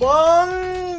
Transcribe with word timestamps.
Bon 0.00 0.52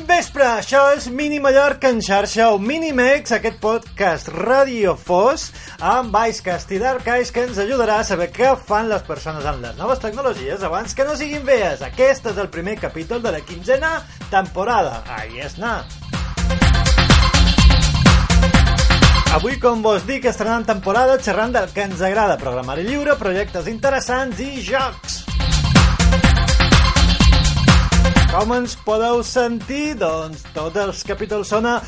vespre, 0.05 0.43
això 0.45 0.81
és 0.93 1.07
Mini 1.09 1.39
Mallorca 1.41 1.89
en 1.89 2.03
xarxa 2.05 2.51
o 2.53 2.59
Minimex, 2.61 3.31
aquest 3.33 3.57
podcast 3.63 4.29
radiofós 4.35 5.47
amb 5.79 6.13
Icecast 6.29 6.75
i 6.75 6.81
Dark 6.83 7.09
Ice 7.15 7.33
que 7.33 7.47
ens 7.47 7.57
ajudarà 7.63 7.97
a 8.01 8.05
saber 8.05 8.29
què 8.35 8.53
fan 8.67 8.91
les 8.91 9.01
persones 9.07 9.47
amb 9.49 9.65
les 9.65 9.79
noves 9.79 10.03
tecnologies 10.05 10.61
abans 10.67 10.93
que 10.93 11.07
no 11.07 11.17
siguin 11.17 11.47
vees. 11.49 11.81
Aquest 11.81 12.29
és 12.35 12.37
el 12.37 12.53
primer 12.53 12.77
capítol 12.83 13.25
de 13.25 13.33
la 13.33 13.41
quinzena 13.41 14.01
temporada. 14.29 15.01
Ahí 15.17 15.41
és 15.41 15.57
na. 15.57 15.79
Avui, 19.31 19.55
com 19.63 19.79
vos 19.79 20.03
dic, 20.03 20.25
estrenant 20.27 20.65
temporada 20.67 21.15
xerrant 21.23 21.53
del 21.55 21.71
que 21.71 21.87
ens 21.87 22.01
agrada, 22.03 22.35
programari 22.37 22.83
lliure, 22.83 23.15
projectes 23.15 23.63
interessants 23.71 24.35
i 24.43 24.59
jocs. 24.65 25.21
Com 28.33 28.51
ens 28.57 28.75
podeu 28.83 29.23
sentir? 29.23 29.95
Doncs 29.99 30.43
tots 30.51 30.77
els 30.83 31.03
capítols 31.07 31.47
són 31.51 31.65
a 31.71 31.81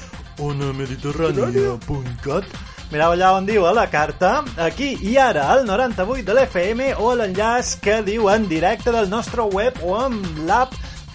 onamediterrània.cat 0.43 2.45
Mireu 2.93 3.11
allà 3.15 3.29
on 3.35 3.45
diu 3.47 3.65
a 3.67 3.73
la 3.75 3.87
carta, 3.91 4.43
aquí 4.61 4.97
i 5.01 5.17
ara, 5.17 5.47
al 5.51 5.65
98 5.67 6.23
de 6.29 6.33
l'FM 6.37 6.81
o 7.01 7.11
a 7.11 7.15
l'enllaç 7.19 7.75
que 7.83 8.01
diu 8.07 8.29
en 8.31 8.47
directe 8.47 8.91
del 8.95 9.09
nostre 9.09 9.41
web 9.49 9.73
o 9.83 9.95
amb 9.99 10.45
l'app 10.47 10.73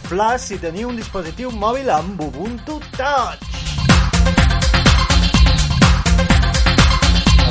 Flash 0.09 0.49
si 0.49 0.61
teniu 0.61 0.89
un 0.91 0.97
dispositiu 0.97 1.53
mòbil 1.53 1.91
amb 1.93 2.21
Ubuntu 2.25 2.81
Touch. 2.97 3.68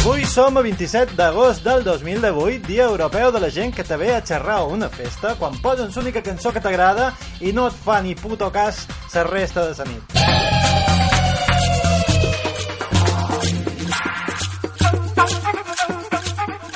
Avui 0.07 0.23
som 0.23 0.55
a 0.55 0.61
27 0.63 1.17
d'agost 1.19 1.65
del 1.65 1.81
2018, 1.83 2.63
dia 2.63 2.85
europeu 2.87 3.27
de 3.29 3.41
la 3.43 3.49
gent 3.51 3.73
que 3.75 3.83
te 3.83 3.97
ve 3.99 4.13
a 4.15 4.21
xerrar 4.23 4.61
a 4.61 4.63
una 4.63 4.87
festa 4.87 5.33
quan 5.35 5.59
posen 5.59 5.91
l'única 5.91 6.21
cançó 6.23 6.53
que 6.55 6.61
t'agrada 6.63 7.09
i 7.43 7.51
no 7.51 7.67
et 7.67 7.75
fa 7.75 7.99
ni 7.99 8.15
puto 8.15 8.47
cas 8.47 8.87
la 9.13 9.25
resta 9.27 9.65
de 9.67 9.75
la 9.75 9.83
nit. 9.83 10.03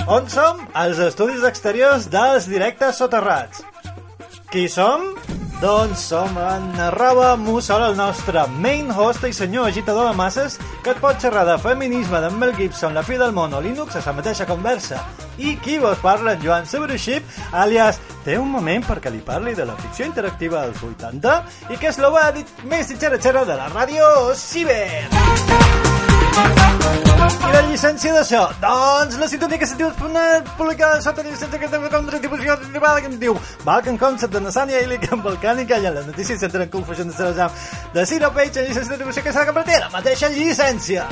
On 0.08 0.28
som? 0.28 0.68
Als 0.74 1.00
estudis 1.00 1.48
exteriors 1.48 2.12
dels 2.12 2.52
directes 2.52 3.00
soterrats. 3.00 3.64
Qui 4.52 4.68
som? 4.68 5.11
Doncs 5.62 6.00
som 6.10 6.38
en 6.42 6.80
arroba 6.82 7.36
Mussol, 7.38 7.84
el 7.84 7.96
nostre 7.96 8.48
main 8.64 8.88
host 8.90 9.28
i 9.28 9.34
senyor 9.34 9.68
agitador 9.70 10.08
de 10.10 10.16
masses 10.18 10.56
que 10.82 10.90
et 10.90 11.02
pot 11.04 11.22
xerrar 11.22 11.44
de 11.46 11.60
feminisme 11.62 12.18
d'en 12.24 12.40
Mel 12.42 12.56
Gibson, 12.58 12.96
la 12.98 13.04
fi 13.06 13.20
del 13.22 13.36
món 13.36 13.54
o 13.54 13.62
Linux 13.62 13.96
a 13.96 14.02
la 14.08 14.16
mateixa 14.18 14.48
conversa. 14.50 15.04
I 15.38 15.54
qui 15.62 15.78
vos 15.78 16.02
parla, 16.02 16.34
en 16.34 16.42
Joan 16.42 16.66
Sobruixip, 16.66 17.30
alias 17.54 18.02
té 18.26 18.40
un 18.42 18.50
moment 18.50 18.82
perquè 18.90 19.14
li 19.14 19.22
parli 19.22 19.54
de 19.54 19.70
la 19.70 19.78
ficció 19.78 20.10
interactiva 20.10 20.66
dels 20.66 20.82
80 20.82 21.38
i 21.70 21.78
que 21.78 21.94
és 21.94 22.02
l'obèdit 22.02 22.66
més 22.66 22.90
xera-xera 22.98 23.46
de 23.46 23.62
la 23.62 23.70
ràdio 23.70 24.34
Ciber. 24.34 25.91
La 26.32 27.62
llicència 27.68 28.14
d'això? 28.16 28.42
Doncs 28.62 29.18
la 29.20 29.28
sintonia 29.28 29.60
que 29.60 29.68
sentiu 29.68 29.90
publicada 29.98 31.02
sota 31.04 31.24
la 31.24 31.30
llicència 31.30 31.60
que 31.60 31.70
té 31.72 31.78
contra 31.92 32.20
difusió 32.24 32.58
privada 32.64 33.02
que 33.02 33.10
em 33.12 33.20
diu 33.20 33.38
Balkan 33.68 33.98
Concept 34.00 34.34
de 34.34 34.42
Nassania 34.46 34.82
i 34.82 34.90
Lican 34.92 35.24
Balcànica 35.26 35.80
i 35.82 35.86
en 35.92 35.96
les 36.00 36.08
notícies 36.08 36.40
s'entren 36.40 36.68
en 36.68 36.74
confusió 36.74 37.04
de 37.06 37.14
Serajam 37.18 37.52
de 37.94 38.06
Zero 38.06 38.32
Page 38.32 38.60
en 38.64 38.70
llicència 38.70 38.96
de 38.96 39.04
difusió 39.04 39.24
que 39.24 39.34
s'ha 39.34 39.46
de 39.46 39.52
convertir 39.52 39.80
la 39.84 39.92
mateixa 40.00 40.32
llicència. 40.32 41.08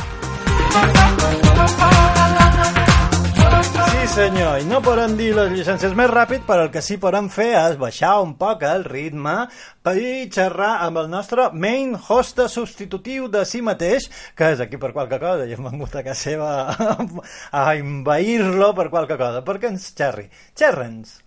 Sí 4.00 4.08
senyor, 4.08 4.62
i 4.62 4.64
no 4.64 4.78
podem 4.80 5.18
dir 5.20 5.34
les 5.36 5.50
llicències 5.52 5.92
més 5.98 6.08
ràpid, 6.08 6.46
però 6.48 6.64
el 6.64 6.70
que 6.72 6.80
sí 6.80 6.96
podem 7.04 7.26
fer 7.28 7.50
és 7.58 7.76
baixar 7.82 8.14
un 8.24 8.32
poc 8.40 8.64
el 8.64 8.86
ritme 8.88 9.34
per 9.84 9.98
xerrar 10.32 10.70
amb 10.86 11.02
el 11.02 11.10
nostre 11.12 11.50
main 11.52 11.98
host 12.00 12.40
substitutiu 12.48 13.28
de 13.28 13.44
si 13.44 13.60
mateix, 13.60 14.08
que 14.40 14.54
és 14.56 14.64
aquí 14.64 14.80
per 14.80 14.94
qualque 14.96 15.20
cosa, 15.20 15.44
i 15.44 15.52
hem 15.52 15.68
vengut 15.68 16.00
a 16.00 16.06
casa 16.08 16.32
seva 16.32 16.50
a 17.52 17.66
envair-lo 17.76 18.72
per 18.80 18.88
qualque 18.88 19.20
cosa, 19.20 19.44
perquè 19.44 19.74
ens 19.74 19.92
xerri. 19.92 20.30
Xerra'ns. 20.56 21.18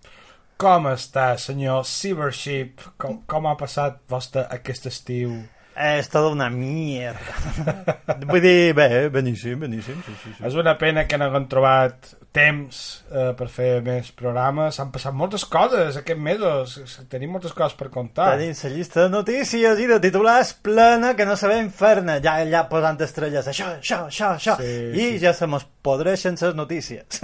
Com 0.57 0.89
està, 0.89 1.35
senyor 1.37 1.85
Cybership? 1.85 2.81
Com, 2.97 3.21
com 3.29 3.51
ha 3.51 3.53
passat 3.59 4.01
vostre 4.09 4.47
aquest 4.49 4.89
estiu? 4.89 5.43
És 5.73 6.09
tota 6.13 6.29
una 6.29 6.49
mierda. 6.53 7.87
Vull 8.29 8.43
dir, 8.43 8.73
bé, 8.77 9.07
beníssim, 9.13 9.57
beníssim. 9.65 10.01
Sí, 10.05 10.13
sí, 10.21 10.33
sí. 10.37 10.43
És 10.45 10.57
una 10.59 10.75
pena 10.77 11.07
que 11.09 11.17
no 11.17 11.25
haguem 11.29 11.47
trobat 11.49 12.13
temps 12.33 12.77
eh, 13.09 13.31
per 13.37 13.47
fer 13.53 13.69
més 13.85 14.11
programes. 14.17 14.79
Han 14.81 14.91
passat 14.93 15.15
moltes 15.17 15.45
coses 15.49 15.97
aquests 15.97 16.21
mesos. 16.21 16.77
Tenim 17.09 17.33
moltes 17.33 17.53
coses 17.57 17.77
per 17.79 17.89
contar. 17.93 18.31
Tenim 18.37 18.53
la 18.53 18.71
llista 18.73 19.05
de 19.05 19.13
notícies 19.13 19.81
i 19.81 19.89
de 19.89 19.99
titulars 20.03 20.53
plena 20.65 21.13
que 21.17 21.27
no 21.29 21.37
sabem 21.39 21.69
fer-ne. 21.73 22.19
Ja, 22.25 22.39
ja 22.49 22.65
posant 22.69 23.01
estrelles. 23.05 23.49
Això, 23.49 23.73
això, 23.79 24.03
això, 24.09 24.33
això. 24.37 24.57
Sí, 24.61 24.73
I 24.93 25.09
sí. 25.13 25.19
ja 25.25 25.33
se 25.37 25.49
mos 25.49 25.65
podreixen 25.85 26.37
les 26.41 26.57
notícies. 26.57 27.21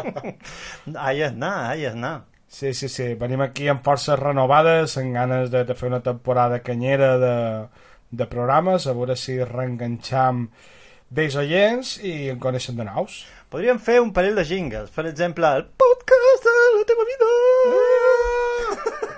ai, 0.96 1.20
és 1.20 1.32
anar, 1.32 1.56
ai, 1.72 1.84
és 1.84 1.96
anar. 1.96 2.16
Sí, 2.52 2.74
sí, 2.74 2.88
sí. 2.92 3.14
Venim 3.16 3.40
aquí 3.40 3.64
amb 3.72 3.80
forces 3.80 4.18
renovades, 4.20 4.98
amb 5.00 5.16
ganes 5.16 5.48
de, 5.50 5.64
de 5.64 5.74
fer 5.74 5.88
una 5.88 6.02
temporada 6.04 6.58
canyera 6.60 7.14
de, 7.18 7.36
de 8.12 8.26
programes, 8.28 8.84
a 8.86 8.92
veure 8.92 9.16
si 9.16 9.38
reenganxam 9.40 10.42
vells 11.16 11.36
oients 11.40 11.94
i 12.04 12.28
en 12.32 12.42
coneixen 12.42 12.76
de 12.76 12.84
nous. 12.84 13.22
Podríem 13.52 13.80
fer 13.80 14.02
un 14.04 14.12
parell 14.12 14.36
de 14.36 14.44
jingles. 14.44 14.92
Per 14.92 15.06
exemple, 15.08 15.48
el 15.48 15.64
podcast 15.80 16.44
de 16.48 16.54
la 16.76 16.84
teva 16.90 17.06
vida. 17.08 17.30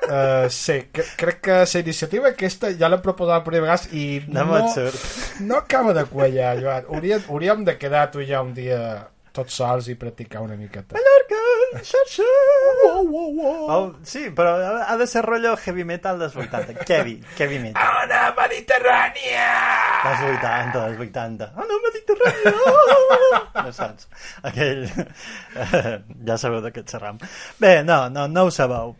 Uh, 0.05 0.47
sí, 0.53 0.77
cre 0.95 1.05
crec 1.19 1.41
que 1.49 1.59
la 1.65 1.81
iniciativa 1.81 2.31
aquesta 2.31 2.71
ja 2.79 2.91
l'hem 2.93 3.03
proposat 3.03 3.43
per 3.43 3.55
vegada 3.57 3.91
i 3.97 4.21
No 4.29 4.45
no, 4.47 4.61
no 5.49 5.59
acaba 5.59 5.95
de 5.97 6.07
quallar, 6.07 6.55
Joan. 6.63 6.87
Hauríem, 6.87 7.27
hauríem 7.27 7.67
de 7.67 7.77
quedar 7.83 8.11
tu 8.13 8.23
i 8.23 8.29
jo 8.31 8.43
un 8.47 8.55
dia 8.55 8.81
tots 9.35 9.57
sols 9.59 9.89
i 9.91 9.97
practicar 9.99 10.43
una 10.45 10.57
miqueta. 10.59 10.95
Mallorca, 10.95 11.41
xarxa. 11.83 12.27
Wow, 12.85 13.01
wow, 13.09 13.31
wow. 13.39 13.65
Oh, 13.75 13.87
sí, 14.07 14.29
però 14.35 14.55
ha 14.87 14.97
de 15.01 15.07
ser 15.11 15.25
rotllo 15.27 15.57
heavy 15.59 15.85
metal 15.89 16.21
dels 16.23 16.37
80. 16.39 16.85
Heavy, 16.87 17.17
heavy 17.39 17.59
metal. 17.63 17.99
Ona 18.05 18.21
Mediterrània! 18.39 19.49
Dels 20.05 20.23
80, 20.29 20.79
dels 20.79 21.03
80. 21.09 21.51
Ah, 21.51 21.67
no, 21.67 21.81
Mediterrània! 21.89 22.55
No 23.65 23.73
saps? 23.75 24.09
Aquell... 24.47 24.87
ja 26.29 26.39
sabeu 26.41 26.63
de 26.65 26.71
què 26.75 26.85
xerram. 26.87 27.19
Bé, 27.61 27.75
no, 27.87 28.05
no, 28.15 28.29
no 28.31 28.47
ho 28.47 28.55
sabeu. 28.55 28.95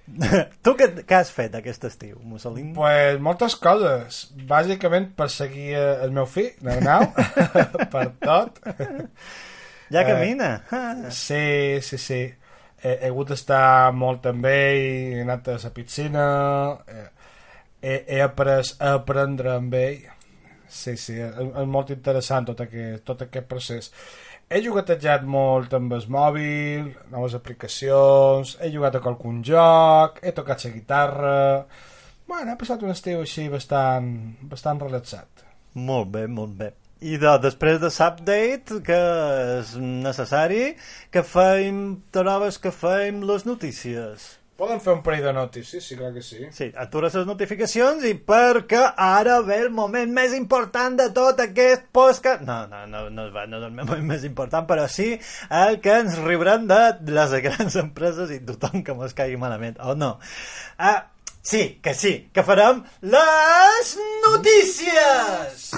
tu 0.65 0.75
què, 0.79 0.91
què 1.07 1.21
has 1.21 1.33
fet 1.35 1.55
aquest 1.59 1.87
estiu, 1.91 2.19
Mussolini? 2.27 2.73
Pues 2.77 3.23
moltes 3.23 3.59
coses. 3.61 4.25
Bàsicament 4.51 5.13
per 5.19 5.31
seguir 5.33 5.73
eh, 5.79 5.89
el 6.07 6.15
meu 6.17 6.27
fill, 6.31 6.55
Arnau, 6.75 7.11
per 7.95 8.09
tot. 8.25 8.63
Ja 9.95 10.03
eh, 10.03 10.09
camina. 10.09 10.51
Sí, 11.11 11.81
sí, 11.81 11.99
sí. 11.99 12.23
He, 12.83 12.91
he 12.99 13.09
hagut 13.09 13.31
d'estar 13.33 13.93
molt 13.97 14.27
amb 14.29 14.45
ell, 14.51 15.15
he 15.15 15.23
anat 15.23 15.49
a 15.55 15.57
la 15.63 15.71
piscina, 15.73 16.27
eh, 16.91 17.07
he, 17.81 17.95
he 18.17 18.21
après 18.21 18.75
a 18.81 18.97
aprendre 18.99 19.55
amb 19.55 19.79
ell. 19.79 20.03
Sí, 20.69 20.97
sí, 20.99 21.15
és, 21.23 21.39
és 21.39 21.71
molt 21.71 21.95
interessant 21.95 22.51
tot 22.51 22.61
aquest, 22.67 23.05
tot 23.07 23.23
aquest 23.25 23.49
procés. 23.49 23.91
He 24.51 24.61
jugatejat 24.61 25.25
molt 25.25 25.73
amb 25.79 25.95
el 25.97 26.05
mòbil, 26.13 26.91
noves 27.15 27.39
aplicacions, 27.39 28.59
he 28.61 28.69
jugat 28.75 28.99
a 28.99 29.05
qualcun 29.05 29.41
joc, 29.47 30.21
he 30.23 30.35
tocat 30.37 30.67
la 30.67 30.75
guitarra... 30.75 31.37
Bueno, 32.25 32.53
he 32.53 32.57
passat 32.57 32.81
un 32.83 32.93
estiu 32.93 33.21
així 33.21 33.51
bastant, 33.53 34.07
bastant 34.49 34.81
relaxat. 34.81 35.45
Molt 35.77 36.09
bé, 36.13 36.25
molt 36.27 36.57
bé. 36.57 36.71
I 37.05 37.19
de, 37.21 37.35
després 37.43 37.83
de 37.83 37.91
l'update, 37.93 38.79
que 38.87 39.01
és 39.59 39.75
necessari, 39.81 40.63
que 41.13 41.25
feim, 41.27 41.83
trobes 42.17 42.57
que 42.57 42.73
feim 42.73 43.21
les 43.29 43.45
notícies. 43.45 44.33
Poden 44.55 44.79
fer 44.79 44.93
un 44.95 45.01
parell 45.03 45.25
de 45.27 45.33
notícies, 45.35 45.83
sí, 45.83 45.97
clar 45.99 46.13
que 46.15 46.23
sí. 46.23 46.45
Sí, 46.55 46.69
atura 46.79 47.09
les 47.11 47.27
notificacions 47.27 48.05
i 48.07 48.13
perquè 48.15 48.85
ara 49.03 49.41
ve 49.43 49.57
el 49.65 49.73
moment 49.75 50.13
més 50.15 50.37
important 50.37 50.95
de 51.01 51.09
tot 51.17 51.43
aquest 51.43 51.89
podcast... 51.93 52.45
No, 52.47 52.61
no, 52.71 52.85
no, 52.87 53.09
no, 53.11 53.25
va, 53.35 53.49
no 53.51 53.59
és 53.59 53.67
el 53.67 53.75
moment 53.75 54.07
més 54.15 54.23
important, 54.29 54.69
però 54.69 54.87
sí 54.87 55.09
el 55.51 55.81
que 55.83 55.99
ens 56.05 56.21
riurem 56.23 56.69
de 56.71 56.79
les 57.11 57.35
grans 57.49 57.77
empreses 57.83 58.31
i 58.31 58.39
tothom 58.47 58.87
que 58.87 58.95
mos 58.95 59.17
caigui 59.19 59.37
malament, 59.43 59.75
o 59.83 59.99
no. 59.99 60.15
Ah, 60.79 61.01
sí, 61.45 61.79
que 61.85 61.93
sí, 61.95 62.15
que 62.33 62.43
farem 62.43 62.81
les 63.05 63.93
notícies! 64.25 65.69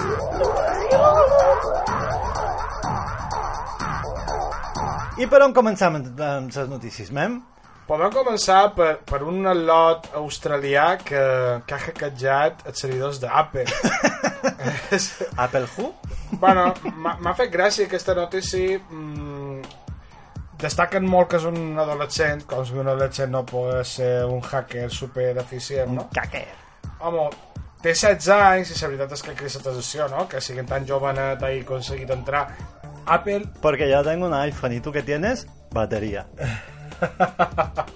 I 5.17 5.25
per 5.25 5.43
on 5.43 5.53
començam 5.53 5.99
amb 5.99 6.19
amb 6.21 6.51
les 6.55 6.71
notícies, 6.71 7.11
mem? 7.11 7.39
Podem 7.87 8.11
començar 8.11 8.73
per, 8.75 8.97
per 9.07 9.21
un 9.23 9.47
lot 9.63 10.09
australià 10.19 10.97
que, 10.99 11.21
que 11.63 11.75
ha 11.75 11.83
hackejat 11.85 12.65
els 12.67 12.83
servidors 12.83 13.21
d'Apple. 13.23 13.63
Apple 15.45 15.67
Who? 15.75 15.93
bueno, 16.41 16.73
m'ha 16.95 17.15
m'ha 17.23 17.33
fet 17.39 17.51
gràcia 17.53 17.87
aquesta 17.87 18.15
notícia. 18.17 18.79
Mm, 18.89 19.36
destaquen 20.61 21.05
molt 21.05 21.29
que 21.31 21.37
és 21.41 21.45
un 21.49 21.77
adolescent, 21.79 22.45
com 22.49 22.63
si 22.65 22.73
un 22.77 22.87
adolescent 22.87 23.31
no 23.31 23.43
pogués 23.45 23.95
ser 23.99 24.25
un 24.25 24.41
hacker 24.41 24.89
super 24.91 25.29
eficient, 25.37 25.93
no? 25.93 26.07
Caquer. 26.15 26.47
Home, 26.99 27.27
té 27.83 27.93
16 27.93 28.29
anys 28.33 28.73
i 28.73 28.79
la 28.81 28.87
veritat 28.93 29.13
és 29.17 29.23
que 29.23 29.35
la 29.37 29.53
atenció, 29.61 30.07
no? 30.13 30.27
Que 30.27 30.41
siguin 30.41 30.65
tan 30.65 30.87
jovenet 30.87 31.41
i 31.51 31.61
aconseguit 31.61 32.09
entrar. 32.15 32.47
Apple 33.07 33.45
Porque 33.61 33.89
yo 33.89 34.03
tengo 34.03 34.25
un 34.27 34.33
iPhone 34.33 34.73
y 34.73 34.79
tú 34.81 34.91
qué 34.91 35.01
tienes? 35.03 35.47
Batería. 35.71 36.25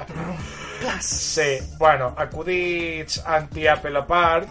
Sí, 1.00 1.60
bueno, 1.78 2.14
acudits 2.18 3.24
anti-Apple 3.26 3.98
a 4.00 4.06
part, 4.08 4.48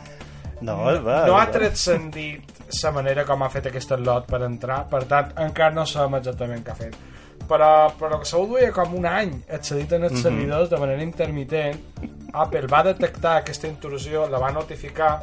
No, 0.61 0.77
va. 1.03 1.27
no 1.27 1.39
ha 1.39 1.47
transcendit 1.51 2.61
la 2.83 2.93
manera 2.93 3.25
com 3.27 3.43
ha 3.43 3.49
fet 3.51 3.67
aquest 3.67 3.91
lot 3.99 4.27
per 4.31 4.43
entrar, 4.47 4.85
per 4.91 5.05
tant, 5.11 5.33
encara 5.43 5.75
no 5.75 5.87
sabem 5.87 6.19
exactament 6.21 6.63
què 6.67 6.71
ha 6.71 6.79
fet. 6.79 6.97
Però, 7.51 7.91
però 7.99 8.21
que 8.21 8.29
segur 8.31 8.47
duia 8.53 8.71
com 8.71 8.93
un 8.95 9.09
any 9.11 9.33
accedit 9.51 9.97
en 9.97 10.07
els 10.07 10.21
servidors 10.23 10.71
de 10.71 10.79
manera 10.79 11.03
intermitent. 11.03 11.81
Apple 12.31 12.69
va 12.71 12.85
detectar 12.87 13.41
aquesta 13.41 13.67
intrusió, 13.67 14.29
la 14.31 14.39
va 14.39 14.53
notificar 14.55 15.17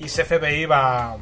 i 0.00 0.08
CFBI 0.08 0.66
va, 0.68 1.16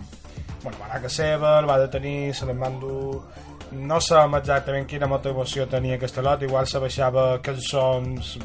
bueno, 0.62 0.78
va 0.78 0.86
anar 0.86 0.98
a 0.98 1.02
casa 1.02 1.14
seva, 1.14 1.58
el 1.60 1.68
va 1.70 1.78
detenir, 1.82 2.34
se 2.34 2.48
l'en 2.48 2.58
van 2.58 2.80
dur... 2.82 3.20
No 3.68 3.98
sabem 4.00 4.38
exactament 4.38 4.86
quina 4.88 5.06
motivació 5.10 5.66
tenia 5.68 5.98
aquest 5.98 6.16
lot, 6.24 6.40
igual 6.46 6.66
se 6.66 6.80
baixava 6.80 7.24
cançons, 7.44 8.38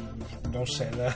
no 0.52 0.64
ho 0.64 0.66
sé, 0.68 0.90
de, 0.92 1.08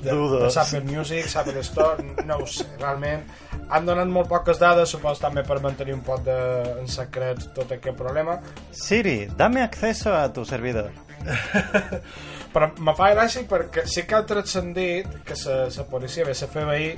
de, 0.00 0.14
de. 0.14 0.48
Apple 0.48 0.80
Music, 0.88 1.28
Apple 1.36 1.60
Store, 1.60 2.06
no 2.24 2.38
ho 2.40 2.46
sé, 2.48 2.64
realment. 2.78 3.26
Han 3.70 3.84
donat 3.88 4.08
molt 4.08 4.30
poques 4.30 4.60
dades, 4.60 4.88
supos 4.94 5.20
també 5.20 5.44
per 5.44 5.58
mantenir 5.64 5.94
un 5.96 6.00
poc 6.06 6.22
de, 6.24 6.38
en 6.80 6.88
secret 6.88 7.50
tot 7.56 7.74
aquest 7.76 7.96
problema, 7.98 8.38
Siri, 8.72 9.26
dame 9.36 9.62
acceso 9.62 10.14
a 10.16 10.26
tu 10.32 10.44
servidor. 10.48 10.90
però 12.54 12.70
me 12.80 12.94
fa 12.96 13.10
gràcia 13.12 13.44
perquè 13.48 13.84
sí 13.90 14.04
que 14.08 14.16
ha 14.16 14.24
transcendit 14.26 15.20
que 15.26 15.36
la, 15.44 15.86
policia, 15.90 16.24
bé, 16.24 16.32
la 16.32 16.48
FBI, 16.48 16.90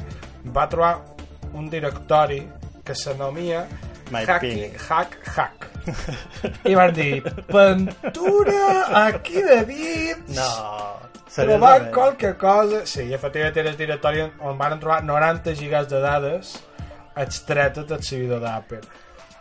va 0.55 0.69
trobar 0.71 0.95
un 1.59 1.69
directori 1.73 2.45
que 2.85 2.95
s'anomia 2.95 3.67
Hacky. 4.11 4.73
Hack, 4.89 5.19
Hack. 5.37 5.69
I 6.67 6.75
van 6.75 6.95
dir, 6.95 7.23
pintura 7.51 9.07
aquí 9.07 9.43
de 9.43 9.63
dits, 9.69 10.35
No. 10.37 11.10
Trobar 11.35 11.91
qualque 11.95 12.35
cosa... 12.37 12.85
Sí, 12.87 13.07
efectivament 13.15 13.61
era 13.63 13.71
el 13.71 13.79
directori 13.79 14.25
on 14.25 14.59
van 14.59 14.81
trobar 14.81 15.03
90 15.05 15.55
gigas 15.59 15.89
de 15.91 16.01
dades 16.03 16.57
extretes 17.21 17.87
del 17.87 18.03
servidor 18.03 18.43
d'Apple. 18.43 18.81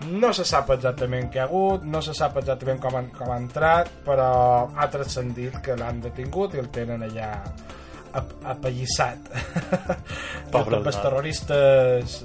No 0.10 0.32
se 0.32 0.46
sap 0.48 0.70
exactament 0.72 1.28
què 1.32 1.42
ha 1.42 1.48
hagut, 1.50 1.84
no 1.84 2.00
se 2.02 2.14
sap 2.16 2.38
exactament 2.40 2.80
com, 2.80 2.96
han, 2.96 3.10
com 3.16 3.34
ha 3.34 3.40
entrat, 3.42 3.90
però 4.06 4.30
ha 4.72 4.88
transcendit 4.92 5.60
que 5.66 5.76
l'han 5.80 6.00
detingut 6.06 6.56
i 6.56 6.62
el 6.64 6.70
tenen 6.72 7.04
allà 7.10 7.34
ap 8.16 8.32
apallissat. 8.56 9.32
Pobre 10.54 10.80
els 10.80 11.02
terroristes 11.04 12.20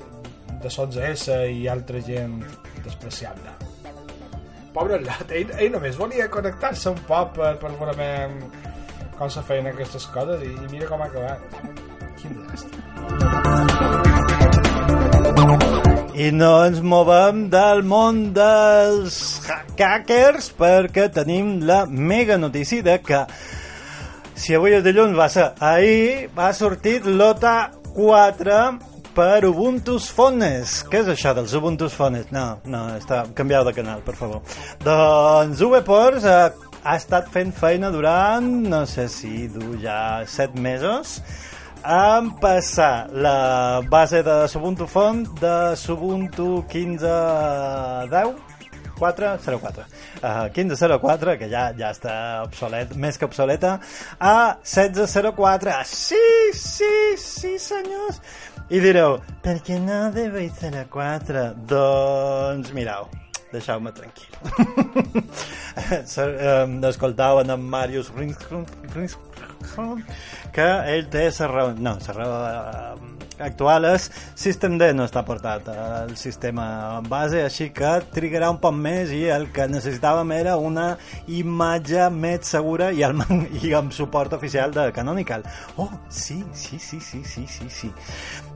de 0.62 0.70
11S 0.70 1.40
i 1.52 1.66
altra 1.68 2.00
gent 2.04 2.38
despreciable. 2.84 3.52
Pobre 4.74 4.98
Lat, 5.02 5.28
ell, 5.30 5.50
ell 5.58 5.74
només 5.74 5.98
volia 5.98 6.30
connectar-se 6.30 6.90
un 6.90 7.02
poc 7.08 7.34
per, 7.36 7.52
per 7.60 7.74
veure 7.78 7.94
com 9.18 9.30
se 9.30 9.42
feien 9.46 9.66
aquestes 9.70 10.06
coses 10.14 10.42
i, 10.42 10.52
i 10.52 10.70
mira 10.72 10.86
com 10.90 11.02
ha 11.02 11.06
acabat. 11.10 11.40
Quin 12.20 12.30
desastre. 12.38 12.78
I 16.14 16.30
no 16.30 16.52
ens 16.64 16.78
movem 16.78 17.48
del 17.50 17.82
món 17.90 18.32
dels 18.36 19.16
hackers 19.74 20.52
perquè 20.54 21.08
tenim 21.12 21.58
la 21.66 21.84
mega 21.90 22.38
notícia 22.38 22.82
de 22.86 22.98
que 23.02 23.24
si 24.38 24.54
avui 24.54 24.76
és 24.78 24.84
dilluns 24.86 25.16
va 25.18 25.28
ser 25.30 25.50
ahir 25.62 26.30
va 26.36 26.52
sortir 26.54 27.00
l'OTA 27.06 27.56
4 27.94 28.58
per 29.14 29.44
Ubuntu's 29.46 30.08
Phones. 30.10 30.80
Què 30.90 31.04
és 31.04 31.10
això 31.12 31.32
dels 31.36 31.54
Ubuntu's 31.54 31.94
Phones? 31.94 32.26
No, 32.34 32.58
no, 32.66 32.82
està 32.98 33.22
canviau 33.38 33.62
de 33.66 33.72
canal, 33.76 34.02
per 34.02 34.16
favor. 34.18 34.42
Doncs 34.82 35.62
VPorts 35.62 36.26
ha, 36.26 36.38
ha 36.84 36.96
estat 37.00 37.28
fent 37.32 37.52
feina 37.56 37.90
durant, 37.90 38.46
no 38.68 38.84
sé 38.86 39.08
si 39.08 39.48
du 39.48 39.74
ja 39.80 40.24
7 40.28 40.60
mesos, 40.60 41.20
en 41.84 42.30
passar 42.40 43.08
la 43.12 43.80
base 43.90 44.22
de 44.22 44.36
Ubuntu 44.56 44.86
Font 44.86 45.28
de 45.40 45.56
Ubuntu 45.92 46.64
15.10 46.68 48.34
404 48.98 49.84
uh, 50.22 50.48
1504 50.54 51.38
que 51.38 51.48
ja, 51.50 51.64
ja 51.76 51.90
està 51.90 52.14
obsolet, 52.44 52.94
més 52.96 53.18
que 53.18 53.26
obsoleta 53.28 53.78
a 54.20 54.56
1604 54.62 55.80
sí, 55.88 56.22
sí, 56.54 56.94
sí 57.18 57.58
senyors. 57.58 58.22
I 58.72 58.80
direu, 58.80 59.18
per 59.44 59.58
què 59.64 59.76
no 59.82 60.08
de 60.14 60.30
04? 60.88 61.50
doncs 61.68 62.72
mireu 62.72 63.23
deixeu-me 63.54 63.92
tranquil 63.96 64.30
escoltaven 66.90 67.50
en 67.54 67.68
Marius 67.70 68.12
Ringscrum 68.14 68.66
que 70.54 70.66
ell 70.94 71.08
té 71.10 71.28
la 71.38 71.50
raó 71.50 71.74
no, 71.74 71.96
la 72.06 72.14
raó 72.18 72.34
eh, 72.46 73.14
actual 73.44 73.88
és 73.88 74.06
System 74.38 74.76
D 74.78 74.92
no 74.94 75.06
està 75.08 75.24
portat 75.26 75.68
al 75.72 76.14
sistema 76.20 77.00
base 77.08 77.42
així 77.42 77.70
que 77.74 77.96
trigarà 78.14 78.50
un 78.52 78.60
poc 78.62 78.76
més 78.76 79.10
i 79.14 79.24
el 79.34 79.48
que 79.54 79.66
necessitàvem 79.70 80.30
era 80.36 80.56
una 80.56 80.86
imatge 81.26 82.08
més 82.14 82.52
segura 82.54 82.92
i, 82.92 83.02
el, 83.06 83.18
i 83.64 83.74
amb 83.74 83.94
suport 83.96 84.36
oficial 84.38 84.74
de 84.74 84.90
Canonical 84.94 85.46
oh, 85.76 85.90
sí, 86.08 86.42
sí, 86.52 86.78
sí, 86.78 87.00
sí, 87.00 87.24
sí, 87.24 87.46
sí, 87.48 87.70
sí. 87.70 87.92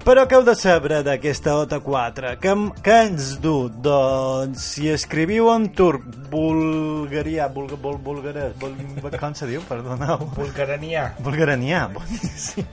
Però 0.05 0.25
què 0.29 0.39
heu 0.39 0.45
de 0.47 0.55
saber 0.57 1.01
d'aquesta 1.05 1.55
OTA 1.59 1.79
4? 1.85 2.33
Què, 2.43 2.55
què 2.85 2.97
ens 3.09 3.35
du? 3.43 3.55
Doncs 3.69 4.65
si 4.75 4.89
escriviu 4.93 5.51
en 5.53 5.69
turc 5.77 6.05
bulgaria, 6.33 7.49
bul, 7.53 7.69
bul, 7.83 7.99
bulgarès, 8.05 8.55
bul, 8.61 8.75
com 9.21 9.37
se 9.37 9.49
diu? 9.51 9.63
Perdoneu. 9.69 10.29
Bulgaranià. 10.37 11.09
Bulgaranià, 11.25 11.87
boníssim. 11.97 12.69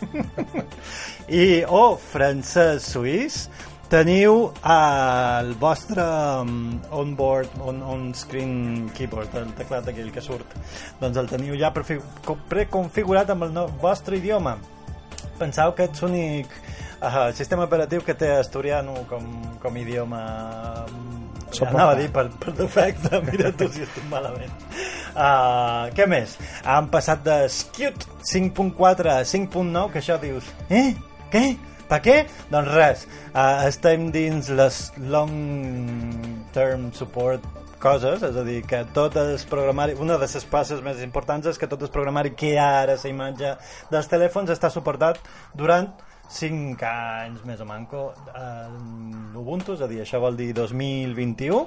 I, 1.28 1.64
o 1.66 1.82
oh, 1.82 1.96
francès 2.12 2.92
suís, 2.94 3.46
teniu 3.90 4.50
al 4.66 5.54
vostre 5.62 6.06
um, 6.42 6.78
onboard, 6.92 7.58
on, 7.66 7.82
on 7.84 8.08
screen 8.18 8.90
keyboard, 8.96 9.36
el 9.42 9.52
teclat 9.58 9.92
aquell 9.92 10.14
que 10.14 10.24
surt, 10.24 10.56
doncs 11.02 11.20
el 11.22 11.30
teniu 11.30 11.58
ja 11.60 11.74
preconfigurat 11.74 13.30
amb 13.34 13.48
el 13.50 13.54
no, 13.56 13.68
vostre 13.82 14.22
idioma. 14.22 14.58
Penseu 15.40 15.74
que 15.76 15.90
ets 15.90 16.04
l'únic 16.04 16.52
uh, 17.02 17.32
sistema 17.36 17.66
operatiu 17.68 18.04
que 18.06 18.16
té 18.16 18.32
asturiano 18.38 18.94
com, 19.10 19.26
com 19.62 19.78
idioma 19.78 20.22
mm, 20.88 21.52
Suportat. 21.52 21.74
anava 21.74 21.92
a 21.92 22.00
dir 22.00 22.10
per, 22.12 22.26
per 22.40 22.54
defecte, 22.56 23.20
mira 23.30 23.52
tu 23.52 23.68
si 23.72 23.84
estic 23.86 24.08
malament. 24.12 24.54
Uh, 25.16 25.92
què 25.96 26.08
més? 26.12 26.38
Han 26.64 26.90
passat 26.94 27.24
de 27.26 27.38
Qt 27.76 28.08
5.4 28.32 29.12
a 29.12 29.20
5.9, 29.28 29.92
que 29.94 30.04
això 30.04 30.20
dius, 30.22 30.48
eh? 30.70 30.94
Què? 31.32 31.46
Per 31.86 32.00
què? 32.02 32.16
Doncs 32.50 32.72
res, 32.74 33.06
uh, 33.34 33.62
estem 33.68 34.10
dins 34.16 34.50
les 34.58 34.80
long 35.12 35.36
term 36.56 36.90
support 36.96 37.46
coses, 37.86 38.24
és 38.26 38.38
a 38.38 38.44
dir, 38.46 38.62
que 38.66 38.82
tot 38.96 39.16
el 39.22 39.36
programari, 39.50 39.94
una 40.02 40.18
de 40.18 40.26
les 40.26 40.50
passes 40.50 40.82
més 40.86 41.04
importants 41.06 41.46
és 41.52 41.60
que 41.62 41.70
tot 41.70 41.86
el 41.86 41.94
programari 41.94 42.34
que 42.34 42.56
hi 42.56 42.58
ha 42.58 42.70
ara 42.82 42.98
la 42.98 43.12
imatge 43.12 43.54
dels 43.92 44.10
telèfons 44.10 44.50
està 44.54 44.72
suportat 44.74 45.22
durant 45.54 45.92
5 46.34 46.82
anys 46.90 47.44
més 47.46 47.62
o 47.62 47.68
manco 47.70 48.08
eh, 48.34 49.38
Ubuntu, 49.38 49.76
és 49.76 49.84
a 49.86 49.90
dir, 49.92 50.02
això 50.02 50.22
vol 50.24 50.38
dir 50.40 50.50
2021 50.58 51.62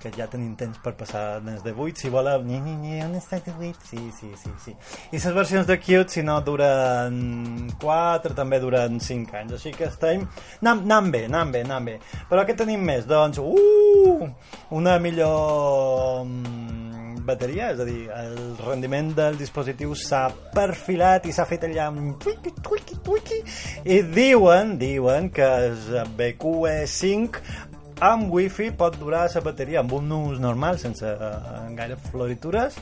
que 0.00 0.10
ja 0.16 0.26
tenim 0.32 0.54
temps 0.56 0.78
per 0.80 0.94
passar 0.98 1.40
des 1.44 1.60
de 1.64 1.74
8 1.76 2.00
si 2.00 2.10
voleu, 2.12 2.42
ni, 2.46 2.60
ni, 2.64 2.74
ni, 2.80 2.96
on 3.04 3.12
està 3.18 3.40
de 3.44 3.52
8? 3.52 3.84
Sí, 3.90 4.00
sí, 4.16 4.30
sí, 4.40 4.52
sí. 4.64 4.74
I 5.12 5.18
les 5.18 5.36
versions 5.36 5.68
de 5.68 5.76
Cute, 5.80 6.08
si 6.14 6.24
no, 6.26 6.38
duren 6.44 7.68
4, 7.82 8.34
també 8.38 8.60
duren 8.62 9.00
5 9.00 9.36
anys, 9.42 9.58
així 9.58 9.74
que 9.76 9.90
estem... 9.90 10.24
Anam 10.64 11.12
bé, 11.12 11.26
anam 11.28 11.52
bé, 11.52 11.64
anam 11.68 11.92
bé. 11.92 11.98
Però 12.30 12.46
què 12.48 12.56
tenim 12.56 12.82
més? 12.84 13.04
Doncs, 13.10 13.40
uh, 13.44 14.28
una 14.76 14.96
millor 15.02 16.24
mm, 16.24 16.90
bateria, 17.26 17.70
és 17.74 17.80
a 17.80 17.86
dir, 17.86 18.00
el 18.08 18.38
rendiment 18.64 19.12
del 19.16 19.38
dispositiu 19.40 19.94
s'ha 19.98 20.26
perfilat 20.54 21.28
i 21.28 21.34
s'ha 21.36 21.46
fet 21.48 21.66
allà 21.68 21.90
un 21.92 22.14
tuiqui, 22.22 22.54
tuiqui, 22.64 22.98
tuiqui, 23.04 23.40
i 23.84 24.00
diuen, 24.16 24.76
diuen 24.80 25.30
que 25.34 25.50
el 25.66 25.76
BQE5 26.16 27.68
amb 28.00 28.32
wifi 28.32 28.70
pot 28.76 28.96
durar 28.98 29.28
la 29.34 29.40
bateria 29.44 29.80
amb 29.80 29.92
un 29.92 30.12
ús 30.12 30.38
normal, 30.40 30.78
sense 30.78 31.04
uh, 31.04 31.66
gaire 31.76 31.96
floritures, 32.10 32.76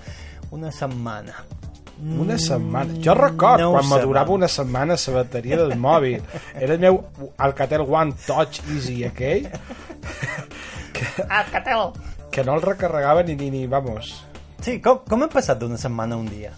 una 0.50 0.70
setmana. 0.72 1.44
Una 1.98 2.36
setmana. 2.38 2.94
Jo 3.02 3.14
record 3.18 3.60
no 3.60 3.72
quan 3.74 3.88
me 3.90 3.98
durava 4.04 4.30
una 4.32 4.48
setmana 4.48 4.94
la 4.94 5.14
bateria 5.16 5.56
del 5.58 5.74
mòbil. 5.78 6.22
Era 6.54 6.74
el 6.74 6.80
meu 6.80 7.02
Alcatel 7.36 7.82
One 7.82 8.14
Touch 8.26 8.60
Easy 8.70 9.02
aquell 9.04 9.48
Alcatel! 11.28 11.92
que 12.30 12.44
no 12.44 12.54
el 12.54 12.62
recarregava 12.62 13.22
ni, 13.22 13.34
ni, 13.34 13.50
ni 13.50 13.66
vamos. 13.66 14.12
Sí, 14.62 14.78
com, 14.82 15.02
com 15.08 15.26
hem 15.26 15.30
passat 15.32 15.58
d'una 15.58 15.78
setmana 15.78 16.14
a 16.14 16.22
un 16.22 16.28
dia? 16.30 16.52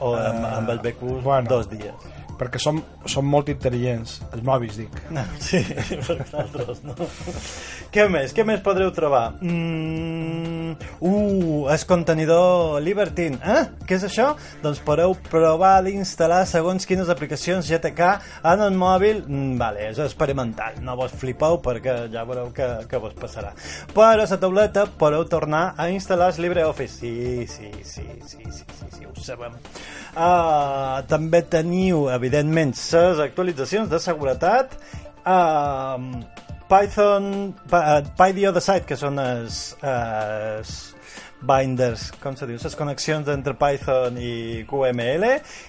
O 0.00 0.14
amb, 0.16 0.44
amb 0.48 0.72
el 0.72 0.80
BQ 0.80 1.20
bueno. 1.24 1.48
dos 1.48 1.68
dies? 1.68 2.13
Perquè 2.38 2.60
som, 2.62 2.80
som 3.10 3.26
molt 3.28 3.50
intel·ligents, 3.52 4.18
els 4.32 4.44
mòbils, 4.46 4.78
dic. 4.82 4.98
Sí, 5.42 5.60
per 6.06 6.18
nosaltres, 6.20 6.82
no. 6.86 6.96
Què 7.94 8.06
més? 8.10 8.34
Què 8.34 8.42
més 8.46 8.62
podreu 8.64 8.90
trobar? 8.94 9.36
Mm, 9.40 10.74
uh, 10.98 11.68
el 11.70 11.84
contenidor 11.88 12.80
Libertine. 12.82 13.38
Eh? 13.38 13.62
Què 13.86 13.98
és 13.98 14.06
això? 14.08 14.32
Doncs 14.64 14.82
podeu 14.84 15.14
provar 15.28 15.76
d'instal·lar 15.86 16.42
segons 16.50 16.88
quines 16.88 17.10
aplicacions 17.12 17.68
GTK 17.70 18.10
en 18.50 18.64
el 18.66 18.74
mòbil. 18.78 19.22
Mm, 19.28 19.54
vale, 19.60 19.88
és 19.92 20.00
experimental, 20.02 20.80
no 20.84 20.98
vos 20.98 21.14
flipeu 21.20 21.60
perquè 21.64 22.04
ja 22.12 22.26
veureu 22.26 22.50
que, 22.56 22.68
que 22.90 23.02
vos 23.02 23.14
passarà. 23.18 23.54
Però 23.94 24.10
a 24.10 24.18
la 24.18 24.40
tauleta 24.40 24.86
podeu 24.98 25.26
tornar 25.30 25.74
a 25.78 25.88
instal·lar 25.92 26.32
el 26.34 26.42
LibreOffice. 26.48 26.98
Sí, 27.04 27.46
sí, 27.46 27.70
sí, 27.82 28.04
sí, 28.26 28.38
sí, 28.50 28.64
sí, 28.78 28.90
sí 28.98 29.06
ho 29.06 29.14
sabem. 29.20 29.54
Uh, 30.14 31.02
també 31.10 31.40
teniu, 31.50 32.04
evidentment, 32.14 32.70
les 32.94 33.18
actualitzacions 33.24 33.90
de 33.90 33.98
seguretat. 33.98 34.76
Uh, 35.26 36.22
Python, 36.70 37.52
Py- 37.70 37.82
uh, 37.82 38.00
Py 38.16 38.32
the 38.54 38.62
Side, 38.62 38.86
que 38.86 38.96
són 38.96 39.18
els, 39.18 39.76
els 39.82 40.93
binders, 41.46 42.10
com 42.22 42.36
se 42.36 42.48
diu, 42.48 42.58
les 42.62 42.76
connexions 42.78 43.28
entre 43.32 43.54
Python 43.58 44.18
i 44.20 44.64
QML, 44.68 45.24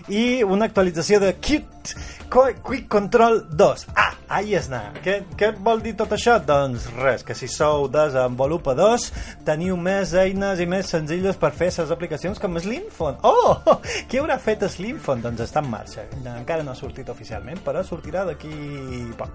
i 0.10 0.44
una 0.44 0.70
actualització 0.70 1.20
de 1.24 1.34
Qt, 1.39 1.96
Quick 2.36 2.88
Control 2.89 3.44
2. 3.51 3.86
Ah, 3.96 4.13
ahí 4.27 4.55
és 4.58 4.67
anar. 4.72 4.94
Què, 5.03 5.20
què 5.38 5.51
vol 5.63 5.82
dir 5.84 5.96
tot 6.00 6.12
això? 6.15 6.38
Doncs 6.44 6.88
res, 6.98 7.24
que 7.25 7.36
si 7.38 7.48
sou 7.51 7.88
desenvolupadors 7.91 9.12
teniu 9.48 9.77
més 9.77 10.13
eines 10.20 10.60
i 10.60 10.67
més 10.70 10.89
senzilles 10.91 11.38
per 11.39 11.51
fer 11.55 11.72
les 11.75 11.91
aplicacions 11.94 12.41
com 12.41 12.60
Slimphone. 12.60 13.17
Oh, 13.24 13.79
qui 14.10 14.22
haurà 14.22 14.39
fet 14.41 14.65
Slimphone? 14.72 15.22
Doncs 15.25 15.46
està 15.48 15.63
en 15.63 15.70
marxa. 15.72 16.08
Encara 16.36 16.63
no 16.65 16.72
ha 16.74 16.79
sortit 16.79 17.10
oficialment, 17.13 17.62
però 17.65 17.84
sortirà 17.86 18.25
d'aquí 18.27 18.53
poc. 19.20 19.32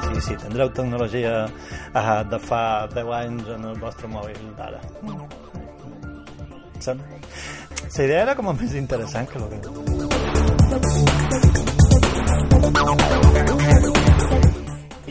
Sí, 0.14 0.20
sí, 0.20 0.36
tindreu 0.38 0.68
tecnologia 0.70 1.48
uh, 1.50 2.22
de 2.30 2.38
fa 2.38 2.86
10 2.94 3.08
anys 3.18 3.48
en 3.56 3.64
el 3.66 3.78
vostre 3.82 4.06
mòbil 4.06 4.38
d'ara. 4.54 4.78
La 6.86 8.04
idea 8.04 8.20
era 8.22 8.34
com 8.38 8.46
a 8.50 8.54
més 8.54 8.74
interessant 8.78 9.26
que 9.26 9.38
el 9.40 9.44
que... 9.50 9.58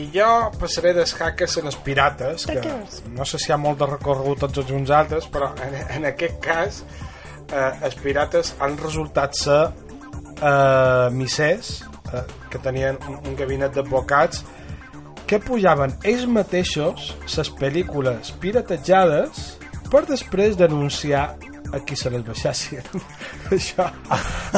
I 0.00 0.08
jo 0.14 0.30
passaré 0.56 0.94
dels 0.96 1.12
hackers 1.18 1.58
a 1.60 1.66
les 1.68 1.76
pirates, 1.84 2.48
que 2.48 2.60
no 3.12 3.28
sé 3.28 3.36
si 3.42 3.50
hi 3.50 3.54
ha 3.54 3.60
molt 3.60 3.84
de 3.84 3.90
recorregut 3.92 4.40
tots 4.46 4.64
els 4.64 4.72
uns 4.72 4.90
altres, 5.02 5.28
però 5.28 5.52
en, 5.68 5.76
en 5.98 6.08
aquest 6.14 6.40
cas 6.48 6.80
eh, 7.52 7.72
els 7.84 8.00
pirates 8.00 8.54
han 8.58 8.80
resultat 8.80 9.36
ser 9.36 9.62
eh, 9.68 11.08
missers 11.12 11.76
eh, 12.08 12.24
que 12.48 12.58
tenien 12.64 12.96
un, 13.04 13.20
un 13.20 13.36
gabinet 13.36 13.76
d'advocats 13.76 14.44
que 15.28 15.40
pujaven 15.40 15.94
ells 16.04 16.26
mateixos 16.30 17.12
les 17.36 17.50
pel·lícules 17.58 18.32
piratejades 18.42 19.44
per 19.90 20.04
després 20.08 20.58
denunciar 20.58 21.34
a 21.74 21.80
qui 21.82 21.96
se 21.96 22.10
les 22.12 22.22
baixassin. 22.26 22.84
Això 23.56 23.88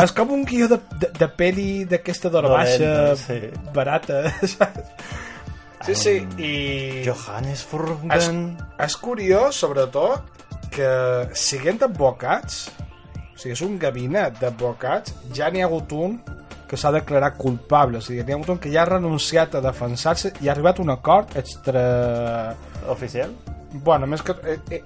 és 0.03 0.13
com 0.17 0.35
un 0.37 0.45
guió 0.49 0.69
de, 0.73 0.81
de, 1.01 1.13
de 1.17 1.29
pel·li 1.39 1.71
d'aquesta 1.89 2.33
d'hora 2.33 2.53
baixa, 2.53 2.91
sí. 3.21 3.41
barata, 3.75 4.27
saps? 4.57 5.07
Sí, 5.87 5.95
sí, 5.95 6.15
i... 6.43 6.53
Johannes 7.07 7.61
És, 7.61 7.67
Furgen... 7.71 8.41
és 8.83 8.97
curiós, 8.99 9.61
sobretot, 9.61 10.43
que 10.75 10.89
siguent 11.39 11.85
advocats, 11.87 12.65
o 13.15 13.39
sigui, 13.39 13.53
és 13.55 13.63
un 13.63 13.77
gabinet 13.79 14.41
d'advocats, 14.41 15.15
ja 15.37 15.53
n'hi 15.53 15.63
ha 15.63 15.69
hagut 15.69 15.93
un 15.95 16.17
que 16.67 16.77
s'ha 16.77 16.93
declarat 16.95 17.37
culpable, 17.39 17.99
o 17.99 18.05
sigui, 18.05 18.25
un 18.35 18.59
que 18.59 18.73
ja 18.73 18.83
ha 18.83 18.89
renunciat 18.89 19.55
a 19.55 19.61
defensar-se 19.61 20.33
i 20.41 20.49
ha 20.49 20.53
arribat 20.53 20.79
a 20.81 20.83
un 20.83 20.91
acord 20.91 21.37
extra... 21.37 22.55
Oficial? 22.89 23.35
Bueno, 23.73 24.07
més 24.07 24.23
que... 24.23 24.35
Eh, 24.45 24.59
eh, 24.71 24.83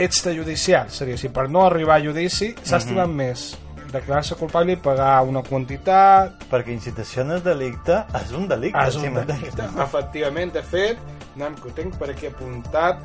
extrajudicial, 0.00 0.88
seria, 0.90 1.18
si 1.18 1.28
per 1.28 1.48
no 1.50 1.66
arribar 1.66 1.98
a 1.98 2.04
judici 2.04 2.54
s'ha 2.62 2.78
estimat 2.78 3.10
més 3.10 3.50
declarar-se 3.90 4.36
culpable 4.38 4.76
i 4.76 4.78
pagar 4.80 5.16
una 5.26 5.42
quantitat 5.42 6.44
Perquè 6.50 6.70
incitació 6.74 7.24
en 7.24 7.34
el 7.36 7.42
delicte 7.44 7.98
és 8.22 8.34
un 8.36 8.46
delicte. 8.48 8.84
És 8.86 8.98
un 9.00 9.18
delicte. 9.18 9.66
Efectivament, 9.84 10.54
de 10.54 10.62
fet, 10.62 11.00
anem, 11.36 11.56
que 11.58 11.70
ho 11.70 11.74
tinc 11.76 11.98
per 12.00 12.12
aquí 12.14 12.30
apuntat, 12.30 13.02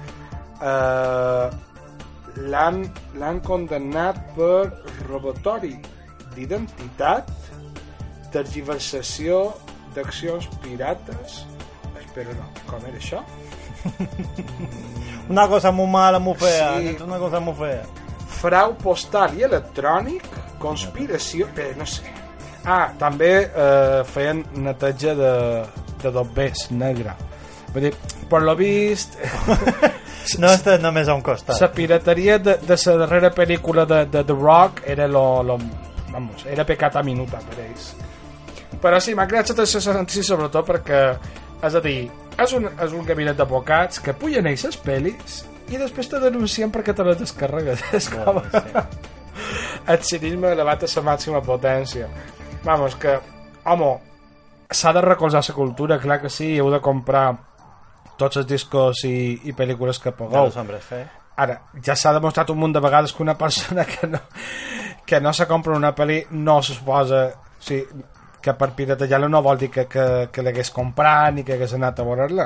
eh, 0.62 1.50
l'han 2.52 3.42
condemnat 3.46 4.22
per 4.36 4.84
robatori 5.08 5.76
d'identitat, 6.36 7.30
tergiversació 8.36 9.50
d'accions 9.96 10.48
pirates... 10.64 11.44
Espera, 12.02 12.36
no, 12.38 12.48
com 12.70 12.84
era 12.88 13.00
això? 13.00 13.22
Una 15.34 15.48
cosa 15.52 15.72
molt 15.76 15.92
mala, 15.92 16.20
molt 16.20 16.40
fea. 16.44 16.70
Sí. 16.80 16.96
Una 17.04 17.20
cosa 17.20 17.42
molt 17.44 17.60
fea. 17.60 17.82
Frau 18.36 18.76
postal 18.80 19.36
i 19.40 19.46
electrònic, 19.48 20.28
conspiració... 20.62 21.50
Bé, 21.56 21.72
no 21.80 21.88
sé. 21.90 22.12
Ah, 22.66 22.90
també 22.98 23.32
eh, 23.46 24.02
feien 24.10 24.42
neteja 24.64 25.14
de, 25.18 25.34
de 26.02 26.12
dobbers 26.14 26.70
negre. 26.74 27.14
Vull 27.74 27.90
dir, 27.90 27.94
per 28.32 28.44
lo 28.46 28.58
vist... 28.60 29.20
No 30.42 30.50
està 30.50 30.80
només 30.82 31.06
a 31.06 31.14
un 31.14 31.20
costat. 31.22 31.60
La 31.62 31.68
pirateria 31.70 32.40
de, 32.42 32.56
de 32.66 32.76
la 32.80 32.94
darrera 33.04 33.30
pel·lícula 33.30 33.84
de, 33.86 34.00
de 34.10 34.24
The 34.26 34.34
Rock 34.34 34.82
era 34.90 35.06
lo, 35.06 35.44
lo, 35.46 35.60
vamos, 36.10 36.48
era 36.50 36.66
pecat 36.66 36.98
a 36.98 37.04
minuta 37.06 37.38
per 37.46 37.60
ells. 37.68 37.92
Però 38.86 39.00
sí, 39.02 39.16
m'ha 39.18 39.26
creat 39.26 39.50
la 39.50 39.66
sensació 39.66 40.24
sobretot 40.28 40.68
perquè, 40.68 41.02
és 41.66 41.74
a 41.74 41.82
dir, 41.82 42.06
és 42.38 42.52
un, 42.54 42.68
és 42.70 42.92
un 42.94 43.06
gabinet 43.08 43.38
d'advocats 43.40 43.98
que 44.06 44.14
pugen 44.14 44.46
ells 44.46 44.68
les 44.68 44.78
pel·lis 44.78 45.40
i 45.74 45.80
després 45.82 46.12
te 46.12 46.20
denuncien 46.22 46.70
perquè 46.70 46.94
te 46.94 47.06
les 47.08 47.18
descarregues. 47.18 47.82
És 47.98 48.12
com... 48.14 48.38
el 49.92 50.04
cinisme 50.06 50.54
elevat 50.54 50.86
a 50.86 50.92
la 50.92 51.06
màxima 51.10 51.42
potència. 51.42 52.12
Vamos, 52.66 52.94
que, 53.02 53.18
home, 53.66 53.92
s'ha 54.70 54.94
de 54.94 55.02
recolzar 55.02 55.42
la 55.48 55.58
cultura, 55.58 56.00
clar 56.00 56.22
que 56.22 56.30
sí, 56.30 56.54
heu 56.60 56.70
de 56.70 56.82
comprar 56.86 57.28
tots 58.22 58.38
els 58.38 58.48
discos 58.48 59.02
i, 59.10 59.42
i 59.50 59.54
pel·lícules 59.58 59.98
que 60.00 60.12
De 60.12 60.18
pagueu. 60.22 60.46
los 60.46 60.58
hombres, 60.58 60.92
eh? 60.92 61.06
Ara, 61.42 61.60
ja 61.84 61.98
s'ha 61.98 62.14
demostrat 62.14 62.54
un 62.54 62.62
munt 62.62 62.78
de 62.78 62.80
vegades 62.80 63.12
que 63.14 63.24
una 63.24 63.38
persona 63.38 63.86
que 63.92 64.08
no, 64.08 64.22
que 65.06 65.20
no 65.20 65.34
se 65.34 65.48
compra 65.50 65.74
una 65.74 65.96
pel·li 65.96 66.28
no 66.32 66.62
se 66.62 66.78
suposa... 66.78 67.32
O 67.56 67.66
sigui, 67.66 68.14
que 68.46 68.54
per 68.54 68.70
piratejar-la 68.78 69.30
no 69.32 69.42
vol 69.46 69.58
dir 69.58 69.72
que, 69.74 69.88
que, 69.90 70.06
que 70.32 70.44
l'hagués 70.46 70.70
comprat 70.74 71.34
ni 71.34 71.46
que 71.46 71.56
hagués 71.58 71.74
anat 71.78 72.00
a 72.00 72.06
veure-la. 72.06 72.46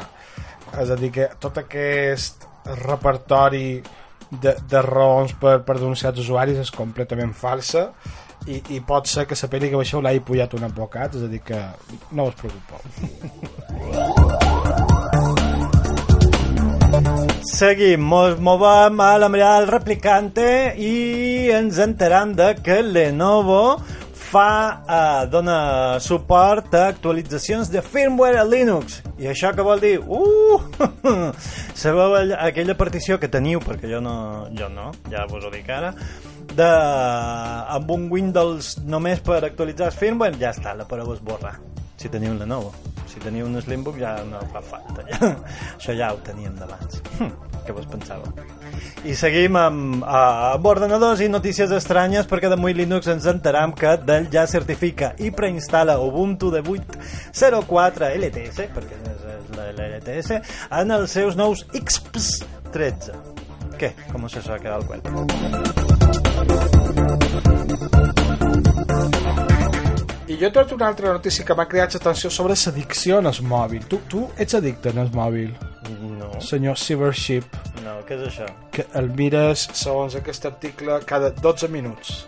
És 0.80 0.94
a 0.94 0.98
dir, 1.00 1.12
que 1.12 1.28
tot 1.42 1.58
aquest 1.60 2.46
repertori 2.86 3.82
de, 4.30 4.56
de 4.70 4.82
raons 4.86 5.34
per, 5.42 5.60
per 5.66 5.76
denunciar 5.80 6.14
els 6.14 6.24
usuaris 6.24 6.62
és 6.62 6.72
completament 6.72 7.34
falsa 7.34 7.90
i, 8.48 8.62
i 8.76 8.80
pot 8.86 9.10
ser 9.10 9.26
que 9.28 9.36
la 9.36 9.50
pel·li 9.52 9.70
que 9.72 9.82
baixeu 9.82 10.02
l'hagi 10.06 10.22
pujat 10.24 10.54
un 10.56 10.64
advocat, 10.70 11.16
és 11.18 11.24
a 11.26 11.30
dir 11.32 11.42
que 11.44 11.60
no 12.16 12.30
us 12.30 12.36
preocupeu. 12.40 12.80
Seguim, 17.50 18.02
mos 18.06 18.40
movem 18.40 19.00
a 19.04 19.18
la 19.20 19.30
mirada 19.30 19.60
del 19.60 19.72
replicante 19.74 20.48
i 20.80 21.50
ens 21.54 21.80
enteram 21.84 22.34
de 22.38 22.54
que 22.64 22.82
Lenovo 22.86 23.80
fa, 24.30 24.84
eh, 24.86 25.28
dona 25.32 26.00
suport 26.00 26.74
a 26.78 26.88
actualitzacions 26.88 27.72
de 27.74 27.82
firmware 27.82 28.38
a 28.38 28.46
Linux. 28.46 29.02
I 29.18 29.32
això 29.34 29.52
què 29.56 29.66
vol 29.66 29.82
dir? 29.82 29.98
Uh! 30.06 30.62
Sabeu 31.82 32.16
aquella 32.38 32.78
partició 32.78 33.20
que 33.20 33.32
teniu, 33.32 33.64
perquè 33.66 33.90
jo 33.92 34.02
no, 34.06 34.48
jo 34.56 34.70
no, 34.70 34.92
ja 35.10 35.26
vos 35.30 35.46
ho 35.46 35.54
dic 35.54 35.70
ara, 35.74 35.94
de, 36.54 36.70
amb 36.70 37.92
un 37.96 38.08
Windows 38.12 38.78
només 38.86 39.22
per 39.26 39.42
actualitzar 39.44 39.90
el 39.90 39.98
firmware, 39.98 40.38
ja 40.42 40.54
està, 40.54 40.76
la 40.78 40.88
podeu 40.90 41.14
esborrar. 41.16 41.58
Si 42.00 42.08
teniu 42.08 42.32
un 42.32 42.40
Lenovo. 42.40 42.72
Si 43.12 43.20
teniu 43.20 43.46
un 43.50 43.60
Slimbook 43.60 43.98
ja 44.00 44.24
no 44.24 44.40
fa 44.54 44.62
falta. 44.64 45.04
Ja. 45.10 45.18
Això 45.78 45.96
ja 45.98 46.14
ho 46.14 46.20
teníem 46.24 46.56
d'abans. 46.56 47.02
Hm, 47.18 47.32
què 47.68 47.76
vos 47.76 47.88
pensàveu? 47.92 48.32
I 49.04 49.16
seguim 49.20 49.58
amb, 49.60 50.04
amb 50.04 50.66
ordenadors 50.70 51.20
i 51.26 51.28
notícies 51.32 51.72
estranyes 51.76 52.28
perquè 52.30 52.50
de 52.52 52.58
Muy 52.60 52.74
Linux 52.78 53.08
ens 53.12 53.28
enteram 53.32 53.74
que 53.76 53.98
Dell 54.06 54.30
ja 54.32 54.46
certifica 54.48 55.12
i 55.20 55.32
preinstal·la 55.36 56.00
Ubuntu 56.04 56.52
de 56.56 56.62
8.04 56.64 58.14
LTS, 58.16 58.58
perquè 58.78 58.96
és, 59.12 59.20
és 59.36 59.46
la 59.58 59.68
LTS, 59.90 60.30
en 60.80 60.88
els 61.00 61.10
seus 61.20 61.34
nous 61.40 61.66
XPS 61.76 62.46
13. 62.72 63.12
Què? 63.80 63.90
Com 64.12 64.28
se 64.32 64.40
s'ha 64.44 64.60
quedat 64.60 64.80
el 64.80 64.88
web? 64.92 65.04
I 70.30 70.36
jo 70.38 70.46
he 70.46 70.52
trobat 70.54 70.72
una 70.76 70.88
altra 70.92 71.12
notícia 71.16 71.44
que 71.46 71.56
m'ha 71.58 71.66
creat 71.66 71.96
atenció 71.98 72.30
sobre 72.30 72.54
l'addicció 72.54 73.18
en 73.18 73.30
el 73.32 73.40
mòbil. 73.50 73.86
Tu, 73.90 73.98
tu 74.12 74.28
ets 74.38 74.54
addicte 74.60 74.92
en 74.94 75.02
el 75.02 75.10
mòbil, 75.16 75.56
No, 76.20 76.28
senyor 76.44 76.78
Cybership, 76.78 77.56
no, 77.82 77.96
què 78.06 78.14
és 78.20 78.28
això? 78.28 78.46
que 78.76 78.86
el 79.00 79.10
mires, 79.18 79.64
segons 79.74 80.14
aquest 80.20 80.46
article, 80.46 81.00
cada 81.10 81.32
12 81.34 81.70
minuts. 81.74 82.28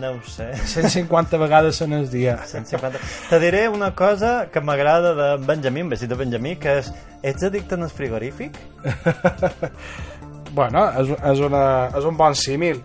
No 0.00 0.16
ho 0.16 0.22
sé. 0.26 0.48
150 0.56 1.38
vegades 1.38 1.78
en 1.84 1.92
el 1.92 2.10
dia. 2.10 2.40
150. 2.44 2.98
Te 3.30 3.38
diré 3.38 3.68
una 3.68 3.92
cosa 3.94 4.48
que 4.50 4.60
m'agrada 4.60 5.14
de 5.14 5.46
Benjamí, 5.46 5.82
un 5.86 5.92
besit 5.94 6.10
de 6.10 6.18
Benjamí, 6.18 6.56
que 6.58 6.80
és, 6.80 6.90
ets 7.22 7.46
addicte 7.46 7.78
al 7.78 7.90
frigorífic? 7.90 8.58
Bueno, 10.56 10.86
és, 10.96 11.10
és, 11.10 11.40
una, 11.44 11.90
és 11.98 12.04
un 12.08 12.16
bon 12.16 12.32
símil. 12.38 12.78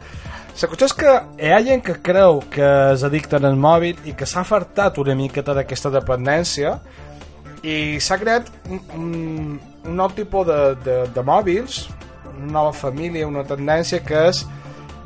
La 0.62 0.67
qüestió 0.70 0.86
és 0.89 0.93
que 0.93 1.12
hi 1.41 1.50
ha 1.55 1.60
gent 1.65 1.81
que 1.86 1.96
creu 2.05 2.41
que 2.53 2.65
és 2.93 3.03
addicte 3.08 3.39
al 3.39 3.55
mòbil 3.58 3.98
i 4.05 4.13
que 4.17 4.27
s'ha 4.29 4.43
fartat 4.46 4.98
una 5.01 5.15
miqueta 5.17 5.55
d'aquesta 5.58 5.89
dependència 5.93 6.75
i 7.63 7.98
s'ha 8.01 8.17
creat 8.22 8.50
un, 8.70 8.81
un, 8.98 9.08
un 9.88 9.96
nou 9.98 10.12
tipus 10.17 10.46
de, 10.50 10.60
de, 10.86 10.96
de 11.15 11.24
mòbils, 11.25 11.88
una 12.36 12.51
nova 12.60 12.74
família, 12.77 13.25
una 13.29 13.43
tendència 13.48 14.01
que 14.05 14.27
és 14.29 14.43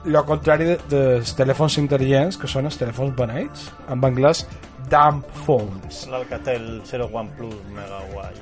el 0.06 0.20
contrari 0.28 0.68
de- 0.74 0.80
dels 0.92 1.32
telèfons 1.38 1.78
intel·ligents, 1.82 2.38
que 2.42 2.48
són 2.52 2.68
els 2.70 2.78
telèfons 2.82 3.16
beneits, 3.18 3.70
en 3.90 4.04
anglès 4.06 4.44
dumb 4.92 5.24
phones. 5.46 6.04
L'Alcatel 6.12 6.82
01 6.86 7.32
Plus 7.38 7.56
mega 7.74 8.02
guai, 8.14 8.36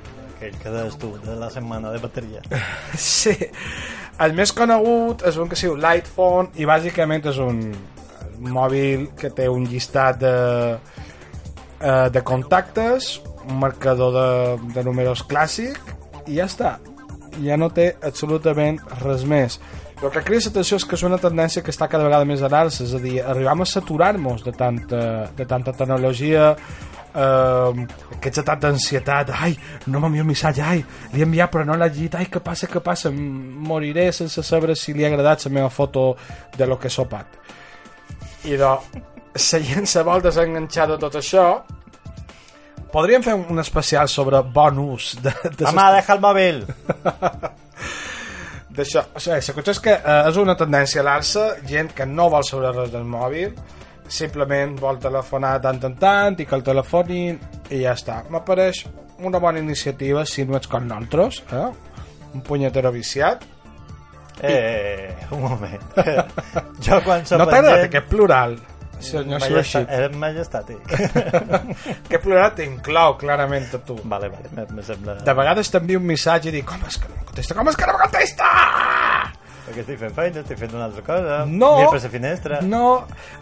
aquell 0.43 0.59
que 0.59 0.69
des 0.69 0.97
tu, 0.99 1.11
de 1.23 1.35
la 1.39 1.49
setmana 1.49 1.91
de 1.91 1.99
bateria. 1.99 2.41
Sí, 2.97 3.33
el 4.21 4.35
més 4.37 4.53
conegut 4.53 5.23
és 5.27 5.37
un 5.41 5.49
que 5.49 5.57
es 5.57 5.63
diu 5.65 5.75
Lightphone 5.79 6.53
i 6.59 6.67
bàsicament 6.69 7.25
és 7.31 7.39
un 7.41 7.63
mòbil 8.43 9.09
que 9.17 9.31
té 9.33 9.47
un 9.49 9.65
llistat 9.69 10.19
de, 10.21 10.33
eh, 11.79 12.09
de 12.11 12.23
contactes, 12.23 13.15
un 13.47 13.59
marcador 13.59 14.13
de, 14.15 14.73
de 14.75 14.83
números 14.83 15.23
clàssic 15.27 15.79
i 16.27 16.39
ja 16.39 16.49
està. 16.49 16.77
Ja 17.41 17.57
no 17.57 17.71
té 17.73 17.95
absolutament 18.05 18.77
res 19.01 19.23
més. 19.25 19.57
El 20.03 20.11
que 20.11 20.21
crida 20.27 20.49
l'atenció 20.49 20.77
és 20.77 20.83
que 20.83 20.97
és 20.97 21.03
una 21.07 21.17
tendència 21.17 21.63
que 21.63 21.71
està 21.71 21.87
cada 21.87 22.03
vegada 22.03 22.27
més 22.27 22.41
a 22.43 22.49
l'alça, 22.51 22.83
és 22.83 22.91
a 22.93 22.99
dir, 22.99 23.21
arribam 23.23 23.63
a 23.63 23.67
saturar-nos 23.69 24.43
de 24.43 24.51
tanta, 24.51 25.03
de 25.37 25.45
tanta 25.47 25.71
tecnologia, 25.71 26.51
eh, 27.15 27.85
que 28.19 28.29
ets 28.29 28.39
de 28.39 28.45
tanta 28.47 28.71
ansietat, 28.73 29.31
ai, 29.33 29.55
no 29.87 30.01
m'envia 30.01 30.25
un 30.25 30.31
missatge, 30.31 30.63
ai, 30.65 30.83
li 31.13 31.21
he 31.21 31.27
enviat 31.27 31.53
però 31.53 31.65
no 31.67 31.77
l'ha 31.77 31.89
llegit, 31.91 32.17
ai, 32.19 32.27
què 32.31 32.41
passa, 32.43 32.69
què 32.71 32.81
passa, 32.83 33.11
moriré 33.13 34.09
sense 34.11 34.43
saber 34.43 34.77
si 34.79 34.93
li 34.93 35.05
ha 35.05 35.11
agradat 35.11 35.45
la 35.47 35.53
meva 35.59 35.71
foto 35.73 36.13
de 36.57 36.67
lo 36.67 36.79
que 36.79 36.89
he 36.89 36.93
sopat. 36.93 37.39
I 38.49 38.57
de, 38.59 38.73
la 39.33 39.63
gent 39.69 39.89
se 39.89 40.03
vol 40.03 40.21
desenganxar 40.23 40.89
de 40.91 40.99
tot 41.01 41.19
això, 41.21 41.47
podríem 42.93 43.23
fer 43.25 43.33
un 43.39 43.59
especial 43.59 44.09
sobre 44.11 44.41
bon 44.43 44.79
ús 44.83 45.15
de, 45.23 45.33
de 45.57 45.69
Home, 45.69 45.89
deja 45.97 46.17
el 46.17 46.23
mòbil! 46.23 46.65
d'això. 48.73 49.05
O 49.13 49.21
sigui, 49.21 49.37
la 49.37 49.55
qüestió 49.55 49.73
és 49.75 49.81
que 49.83 49.93
eh, 49.93 50.19
és 50.29 50.37
una 50.41 50.55
tendència 50.59 51.01
a 51.03 51.07
l'alça, 51.07 51.47
gent 51.69 51.93
que 51.97 52.07
no 52.09 52.29
vol 52.33 52.45
saber 52.47 52.73
res 52.73 52.93
del 52.93 53.05
mòbil, 53.05 53.53
simplement 54.13 54.75
vol 54.81 54.99
telefonar 55.01 55.55
tant 55.63 55.81
en 55.89 55.95
tant 55.99 56.37
i 56.39 56.45
que 56.45 56.55
el 56.57 56.63
telefonin 56.65 57.39
i 57.73 57.81
ja 57.83 57.95
està. 57.97 58.21
M'apareix 58.33 58.83
una 59.23 59.39
bona 59.41 59.61
iniciativa 59.63 60.25
si 60.29 60.45
no 60.45 60.57
ets 60.59 60.69
com 60.69 60.85
nosaltres, 60.87 61.41
eh? 61.51 61.69
un 62.33 62.41
punyetero 62.45 62.91
viciat. 62.93 63.43
Eh, 64.41 65.13
un 65.31 65.41
moment. 65.41 65.83
jo 66.85 66.97
quan 67.05 67.25
som 67.25 67.37
No 67.39 67.45
t'ha 67.47 67.59
agradat 67.61 67.85
aquest 67.89 68.07
plural? 68.09 68.55
Senyor 69.03 69.41
Majesta- 69.41 69.83
Shirashid. 69.83 69.89
Era 69.91 70.09
majestàtic. 70.15 70.93
Aquest 72.07 72.21
plural 72.23 72.53
t'inclou 72.55 73.17
clarament 73.19 73.67
a 73.75 73.81
tu. 73.83 73.97
vale, 74.03 74.29
vale, 74.31 74.49
me, 74.55 74.65
me 74.77 74.83
sembla... 74.85 75.17
De 75.27 75.33
vegades 75.35 75.69
t'envio 75.73 75.99
un 75.99 76.05
missatge 76.07 76.49
i 76.49 76.55
dic, 76.55 76.65
com 76.69 76.85
és 76.87 76.97
que 76.97 77.09
no 77.11 77.17
em 77.19 77.25
contesta? 77.27 77.57
Com 77.57 77.69
és 77.71 77.75
que 77.79 77.89
no 77.89 77.97
em 77.97 78.03
contesta? 78.05 78.51
Perquè 79.63 79.79
estic 79.79 79.99
fent 80.01 80.11
feina, 80.15 80.41
estic 80.43 80.59
fent 80.59 80.73
una 80.75 80.89
altra 80.89 81.01
cosa. 81.07 81.37
No. 81.47 81.69
Mira 81.79 81.91
per 81.93 82.01
la 82.03 82.09
finestra. 82.11 82.59
No, 82.67 82.87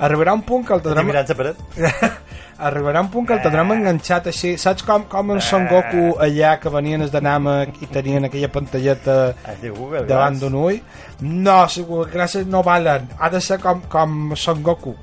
arribarà 0.06 0.36
un 0.38 0.44
punt 0.46 0.68
que 0.68 0.76
el 0.76 0.82
Estic 0.82 0.92
tindrem... 0.92 1.08
mirant 1.10 1.30
la 1.32 1.38
paret. 1.40 2.18
Arribarà 2.68 3.02
un 3.02 3.08
punt 3.10 3.26
que 3.26 3.34
el 3.34 3.42
tindrem 3.42 3.72
enganxat 3.74 4.28
així. 4.30 4.52
Saps 4.62 4.86
com, 4.86 5.08
com 5.10 5.32
en 5.34 5.42
Son 5.42 5.66
Goku 5.70 6.04
allà 6.22 6.52
que 6.62 6.70
venien 6.70 7.02
els 7.02 7.14
de 7.14 7.22
Namek 7.26 7.80
i 7.82 7.90
tenien 7.90 8.28
aquella 8.28 8.52
pantalleta 8.54 9.16
Google 9.74 10.04
davant 10.10 10.38
d'un 10.38 10.58
ull? 10.60 10.78
No, 11.26 11.64
gràcies 12.14 12.46
no 12.46 12.62
valen. 12.68 13.10
Ha 13.18 13.32
de 13.34 13.42
ser 13.42 13.58
com, 13.64 13.82
com 13.90 14.36
Son 14.38 14.62
Goku. 14.62 14.94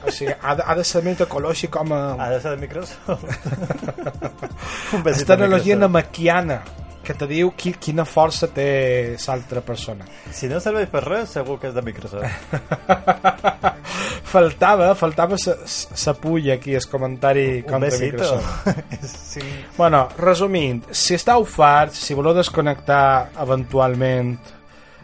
O 0.00 0.08
sigui, 0.08 0.32
ha 0.32 0.54
de, 0.56 0.64
ha 0.64 0.78
de 0.78 0.86
ser 0.88 1.02
més 1.04 1.20
així 1.52 1.68
com 1.68 1.92
a... 1.92 2.00
Ha 2.16 2.30
de 2.32 2.40
ser 2.40 2.54
de 2.54 2.62
Microsoft. 2.62 3.28
analogia 5.36 5.76
Microsoft. 5.76 5.80
namaquiana 5.84 6.62
que 7.04 7.14
te 7.18 7.28
diu 7.30 7.52
qui, 7.56 7.74
quina 7.80 8.06
força 8.08 8.48
té 8.52 9.16
l'altra 9.26 9.62
persona. 9.64 10.06
Si 10.32 10.48
no 10.50 10.60
serveix 10.62 10.88
per 10.92 11.04
res, 11.04 11.36
segur 11.36 11.58
que 11.60 11.70
és 11.70 11.76
de 11.76 11.84
Microsoft. 11.84 12.56
faltava, 14.34 14.90
faltava 14.98 15.38
sa 15.38 16.16
pulla 16.18 16.56
aquí, 16.58 16.74
el 16.74 16.88
comentari 16.90 17.46
un 17.60 17.68
contra 17.68 17.90
besito. 17.90 18.24
Microsoft. 18.24 19.04
sí. 19.34 19.44
Bueno, 19.76 20.08
resumint, 20.18 20.84
si 20.90 21.14
estàu 21.14 21.46
farts, 21.46 22.00
si 22.02 22.16
voleu 22.18 22.34
desconnectar 22.36 23.30
eventualment 23.44 24.36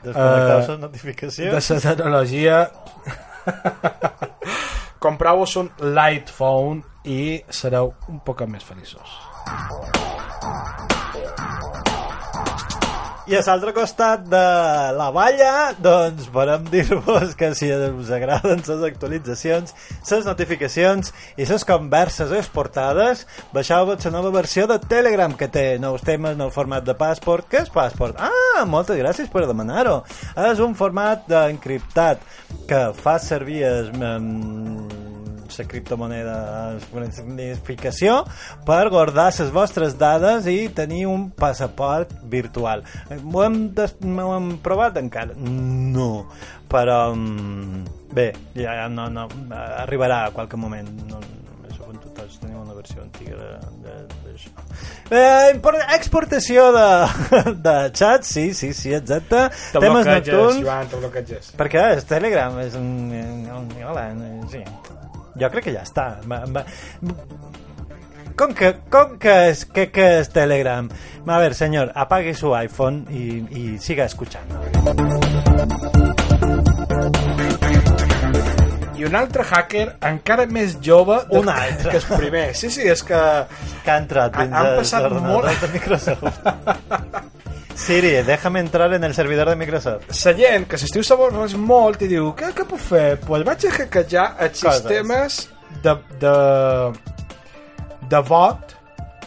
Desconnectar 0.03 0.63
Eh, 0.63 0.69
les 0.69 0.79
notificacions. 0.81 1.69
de 1.69 1.75
la 1.85 1.97
tecnologia, 1.97 2.71
compreu-vos 5.05 5.57
un 5.57 5.71
light 5.81 6.31
phone 6.31 6.83
i 7.05 7.43
sereu 7.49 7.95
un 8.09 8.21
poc 8.25 8.41
més 8.49 8.65
feliços. 8.65 9.19
I 13.31 13.37
a 13.39 13.45
l'altre 13.47 13.71
costat 13.71 14.25
de 14.27 14.39
la 14.99 15.05
valla, 15.15 15.71
doncs 15.79 16.25
podem 16.35 16.65
dir-vos 16.67 17.37
que 17.39 17.53
si 17.55 17.69
us 17.71 18.09
agraden 18.11 18.59
les 18.67 18.81
actualitzacions, 18.89 19.71
les 20.09 20.27
notificacions 20.27 21.13
i 21.39 21.47
les 21.47 21.65
converses 21.69 22.33
exportades, 22.35 23.23
baixeu-vos 23.55 24.03
la 24.09 24.13
nova 24.17 24.33
versió 24.35 24.67
de 24.67 24.81
Telegram 24.83 25.37
que 25.39 25.47
té 25.47 25.65
nous 25.79 26.03
temes 26.03 26.35
en 26.35 26.43
el 26.49 26.51
format 26.51 26.83
de 26.83 26.97
Passport. 26.99 27.47
Què 27.47 27.63
és 27.63 27.71
Passport? 27.71 28.19
Ah, 28.19 28.65
moltes 28.67 28.99
gràcies 28.99 29.31
per 29.31 29.47
demanar-ho. 29.47 30.01
És 30.51 30.59
un 30.67 30.75
format 30.75 31.23
d'encriptat 31.31 32.27
que 32.67 32.83
fa 32.99 33.21
servir 33.23 33.63
es, 33.69 33.95
um, 33.95 34.91
la 35.61 35.67
criptomoneda 35.69 36.37
bonificació 36.93 38.21
per 38.67 38.83
guardar 38.93 39.31
les 39.31 39.53
vostres 39.55 39.97
dades 40.01 40.49
i 40.51 40.69
tenir 40.75 41.07
un 41.11 41.29
passaport 41.31 42.13
virtual. 42.33 42.85
Ho 43.11 43.45
hem, 43.45 43.61
des, 43.77 43.97
ho 44.01 44.31
hem 44.37 44.55
provat 44.65 44.99
encara? 45.01 45.37
No, 45.37 46.27
però 46.71 47.03
mm, 47.15 47.85
bé, 48.17 48.31
ja 48.57 48.89
no, 48.89 49.09
no, 49.13 49.29
arribarà 49.85 50.25
a 50.27 50.33
qualque 50.35 50.61
moment. 50.61 50.89
No, 51.11 51.21
tots, 52.21 52.39
tenim 52.43 52.61
una 52.61 52.75
versió 52.77 53.03
antiga 53.03 53.59
d'això. 53.83 54.53
Eh, 55.11 55.59
exportació 55.97 56.69
de, 56.77 56.87
de 57.67 57.77
xat, 57.97 58.29
sí, 58.29 58.51
sí, 58.55 58.73
sí, 58.77 58.95
exacte. 58.97 59.49
Te 59.73 59.83
Temes 59.83 60.09
nocturns. 60.09 60.63
Joan, 60.63 60.89
te 60.93 61.03
bloqueges. 61.03 61.53
Perquè 61.61 61.91
és 61.97 62.09
Telegram, 62.09 62.59
és 62.63 62.79
un... 62.79 62.91
un 63.59 63.71
hola, 63.91 64.09
sí. 64.53 64.65
Jo 65.39 65.51
crec 65.51 65.65
que 65.69 65.73
ja 65.77 65.83
està. 65.87 66.17
Va, 66.27 66.43
va. 66.49 66.65
Com 68.41 68.55
que, 68.57 68.73
com 68.91 69.19
que 69.21 69.35
és, 69.51 69.67
que, 69.69 69.91
que 69.93 70.07
és 70.21 70.31
Telegram? 70.33 70.89
A 71.27 71.39
ver, 71.39 71.55
señor, 71.55 71.93
apague 71.95 72.33
su 72.35 72.55
iPhone 72.57 73.05
y, 73.11 73.45
y 73.51 73.79
siga 73.79 74.05
escuchando. 74.07 74.59
i 79.01 79.05
un 79.09 79.15
altre 79.17 79.45
hacker 79.49 79.95
encara 80.05 80.45
més 80.47 80.75
jove 80.85 81.17
Un 81.31 81.49
altre. 81.49 81.91
que 81.91 81.97
el 81.97 82.05
primer. 82.21 82.55
Sí, 82.55 82.69
sí, 82.71 82.83
és 82.85 83.03
que... 83.03 83.21
Que 83.85 83.91
ha 83.95 83.97
entrat 84.03 84.35
dins 84.37 84.53
han 84.53 84.67
els 84.75 84.81
passat 84.83 85.13
molt- 85.25 85.49
de 85.63 85.69
Microsoft. 85.73 87.30
Siri, 87.75 88.11
déjame 88.23 88.61
entrar 88.61 88.93
en 88.93 89.05
el 89.05 89.15
servidor 89.15 89.49
de 89.49 89.57
Microsoft. 89.57 90.11
La 90.25 90.35
gent 90.37 90.67
que 90.69 90.77
s'estiu 90.79 91.03
sabons 91.07 91.55
molt 91.57 92.03
i 92.05 92.09
diu 92.11 92.33
què, 92.37 92.51
què 92.57 92.67
puc 92.69 92.79
fer? 92.83 93.07
Doncs 93.17 93.27
pues 93.29 93.45
vaig 93.47 93.65
a 93.67 93.73
hackejar 93.79 94.27
els 94.47 94.61
Coses. 94.61 94.83
sistemes 94.83 95.39
de, 95.83 95.95
de, 96.21 96.35
de 98.13 98.21
vot 98.29 98.77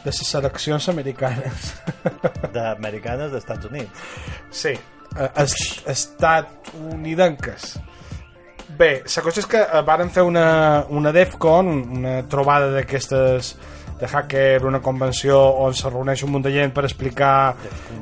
de 0.03 0.11
les 0.11 0.21
seleccions 0.27 0.87
americanes. 0.91 1.71
D'americanes 2.53 3.31
d'Estats 3.33 3.65
Units. 3.71 4.05
Sí, 4.51 4.75
eh, 4.75 5.29
es, 5.43 5.55
estatunidenques. 5.87 7.79
Bé, 8.77 9.03
la 9.05 9.21
cosa 9.25 9.39
és 9.41 9.47
que 9.49 9.61
eh, 9.63 9.81
varen 9.85 10.09
fer 10.13 10.23
una, 10.27 10.83
una 10.89 11.11
DEFCON, 11.15 11.67
un- 11.73 11.97
una 12.03 12.19
trobada 12.29 12.69
d'aquestes 12.73 13.55
de 13.99 14.07
hacker, 14.07 14.65
una 14.65 14.81
convenció 14.81 15.39
on 15.39 15.73
se 15.73 15.89
reuneix 15.89 16.23
un 16.23 16.33
munt 16.33 16.45
de 16.45 16.51
gent 16.53 16.73
per 16.73 16.85
explicar 16.87 17.53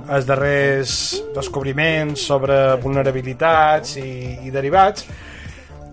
els 0.10 0.25
darrers 0.25 0.93
descobriments 1.36 2.27
sobre 2.32 2.58
vulnerabilitats 2.82 3.97
i, 4.01 4.12
i 4.47 4.54
derivats 4.54 5.08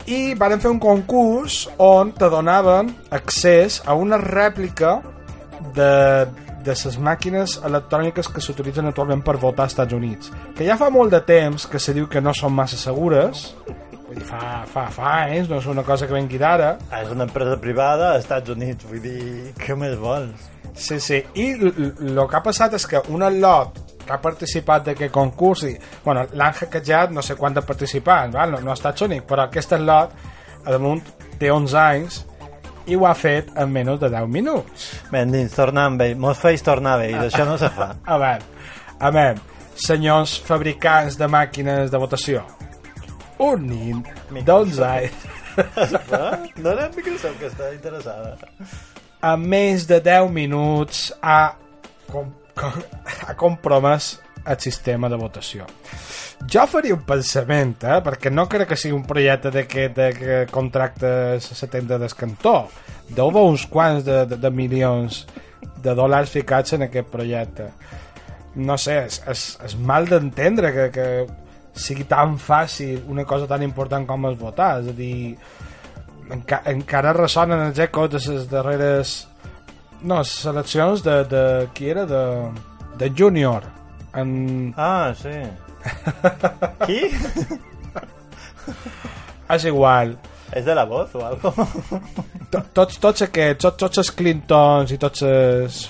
i 0.08 0.34
varen 0.40 0.61
fer 0.62 0.70
un 0.72 0.80
concurs 0.80 1.66
on 1.84 2.14
te 2.16 2.30
donaven 2.32 2.94
accés 3.12 3.82
a 3.84 3.94
una 3.94 4.16
rèplica 4.22 4.98
de, 5.76 5.92
de 6.64 6.76
les 6.84 6.98
màquines 6.98 7.58
electròniques 7.64 8.30
que 8.32 8.40
s'utilitzen 8.44 8.88
actualment 8.88 9.24
per 9.26 9.37
votar 9.37 9.66
als 9.66 9.76
Estats 9.76 9.98
Units 9.98 10.32
que 10.56 10.64
ja 10.68 10.78
fa 10.80 10.88
molt 10.94 11.12
de 11.12 11.20
temps 11.26 11.68
que 11.68 11.82
se 11.82 11.92
diu 11.96 12.08
que 12.08 12.24
no 12.24 12.32
són 12.32 12.56
massa 12.56 12.80
segures 12.80 13.50
vull 14.09 14.16
dir, 14.16 14.27
fa, 14.27 14.64
fa, 14.73 14.87
fa 14.92 15.11
anys, 15.27 15.51
no 15.51 15.59
és 15.61 15.68
una 15.68 15.85
cosa 15.85 16.09
que 16.09 16.16
vengui 16.16 16.40
d'ara 16.40 16.75
és 17.01 17.11
una 17.12 17.27
empresa 17.29 17.59
privada 17.61 18.14
als 18.14 18.25
Estats 18.25 18.55
Units, 18.55 18.88
vull 18.88 19.03
dir, 19.05 19.53
què 19.61 19.77
més 19.77 19.99
vols? 20.01 20.49
Sí, 20.79 21.01
sí. 21.03 21.18
I 21.35 21.51
el 21.59 22.25
que 22.31 22.38
ha 22.38 22.42
passat 22.44 22.77
és 22.79 22.87
que 22.88 23.03
un 23.12 23.25
lot 23.40 23.77
que 24.09 24.14
ha 24.14 24.21
participat 24.23 24.87
d'aquest 24.87 25.12
concurs 25.12 25.66
i, 25.68 25.75
bueno, 26.05 26.25
l'han 26.38 26.55
hackejat 26.55 27.12
no 27.12 27.25
sé 27.25 27.37
quant 27.37 27.57
de 27.59 27.64
participants, 27.66 28.33
val? 28.37 28.55
No, 28.55 28.62
no 28.64 28.73
ha 28.73 28.79
estat 28.79 29.03
únic, 29.05 29.27
però 29.29 29.44
aquest 29.44 29.75
lot 29.83 30.14
a 30.64 30.73
damunt 30.73 31.03
té 31.38 31.51
11 31.53 31.77
anys 31.83 32.23
i 32.88 32.97
ho 32.97 33.05
ha 33.05 33.12
fet 33.18 33.51
en 33.61 33.68
menys 33.73 34.01
de 34.01 34.09
10 34.14 34.31
minuts. 34.33 34.87
Bé, 35.11 35.27
endins, 35.27 35.53
tornar 35.53 35.90
amb 35.90 36.07
ell. 36.07 36.16
Mos 36.16 36.40
feis 36.40 36.64
tornar 36.64 36.97
amb 36.97 37.09
ell, 37.11 37.27
això 37.27 37.44
no 37.44 37.59
se 37.61 37.68
fa. 37.75 37.90
A 38.14 38.16
veure, 38.23 38.47
a 38.99 39.11
veure, 39.14 39.59
senyors 39.79 40.38
fabricants 40.47 41.18
de 41.21 41.29
màquines 41.31 41.92
de 41.92 42.01
votació, 42.01 42.40
un 43.38 43.66
nin 43.68 44.03
d'11 44.44 44.83
anys 44.87 45.29
Ah, 46.12 46.38
no 46.57 46.70
era 46.70 46.88
Microsoft 46.94 47.38
que 47.40 47.48
està 47.51 47.72
interessada. 47.74 48.37
en 49.22 49.48
menys 49.51 49.88
de 49.88 49.98
10 50.01 50.31
minuts 50.31 51.09
ha, 51.20 51.57
com, 52.12 52.29
com, 52.55 52.77
ha 53.27 53.35
compromès 53.35 54.20
el 54.46 54.61
sistema 54.62 55.09
de 55.11 55.18
votació. 55.18 55.66
Jo 56.46 56.64
faria 56.70 56.94
un 56.94 57.03
pensament, 57.03 57.74
eh? 57.83 57.98
perquè 58.05 58.31
no 58.31 58.46
crec 58.48 58.70
que 58.70 58.79
sigui 58.79 58.94
un 58.94 59.03
projecte 59.05 59.51
de 59.51 59.66
que, 59.66 59.88
de 59.90 60.09
que 60.14 60.38
contractes 60.53 61.51
a 61.51 61.66
tenda 61.66 61.98
del 61.98 62.14
cantó. 62.14 62.68
Deu 63.09 63.33
haver 63.33 63.42
uns 63.42 63.66
quants 63.66 64.07
de, 64.07 64.20
de, 64.31 64.38
de 64.38 64.51
milions 64.55 65.24
de 65.83 65.94
dòlars 65.98 66.31
ficats 66.31 66.77
en 66.79 66.87
aquest 66.87 67.11
projecte. 67.11 67.72
No 68.55 68.79
sé, 68.79 69.01
és, 69.09 69.20
és, 69.27 69.44
és 69.66 69.77
mal 69.77 70.07
d'entendre 70.07 70.70
que, 70.74 70.88
que 70.94 71.09
sigui 71.78 72.04
tan 72.08 72.36
fàcil 72.42 73.04
una 73.08 73.24
cosa 73.28 73.48
tan 73.50 73.62
important 73.62 74.06
com 74.08 74.26
és 74.30 74.38
votar. 74.38 74.80
És 74.82 74.90
a 74.92 74.96
dir, 74.96 75.36
enca 76.34 76.60
encara 76.70 77.14
ressonen 77.16 77.66
els 77.68 77.78
ecos 77.80 78.10
de 78.12 78.20
les 78.26 78.48
darreres 78.50 79.16
no, 80.02 80.18
les 80.20 80.30
seleccions 80.44 81.02
de, 81.02 81.22
de 81.26 81.42
qui 81.74 81.88
era? 81.90 82.04
De, 82.06 82.22
de 83.00 83.08
Junior 83.16 83.64
en... 84.14 84.74
Ah, 84.76 85.12
sí. 85.16 85.34
Qui? 86.86 87.00
és 89.48 89.64
igual 89.64 90.16
És 90.52 90.64
de 90.64 90.74
la 90.74 90.84
voz 90.88 91.14
o 91.14 91.22
algo? 91.24 91.52
To- 92.52 92.64
tots, 92.72 92.96
tots 93.00 93.22
aquests, 93.26 93.60
tots, 93.62 93.76
tots 93.82 94.00
els 94.00 94.10
Clintons 94.16 94.92
i 94.92 94.98
tots 95.00 95.22
els 95.28 95.80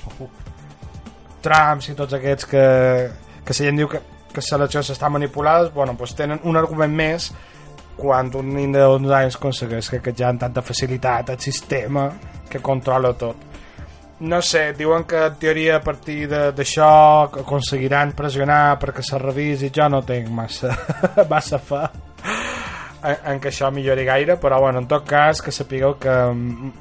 Trumps 1.42 1.88
i 1.92 1.94
tots 1.98 2.16
aquests 2.18 2.48
que, 2.50 2.64
que 3.46 3.54
la 3.54 3.68
gent 3.68 3.78
diu 3.78 3.90
que, 3.92 4.00
que 4.38 4.44
les 4.44 4.50
seleccions 4.50 4.90
estan 4.90 5.12
manipulades 5.12 5.72
bueno, 5.74 5.96
pues 5.96 6.14
tenen 6.14 6.40
un 6.44 6.56
argument 6.56 6.94
més 6.94 7.32
quan 7.98 8.30
un 8.38 8.54
nin 8.54 8.72
de 8.72 8.84
11 8.86 9.14
anys 9.14 9.36
aconsegueix 9.36 9.90
que 9.90 10.14
ja 10.14 10.30
amb 10.30 10.40
tanta 10.40 10.62
facilitat 10.62 11.34
el 11.34 11.40
sistema 11.42 12.08
que 12.48 12.62
controla 12.62 13.12
tot 13.18 13.46
no 14.20 14.40
sé, 14.42 14.72
diuen 14.74 15.04
que 15.06 15.18
en 15.26 15.34
teoria 15.38 15.76
a 15.78 15.82
partir 15.82 16.26
d'això 16.28 16.90
aconseguiran 17.42 18.14
pressionar 18.18 18.78
perquè 18.78 19.02
se 19.02 19.18
revisi 19.18 19.70
jo 19.74 19.88
no 19.88 20.02
tinc 20.06 20.30
massa, 20.30 20.74
massa 21.30 21.58
fe 21.58 21.84
en, 23.02 23.16
en 23.32 23.38
que 23.42 23.50
això 23.50 23.70
millori 23.74 24.06
gaire 24.06 24.38
però 24.38 24.60
bueno, 24.62 24.82
en 24.82 24.90
tot 24.90 25.06
cas 25.06 25.42
que 25.42 25.54
sapigueu 25.54 25.98
que 25.98 26.18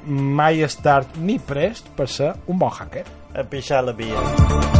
mai 0.06 0.62
és 0.66 0.78
tard 0.82 1.18
ni 1.18 1.38
prest 1.38 1.90
per 1.98 2.08
ser 2.10 2.34
un 2.46 2.58
bon 2.58 2.70
hacker 2.70 3.06
A 3.38 3.44
pixar 3.44 3.84
la 3.84 3.92
via. 3.92 4.77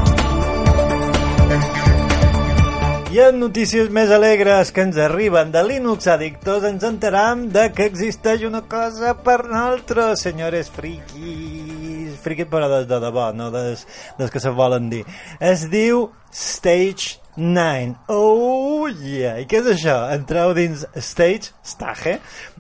I 3.09 3.23
en 3.25 3.39
notícies 3.41 3.87
més 3.89 4.11
alegres 4.13 4.69
que 4.69 4.83
ens 4.85 4.99
arriben 5.01 5.49
de 5.49 5.63
Linux 5.65 6.05
Addictos 6.13 6.67
ens 6.69 6.83
enteram 6.85 7.47
de 7.49 7.63
que 7.73 7.87
existeix 7.89 8.43
una 8.45 8.61
cosa 8.69 9.15
per 9.25 9.39
nosaltres, 9.47 10.27
senyores 10.27 10.69
friquis. 10.69 12.19
Friquis 12.21 12.51
però 12.53 12.69
des 12.69 12.85
de 12.91 12.99
debò, 13.01 13.31
no 13.33 13.49
des, 13.55 13.87
des 14.19 14.35
que 14.35 14.43
se 14.45 14.53
volen 14.53 14.91
dir. 14.93 15.07
Es 15.41 15.65
diu 15.73 16.11
Stage 16.29 17.17
9. 17.39 17.95
Oh, 18.11 18.89
yeah. 18.89 19.39
I 19.39 19.47
què 19.47 19.61
és 19.63 19.69
això? 19.77 19.95
Entreu 20.11 20.51
dins 20.59 20.83
Stage, 20.99 21.53
Stage, 21.63 22.17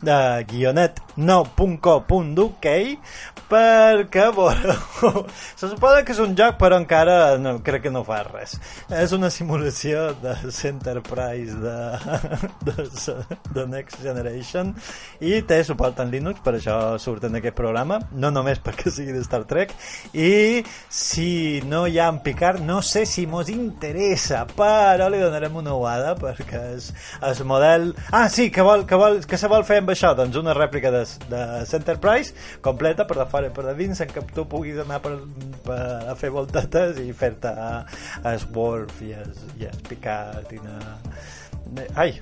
de 0.06 0.18
guionet 0.46 1.00
9.co.uk 1.18 2.68
perquè, 3.48 4.26
bueno, 4.36 4.74
se 5.56 5.70
suposa 5.70 6.02
que 6.04 6.12
és 6.12 6.20
un 6.20 6.34
joc 6.36 6.58
però 6.60 6.76
encara 6.78 7.38
no, 7.40 7.56
crec 7.64 7.86
que 7.86 7.92
no 7.92 8.04
fa 8.06 8.20
res. 8.28 8.54
És 8.92 9.14
una 9.16 9.32
simulació 9.34 10.12
de 10.22 10.36
Enterprise 10.68 11.56
de, 11.58 11.78
de, 12.68 13.16
de 13.56 13.66
Next 13.72 14.02
Generation 14.04 14.74
i 15.24 15.40
té 15.48 15.62
suport 15.64 15.98
en 16.04 16.12
Linux, 16.12 16.42
per 16.44 16.58
això 16.58 16.76
surt 17.02 17.24
en 17.26 17.40
aquest 17.40 17.56
programa, 17.58 17.98
no 18.12 18.30
només 18.34 18.60
perquè 18.62 18.92
sigui 18.92 19.16
de 19.16 19.24
Star 19.26 19.42
Trek, 19.48 19.72
i 20.12 20.62
si 20.92 21.64
no 21.66 21.86
hi 21.88 21.98
ha 21.98 22.10
en 22.12 22.20
Picard, 22.22 22.62
no 22.62 22.82
sé 22.84 23.06
si 23.08 23.26
mos 23.26 23.48
interessa, 23.50 24.44
però 24.52 24.67
li 25.10 25.20
donarem 25.22 25.56
una 25.60 25.74
uada 25.78 26.14
perquè 26.18 26.60
és, 26.74 26.90
és 27.30 27.42
model... 27.48 27.90
Ah, 28.14 28.26
sí, 28.32 28.48
que, 28.54 28.64
vol, 28.66 28.84
que, 28.88 28.98
vol, 28.98 29.20
que 29.28 29.38
se 29.40 29.50
vol 29.50 29.64
fer 29.68 29.80
amb 29.82 29.92
això, 29.94 30.14
doncs 30.18 30.38
una 30.40 30.54
rèplica 30.56 30.92
de, 30.94 31.02
de 31.30 31.42
Enterprise 31.78 32.34
completa 32.64 33.06
per 33.08 33.18
de 33.20 33.28
fora 33.30 33.50
i 33.50 33.54
per 33.54 33.66
de 33.68 33.74
dins 33.78 34.00
en 34.04 34.12
què 34.12 34.24
tu 34.34 34.46
puguis 34.50 34.78
anar 34.84 35.00
per, 35.04 35.14
per 35.66 35.80
a 36.12 36.16
fer 36.18 36.32
voltetes 36.34 37.00
i 37.02 37.10
fer-te 37.16 37.52
a, 37.52 37.70
a 38.22 38.36
Worf 38.54 39.02
i 39.06 39.12
a, 39.14 39.26
i 39.60 39.68
a 39.68 39.74
Picard 39.88 40.56
i 40.56 40.62
a... 40.64 40.78
Ai, 42.00 42.16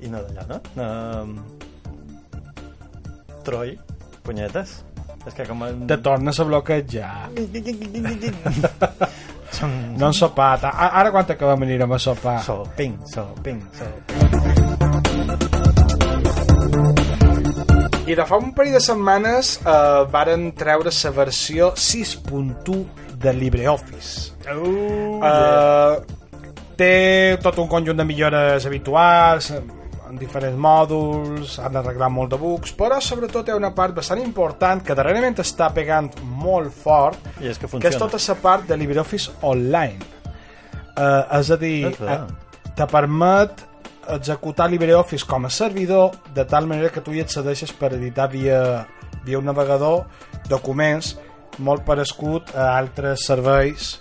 i 0.00 0.10
no 0.10 0.22
d'allà, 0.24 0.44
no? 0.50 0.58
Um, 0.80 1.36
Troy, 3.44 3.76
punyetes. 4.24 4.80
És 5.24 5.36
que 5.36 5.46
com... 5.48 5.62
El... 5.64 5.84
te 5.88 5.96
tornes 6.04 6.36
a 6.40 6.44
bloquejar 6.44 7.30
Som... 9.64 9.74
no 9.98 10.06
en 10.12 10.16
sopat 10.16 10.64
A- 10.70 10.92
ara 11.00 11.10
quan 11.14 11.24
acabem 11.28 11.62
anirem 11.66 11.92
a 11.92 11.98
sopar 11.98 12.38
Soping, 12.44 12.98
soping, 13.08 13.60
soping. 13.74 15.24
I 18.04 18.12
de 18.18 18.24
fa 18.28 18.36
un 18.36 18.50
parell 18.52 18.74
de 18.76 18.80
setmanes 18.84 19.54
eh, 19.64 20.02
varen 20.12 20.50
treure 20.58 20.90
la 20.92 21.10
versió 21.16 21.70
6.1 21.72 22.84
de 23.22 23.32
LibreOffice. 23.32 24.34
Uh, 24.44 25.20
Eh, 25.24 25.94
té 26.76 27.38
tot 27.40 27.56
un 27.62 27.68
conjunt 27.70 27.96
de 27.96 28.04
millores 28.04 28.66
habituals, 28.66 29.52
eh, 30.14 30.20
en 30.20 30.20
diferents 30.20 30.58
mòduls, 30.58 31.58
han 31.58 31.76
arreglat 31.76 32.10
molt 32.10 32.30
de 32.30 32.38
bugs, 32.38 32.72
però 32.76 33.00
sobretot 33.00 33.48
hi 33.48 33.50
ha 33.52 33.56
una 33.56 33.74
part 33.74 33.94
bastant 33.94 34.20
important 34.22 34.82
que 34.82 34.94
darrerament 34.94 35.36
està 35.42 35.72
pegant 35.74 36.10
molt 36.22 36.72
fort, 36.72 37.18
I 37.40 37.48
és 37.48 37.58
que 37.58 37.66
que 37.66 37.88
és 37.88 37.96
funciona. 37.96 37.98
tota 37.98 38.18
la 38.28 38.34
part 38.40 38.66
de 38.68 38.76
LibreOffice 38.76 39.30
Online. 39.42 39.98
Eh, 40.96 41.38
és 41.40 41.50
a 41.50 41.56
dir, 41.56 41.84
veritat. 41.84 42.30
eh, 42.30 42.70
te 42.74 42.86
permet 42.86 43.50
executar 44.08 44.68
LibreOffice 44.70 45.26
com 45.26 45.44
a 45.46 45.50
servidor 45.50 46.10
de 46.34 46.44
tal 46.44 46.66
manera 46.66 46.90
que 46.90 47.00
tu 47.00 47.12
hi 47.12 47.20
accedeixes 47.20 47.72
per 47.72 47.94
editar 47.94 48.28
via, 48.30 48.86
via 49.24 49.38
un 49.38 49.44
navegador 49.44 50.04
documents 50.48 51.18
molt 51.58 51.84
parescut 51.84 52.54
a 52.54 52.76
altres 52.76 53.24
serveis 53.26 54.00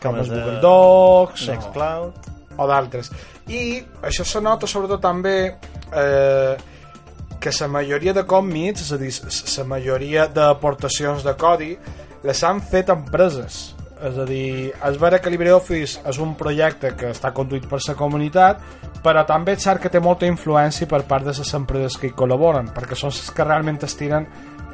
com, 0.00 0.12
Com 0.12 0.18
els 0.20 0.28
de 0.28 0.36
Google 0.36 0.60
Docs 0.60 1.48
o, 1.48 1.52
Nextcloud. 1.52 2.12
o 2.56 2.66
d'altres 2.66 3.10
i 3.50 3.62
això 4.06 4.24
se 4.26 4.40
nota 4.42 4.68
sobretot 4.70 5.02
també 5.02 5.36
eh, 5.50 6.54
que 7.40 7.50
la 7.58 7.68
majoria 7.68 8.12
de 8.14 8.24
commits, 8.28 8.84
és 8.84 8.92
a 8.92 8.98
dir, 9.00 9.10
la 9.56 9.64
majoria 9.64 10.26
d'aportacions 10.28 11.24
de 11.24 11.34
codi, 11.40 11.74
les 12.22 12.42
han 12.44 12.60
fet 12.60 12.92
empreses. 12.92 13.60
És 14.00 14.16
a 14.16 14.24
dir, 14.28 14.72
és 14.72 14.98
vera 15.00 15.18
que 15.20 15.32
LibreOffice 15.32 16.04
és 16.08 16.20
un 16.20 16.34
projecte 16.36 16.94
que 16.96 17.10
està 17.12 17.32
conduït 17.36 17.66
per 17.68 17.80
la 17.86 17.96
comunitat, 17.96 18.60
però 19.04 19.24
també 19.28 19.56
és 19.56 19.64
cert 19.64 19.80
que 19.82 19.90
té 19.92 20.00
molta 20.00 20.28
influència 20.28 20.88
per 20.88 21.02
part 21.08 21.24
de 21.24 21.34
les 21.36 21.54
empreses 21.56 21.96
que 22.00 22.08
hi 22.08 22.16
col·laboren, 22.16 22.70
perquè 22.76 22.96
són 22.96 23.12
les 23.12 23.32
que 23.32 23.44
realment 23.44 23.80
estiren 23.84 24.28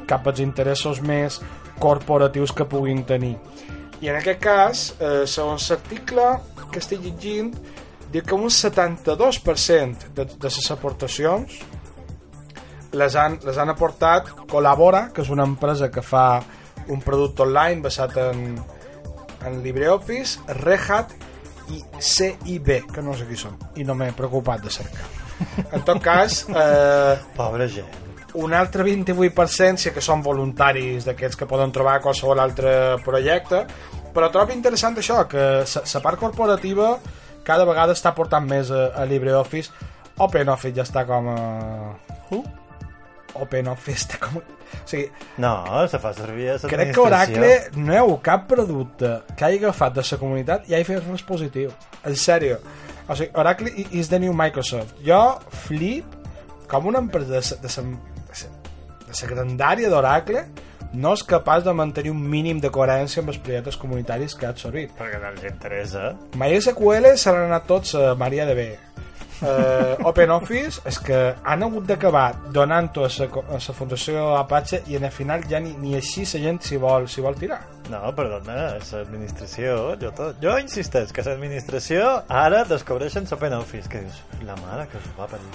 cap 0.07 0.27
als 0.27 0.43
interessos 0.43 1.01
més 1.03 1.41
corporatius 1.83 2.53
que 2.55 2.67
puguin 2.67 3.03
tenir. 3.07 3.35
I 4.01 4.11
en 4.12 4.19
aquest 4.19 4.41
cas, 4.43 4.87
eh, 5.01 5.25
segons 5.27 5.71
l'article 5.71 6.29
que 6.71 6.79
estic 6.83 7.03
llegint, 7.03 7.55
diu 8.12 8.23
que 8.23 8.35
un 8.35 8.51
72% 8.51 10.12
de, 10.14 10.25
de 10.25 10.51
les 10.51 10.71
aportacions 10.71 11.59
les 12.97 13.16
han, 13.16 13.38
les 13.45 13.59
han 13.59 13.71
aportat 13.73 14.31
Col·labora, 14.49 15.09
que 15.12 15.25
és 15.25 15.31
una 15.33 15.45
empresa 15.45 15.90
que 15.92 16.05
fa 16.05 16.40
un 16.92 17.03
producte 17.03 17.45
online 17.45 17.83
basat 17.85 18.16
en, 18.23 18.57
en 19.45 19.61
LibreOffice, 19.62 20.47
Red 20.62 20.90
Hat 20.90 21.14
i 21.75 21.83
CIB, 21.99 22.73
que 22.95 23.03
no 23.03 23.16
sé 23.19 23.27
qui 23.29 23.38
són, 23.38 23.59
i 23.77 23.85
no 23.85 23.97
m'he 23.99 24.12
preocupat 24.16 24.62
de 24.64 24.73
cercar. 24.73 25.07
En 25.75 25.83
tot 25.85 26.01
cas, 26.03 26.45
eh, 26.62 27.16
Pobra 27.37 27.69
gent. 27.69 28.03
un 28.37 28.53
altre 28.53 28.85
28% 28.85 29.81
sí 29.81 29.90
que 29.92 30.03
són 30.05 30.23
voluntaris 30.23 31.07
d'aquests 31.09 31.38
que 31.40 31.49
poden 31.49 31.73
trobar 31.73 31.97
a 31.97 32.03
qualsevol 32.05 32.40
altre 32.40 32.99
projecte, 33.05 33.64
però 34.12 34.29
trobo 34.33 34.53
interessant 34.53 34.97
això, 34.97 35.23
que 35.29 35.64
la 35.64 36.03
part 36.05 36.21
corporativa 36.21 36.95
cada 37.47 37.67
vegada 37.69 37.95
està 37.97 38.13
portant 38.17 38.47
més 38.47 38.73
a, 38.75 38.89
a 38.99 39.07
LibreOffice. 39.09 39.73
OpenOffice 40.23 40.75
ja 40.77 40.87
està 40.87 41.05
com 41.09 41.31
a... 41.33 41.39
Uh? 42.35 42.43
OpenOffice 43.37 44.07
està 44.07 44.21
com... 44.23 44.41
O 44.41 44.89
sigui, 44.89 45.07
No, 45.43 45.53
se 45.91 46.01
fa 46.03 46.13
servir 46.17 46.51
a 46.55 46.59
crec 46.67 46.93
que 46.95 47.03
Oracle 47.03 47.53
no 47.77 47.95
hi 47.95 48.01
ha 48.01 48.19
cap 48.25 48.49
producte 48.51 49.13
que 49.37 49.47
hagi 49.47 49.61
agafat 49.63 49.95
de 49.99 50.05
la 50.11 50.19
comunitat 50.21 50.69
i 50.71 50.75
hagi 50.75 50.89
fet 50.89 51.07
res 51.07 51.25
positiu. 51.27 51.73
En 52.05 52.17
sèrio. 52.19 52.59
O 53.07 53.15
sigui, 53.15 53.31
Oracle 53.39 53.73
is 53.91 54.11
the 54.11 54.19
new 54.23 54.35
Microsoft. 54.35 54.97
Jo 55.07 55.39
flip 55.67 56.17
com 56.67 56.89
una 56.91 56.99
empresa 56.99 57.41
de, 57.41 57.59
de 57.63 57.75
la 59.23 59.29
grandària 59.31 59.91
d'Oracle 59.93 60.47
no 60.92 61.14
és 61.16 61.25
capaç 61.27 61.64
de 61.66 61.75
mantenir 61.77 62.12
un 62.14 62.22
mínim 62.22 62.61
de 62.62 62.70
coherència 62.72 63.22
amb 63.22 63.33
els 63.33 63.40
projectes 63.42 63.79
comunitaris 63.81 64.37
que 64.37 64.46
ha 64.46 64.53
absorbit. 64.55 64.94
Perquè 64.99 65.20
no 65.22 65.33
els 65.33 65.46
interessa. 65.49 66.12
MySQL 66.37 67.12
se 67.16 67.33
n'han 67.33 67.51
anat 67.51 67.66
tots 67.70 67.94
a 67.99 68.14
Maria 68.18 68.46
de 68.49 68.59
B. 68.59 68.68
Uh, 69.37 69.99
OpenOffice 70.09 70.81
és 70.88 70.96
que 71.05 71.16
han 71.44 71.64
hagut 71.66 71.85
d'acabar 71.85 72.31
donant-ho 72.57 73.05
a 73.05 73.11
la 73.18 73.27
a 73.29 73.59
la 73.61 73.75
fundació 73.77 74.31
Apache 74.38 74.81
i 74.88 74.96
en 74.96 75.05
el 75.05 75.12
final 75.12 75.44
ja 75.51 75.61
ni, 75.61 75.75
ni 75.77 75.92
així 75.99 76.25
la 76.25 76.40
gent 76.40 76.62
s'hi 76.64 76.79
vol, 76.81 77.05
s'hi 77.05 77.20
vol 77.20 77.37
tirar 77.37 77.61
No, 77.90 78.01
perdona, 78.16 78.77
és 78.81 78.88
l'administració. 78.96 79.77
Jo, 80.01 80.11
tot, 80.16 80.40
jo 80.42 80.57
insisteix 80.59 81.12
que 81.14 81.22
l'administració 81.27 82.03
ara 82.27 82.64
descobreixen 82.66 83.29
l'OpenOffice. 83.31 83.90
Que 83.92 84.03
dius, 84.07 84.22
la 84.42 84.57
mare 84.64 84.88
que 84.90 84.99
us 84.99 85.12
va 85.18 85.29
parir. 85.31 85.53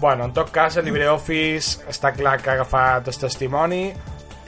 Bueno, 0.00 0.24
en 0.24 0.32
tot 0.34 0.50
cas, 0.50 0.78
el 0.80 0.88
LibreOffice 0.88 1.84
està 1.90 2.14
clar 2.16 2.38
que 2.42 2.50
ha 2.50 2.56
agafat 2.58 3.10
el 3.12 3.18
testimoni, 3.20 3.84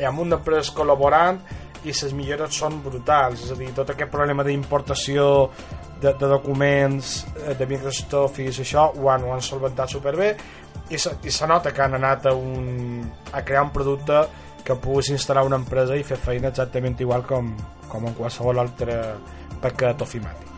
ha 0.05 0.13
un 0.13 0.35
d'empreses 0.35 0.73
col·laborant 0.77 1.41
i 1.87 1.95
les 1.95 2.15
millores 2.17 2.57
són 2.59 2.81
brutals. 2.83 3.47
És 3.47 3.53
a 3.55 3.59
dir, 3.59 3.71
tot 3.75 3.93
aquest 3.93 4.11
problema 4.13 4.45
d'importació 4.45 5.51
de, 6.01 6.13
de 6.13 6.29
documents 6.29 7.23
eh, 7.47 7.55
de 7.55 7.67
Microsoft 7.67 8.17
Office, 8.21 8.63
això 8.63 8.91
ho 8.93 9.11
han, 9.13 9.25
ho 9.25 9.33
han 9.35 9.45
solventat 9.45 9.95
superbé 9.95 10.35
i 10.91 10.99
se, 10.99 11.17
i 11.25 11.33
se 11.35 11.47
nota 11.47 11.73
que 11.75 11.83
han 11.83 11.97
anat 11.99 12.29
a, 12.31 12.35
un, 12.35 13.07
a 13.33 13.43
crear 13.45 13.65
un 13.67 13.73
producte 13.75 14.25
que 14.67 14.77
puguis 14.83 15.13
instal·lar 15.15 15.47
una 15.47 15.61
empresa 15.63 15.97
i 15.97 16.05
fer 16.07 16.19
feina 16.19 16.51
exactament 16.51 16.99
igual 17.01 17.25
com, 17.27 17.55
com 17.89 18.07
en 18.11 18.19
qualsevol 18.19 18.59
altre 18.63 18.99
paquet 19.63 20.03
ofimàtic. 20.03 20.56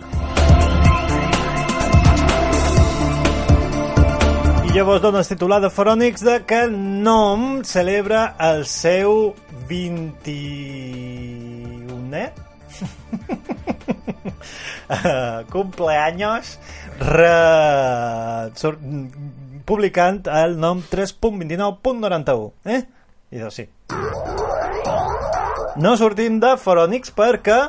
Llavors 4.78 5.02
dones 5.02 5.26
titular 5.26 5.56
de 5.58 5.72
Forònics 5.74 6.22
de 6.22 6.36
que 6.46 6.68
Nom 6.70 7.64
celebra 7.66 8.36
el 8.46 8.60
seu 8.70 9.34
21è 9.66 12.20
eh, 14.94 15.42
cumpleaños 15.50 16.62
re... 17.00 18.52
sur- 18.54 18.78
publicant 19.66 20.30
el 20.30 20.54
nom 20.62 20.78
3.29.91 20.92 22.70
eh? 22.70 22.86
i 23.34 23.42
doncs 23.42 23.58
sí 23.58 23.66
no 25.82 25.98
sortim 25.98 26.38
de 26.38 26.54
Forònics 26.54 27.10
perquè 27.18 27.66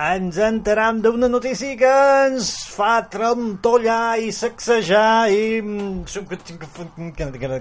ens 0.00 0.38
enteram 0.40 1.00
d'una 1.04 1.28
notícia 1.28 1.76
que 1.76 1.90
ens 2.26 2.46
fa 2.72 3.02
trontollar 3.12 4.16
i 4.24 4.30
sacsejar 4.32 5.28
i 5.28 5.60
mm, 5.60 6.06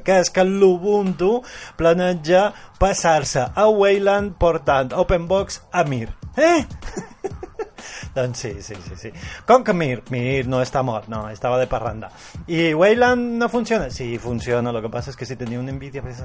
que 0.06 0.16
és 0.22 0.32
que 0.32 0.48
l'Ubuntu 0.48 1.34
planeja 1.76 2.46
passar-se 2.80 3.44
a 3.44 3.68
Wayland 3.68 4.40
portant 4.40 4.96
OpenBox 5.04 5.62
a 5.74 5.84
Mir. 5.84 6.08
Eh? 6.38 6.64
doncs 8.16 8.46
sí, 8.46 8.54
sí, 8.62 8.76
sí, 8.88 8.96
sí. 8.96 9.12
Com 9.48 9.64
que 9.64 9.74
Mir? 9.74 10.04
Mir 10.14 10.48
no 10.48 10.62
està 10.64 10.84
mort, 10.86 11.10
no, 11.12 11.26
estava 11.30 11.60
de 11.60 11.68
parranda. 11.68 12.12
I 12.48 12.74
Wayland 12.74 13.38
no 13.40 13.50
funciona? 13.50 13.90
Sí, 13.90 14.18
funciona, 14.18 14.72
lo 14.72 14.82
que 14.82 14.90
passa 14.90 15.12
és 15.14 15.18
que 15.18 15.26
si 15.26 15.38
tenia 15.40 15.60
una 15.60 15.72
Nvidia... 15.72 16.02
Pues... 16.02 16.24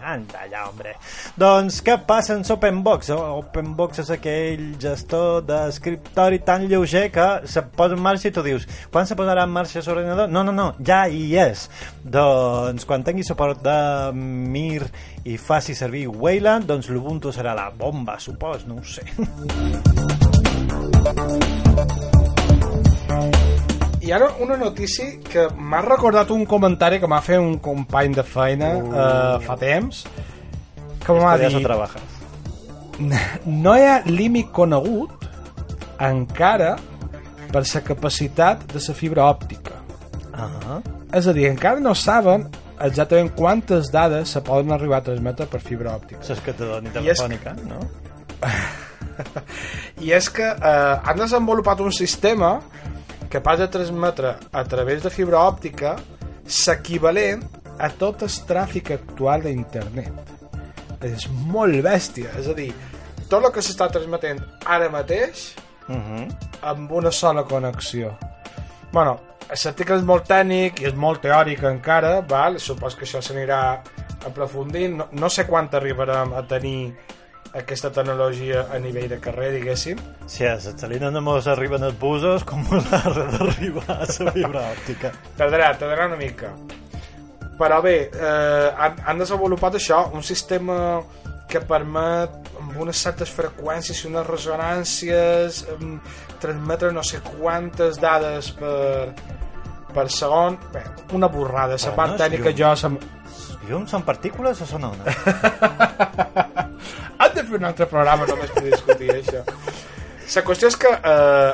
Anda 0.00 0.46
ja, 0.50 0.64
hombre. 0.68 0.94
Doncs 1.38 1.80
què 1.84 1.98
passa 2.06 2.34
amb 2.34 2.48
OpenBox? 2.50 3.10
OpenBox 3.14 4.02
és 4.04 4.12
aquell 4.14 4.64
gestor 4.80 5.44
d'escriptori 5.48 6.40
tan 6.46 6.66
lleuger 6.70 7.08
que 7.12 7.28
se 7.50 7.62
posa 7.76 7.98
en 7.98 8.02
marxa 8.04 8.30
i 8.30 8.34
tu 8.34 8.44
dius 8.46 8.66
quan 8.92 9.06
se 9.06 9.16
posarà 9.18 9.44
en 9.44 9.54
marxa 9.54 9.84
l'ordinador? 9.86 10.30
No, 10.32 10.44
no, 10.46 10.54
no, 10.56 10.70
ja 10.86 11.04
hi 11.08 11.34
és. 11.40 11.68
Doncs 12.04 12.86
quan 12.88 13.04
tingui 13.06 13.26
suport 13.26 13.62
de 13.64 13.78
Mir 14.14 14.88
i 15.24 15.36
faci 15.36 15.76
servir 15.76 16.06
Wayland, 16.08 16.68
doncs 16.70 16.90
l'Ubuntu 16.92 17.34
serà 17.34 17.54
la 17.56 17.70
bomba, 17.70 18.18
supos, 18.18 18.66
no 18.66 18.80
ho 18.80 18.84
sé. 18.84 19.06
I 24.00 24.12
ara 24.12 24.30
una 24.40 24.56
notícia 24.56 25.06
que 25.22 25.46
m'ha 25.54 25.82
recordat 25.86 26.30
un 26.34 26.44
comentari 26.48 26.98
que 27.00 27.06
m'ha 27.10 27.20
fet 27.22 27.38
un 27.38 27.58
company 27.62 28.14
de 28.16 28.24
feina 28.26 28.70
uh. 28.76 28.86
uh, 28.90 29.40
fa 29.44 29.56
temps 29.60 30.04
que 31.04 31.16
m'ha 31.18 31.36
dit 31.38 31.60
trabajas? 31.62 32.02
no 33.64 33.76
hi 33.76 33.86
ha 33.86 34.00
límit 34.06 34.50
conegut 34.56 35.28
encara 36.00 36.74
per 37.52 37.62
la 37.62 37.84
capacitat 37.86 38.66
de 38.72 38.82
la 38.86 38.94
fibra 38.94 39.28
òptica 39.30 39.78
Ah, 40.40 40.80
és 41.12 41.26
a 41.26 41.32
dir, 41.36 41.48
encara 41.50 41.82
no 41.84 41.92
saben 41.94 42.46
exactament 42.80 43.32
quantes 43.36 43.90
dades 43.92 44.30
se 44.32 44.40
poden 44.46 44.72
arribar 44.72 45.00
a 45.02 45.04
transmetre 45.10 45.46
per 45.50 45.60
fibra 45.60 45.96
òptica 45.98 46.22
és 46.24 46.40
que 46.40 46.54
te 46.56 46.64
doni 46.64 46.88
és- 46.88 46.94
telefònica, 46.94 47.56
no? 47.68 47.80
i 50.04 50.12
és 50.16 50.28
que 50.32 50.46
eh, 50.46 50.94
han 51.04 51.18
desenvolupat 51.20 51.80
un 51.84 51.92
sistema 51.92 52.58
capaç 53.30 53.64
de 53.64 53.68
transmetre 53.70 54.34
a 54.52 54.64
través 54.64 55.02
de 55.02 55.10
fibra 55.14 55.44
òptica 55.46 55.96
s'equivalent 56.46 57.44
a 57.80 57.88
tot 57.96 58.24
el 58.26 58.36
tràfic 58.48 58.92
actual 58.96 59.46
d'internet 59.46 60.36
és 61.06 61.26
molt 61.48 61.80
bèstia 61.84 62.34
és 62.40 62.50
a 62.50 62.54
dir, 62.56 62.72
tot 63.28 63.40
el 63.44 63.52
que 63.54 63.64
s'està 63.64 63.90
transmetent 63.92 64.42
ara 64.66 64.90
mateix 64.92 65.50
Uh 65.90 65.96
-huh. 65.96 66.36
amb 66.62 66.92
una 66.92 67.10
sola 67.10 67.42
connexió 67.42 68.16
bueno, 68.92 69.18
l'article 69.48 69.96
és 69.96 70.02
molt 70.02 70.28
tècnic 70.28 70.80
i 70.80 70.86
és 70.86 70.94
molt 70.94 71.22
teòric 71.22 71.62
encara 71.64 72.20
val? 72.20 72.58
supos 72.60 72.94
que 72.94 73.04
això 73.04 73.20
s'anirà 73.20 73.82
aprofundint 74.26 74.96
no, 74.96 75.08
no 75.12 75.28
sé 75.28 75.46
quan 75.46 75.68
arribarem 75.72 76.32
a 76.32 76.42
tenir 76.42 76.94
aquesta 77.54 77.90
tecnologia 77.90 78.66
a 78.70 78.78
nivell 78.78 79.08
de 79.10 79.18
carrer, 79.22 79.50
diguéssim 79.56 79.98
Si 80.30 80.46
a 80.46 80.54
Salina 80.60 81.10
no 81.10 81.22
mos 81.24 81.48
arriben 81.50 81.82
els 81.86 81.96
busos, 81.98 82.44
com 82.46 82.62
l'ha 82.70 83.02
d'arribar 83.10 83.88
a 83.96 84.04
la 84.06 84.36
fibra 84.36 84.68
òptica? 84.70 85.14
tardarà, 85.38 85.72
tardarà 85.78 86.06
una 86.12 86.20
mica 86.20 86.54
però 87.60 87.82
bé, 87.84 88.08
eh, 88.08 88.68
han, 88.72 89.02
han 89.04 89.18
desenvolupat 89.20 89.74
això, 89.76 90.06
un 90.16 90.22
sistema 90.24 91.02
que 91.50 91.60
permet 91.66 92.48
amb 92.60 92.78
unes 92.80 93.02
certes 93.04 93.30
freqüències 93.34 94.04
i 94.04 94.08
unes 94.08 94.26
resonàncies 94.28 95.64
transmetre 96.40 96.92
no 96.94 97.02
sé 97.04 97.20
quantes 97.26 97.98
dades 98.00 98.52
per, 98.56 99.10
per 99.92 100.06
segon 100.14 100.56
bé, 100.72 100.84
una 101.18 101.28
borrada, 101.28 101.76
la 101.76 101.96
part 101.98 102.16
és 102.16 102.22
tècnica 102.24 102.52
llum. 102.52 102.60
jo 102.62 102.74
se'm... 102.84 103.00
Llums 103.68 103.92
són 103.92 104.02
partícules 104.02 104.62
o 104.64 104.66
són 104.66 104.88
ones? 104.88 105.06
Han 107.20 107.36
de 107.36 107.44
fer 107.44 107.60
un 107.60 107.68
altre 107.68 107.86
programa 107.90 108.28
només 108.30 108.50
per 108.56 108.64
discutir 108.64 109.12
això 109.14 109.44
la 109.44 110.44
qüestió 110.46 110.70
és 110.70 110.76
que 110.78 110.90
eh, 111.12 111.52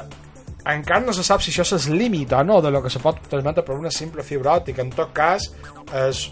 encara 0.72 1.04
no 1.04 1.14
se 1.16 1.24
sap 1.26 1.44
si 1.44 1.52
això 1.52 1.78
és 1.78 1.86
límit 1.92 2.32
o 2.36 2.42
no 2.44 2.60
de 2.62 2.72
lo 2.74 2.82
que 2.84 2.92
se 2.92 3.00
pot 3.02 3.20
transmetre 3.30 3.64
per 3.64 3.78
una 3.78 3.92
simple 3.94 4.24
fibra 4.26 4.56
òptica 4.60 4.84
en 4.84 4.92
tot 4.92 5.14
cas 5.16 5.48
és 6.06 6.26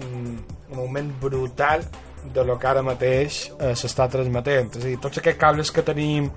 un, 0.00 0.34
un 0.72 0.80
augment 0.80 1.12
brutal 1.20 1.84
de 2.32 2.44
lo 2.44 2.58
que 2.58 2.66
ara 2.66 2.82
mateix 2.82 3.50
eh, 3.60 3.74
s'està 3.76 4.08
transmetent. 4.10 4.70
És 4.78 4.84
a 4.84 4.88
dir, 4.88 4.98
tots 5.02 5.20
aquests 5.20 5.40
cables 5.40 5.72
que 5.74 5.84
tenim 5.84 6.30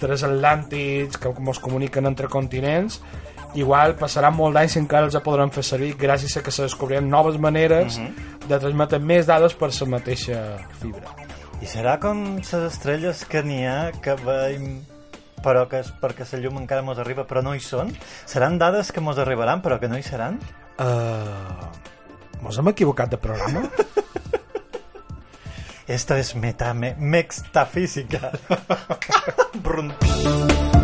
transatlàntics 0.00 1.20
que 1.20 1.32
ens 1.34 1.60
comuniquen 1.60 2.08
entre 2.08 2.30
continents 2.32 3.00
igual 3.58 3.96
passaran 3.98 4.36
molt 4.36 4.56
d'anys 4.56 4.76
i 4.76 4.82
encara 4.82 5.08
els 5.08 5.16
podran 5.24 5.52
fer 5.52 5.64
servir 5.64 5.94
gràcies 5.98 6.36
a 6.36 6.44
que 6.44 6.52
se 6.54 6.66
descobriran 6.66 7.08
noves 7.08 7.38
maneres 7.40 7.98
uh 7.98 8.04
-huh. 8.04 8.46
de 8.46 8.58
transmetre 8.58 8.98
més 8.98 9.26
dades 9.26 9.54
per 9.54 9.70
la 9.80 9.86
mateixa 9.86 10.58
fibra. 10.80 11.27
I 11.58 11.66
serà 11.66 11.96
com 11.98 12.36
les 12.38 12.52
estrelles 12.54 13.24
que 13.26 13.42
n'hi 13.42 13.64
ha 13.66 13.90
que 14.02 14.14
veiem 14.22 14.78
però 15.42 15.66
que 15.70 15.80
és 15.82 15.90
perquè 16.02 16.26
la 16.32 16.38
llum 16.42 16.58
encara 16.62 16.82
mos 16.86 16.98
arriba 17.02 17.26
però 17.26 17.42
no 17.42 17.54
hi 17.54 17.62
són? 17.62 17.90
Seran 18.26 18.58
dades 18.62 18.92
que 18.94 19.02
mos 19.02 19.18
arribaran 19.18 19.62
però 19.62 19.78
que 19.82 19.90
no 19.90 19.98
hi 19.98 20.06
seran? 20.06 20.38
Uh, 20.78 21.66
mos 22.42 22.58
hem 22.58 22.68
equivocat 22.74 23.10
de 23.10 23.18
programa? 23.18 23.66
Esto 25.88 26.14
es 26.14 26.34
meta, 26.36 26.74
me, 26.74 26.94
mextafísica. 26.98 28.30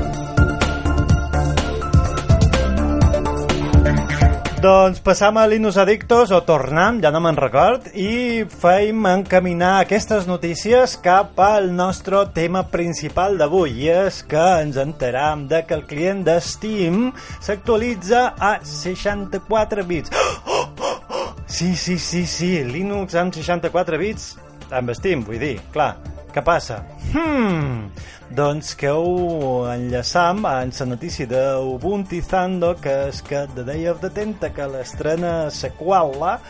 Doncs 4.65 5.03
passam 5.05 5.37
a 5.37 5.43
l'Inus 5.45 5.77
Addictos, 5.77 6.31
o 6.33 6.39
tornem, 6.41 6.97
ja 7.05 7.11
no 7.13 7.21
me'n 7.21 7.37
record, 7.37 7.91
i 8.01 8.47
feim 8.49 9.03
encaminar 9.11 9.75
aquestes 9.83 10.25
notícies 10.25 10.95
cap 11.05 11.37
al 11.45 11.69
nostre 11.77 12.23
tema 12.33 12.63
principal 12.73 13.37
d'avui, 13.37 13.75
i 13.83 13.91
és 13.93 14.23
que 14.31 14.47
ens 14.63 14.79
enteram 14.81 15.45
de 15.51 15.61
que 15.69 15.77
el 15.77 15.85
client 15.91 16.25
de 16.25 16.39
Steam 16.41 17.11
s'actualitza 17.45 18.31
a 18.41 18.57
64 18.65 19.85
bits. 19.85 20.17
Oh, 20.55 20.65
oh, 20.81 20.97
oh, 21.11 21.29
sí, 21.47 21.75
sí, 21.77 21.99
sí, 21.99 22.25
sí, 22.25 22.55
Linux 22.65 23.21
amb 23.21 23.37
64 23.37 24.01
bits 24.01 24.31
amb 24.73 24.97
Steam, 24.97 25.29
vull 25.29 25.45
dir, 25.45 25.59
clar. 25.77 25.93
Què 26.35 26.43
passa? 26.43 26.81
Hmm, 27.13 27.91
doncs 28.35 28.73
que 28.75 28.91
ho 28.91 29.69
enllaçam 29.71 30.41
en 30.51 30.73
la 30.75 30.87
notícia 30.91 31.29
d'Ubuntu 31.31 32.19
Zando, 32.27 32.73
que 32.83 32.95
és 33.13 33.21
que 33.23 33.45
The 33.55 33.63
Day 33.63 33.87
of 33.87 34.01
the 34.03 34.11
Tentacle 34.11 34.81
estrena 34.83 35.35
seqüela 35.55 36.41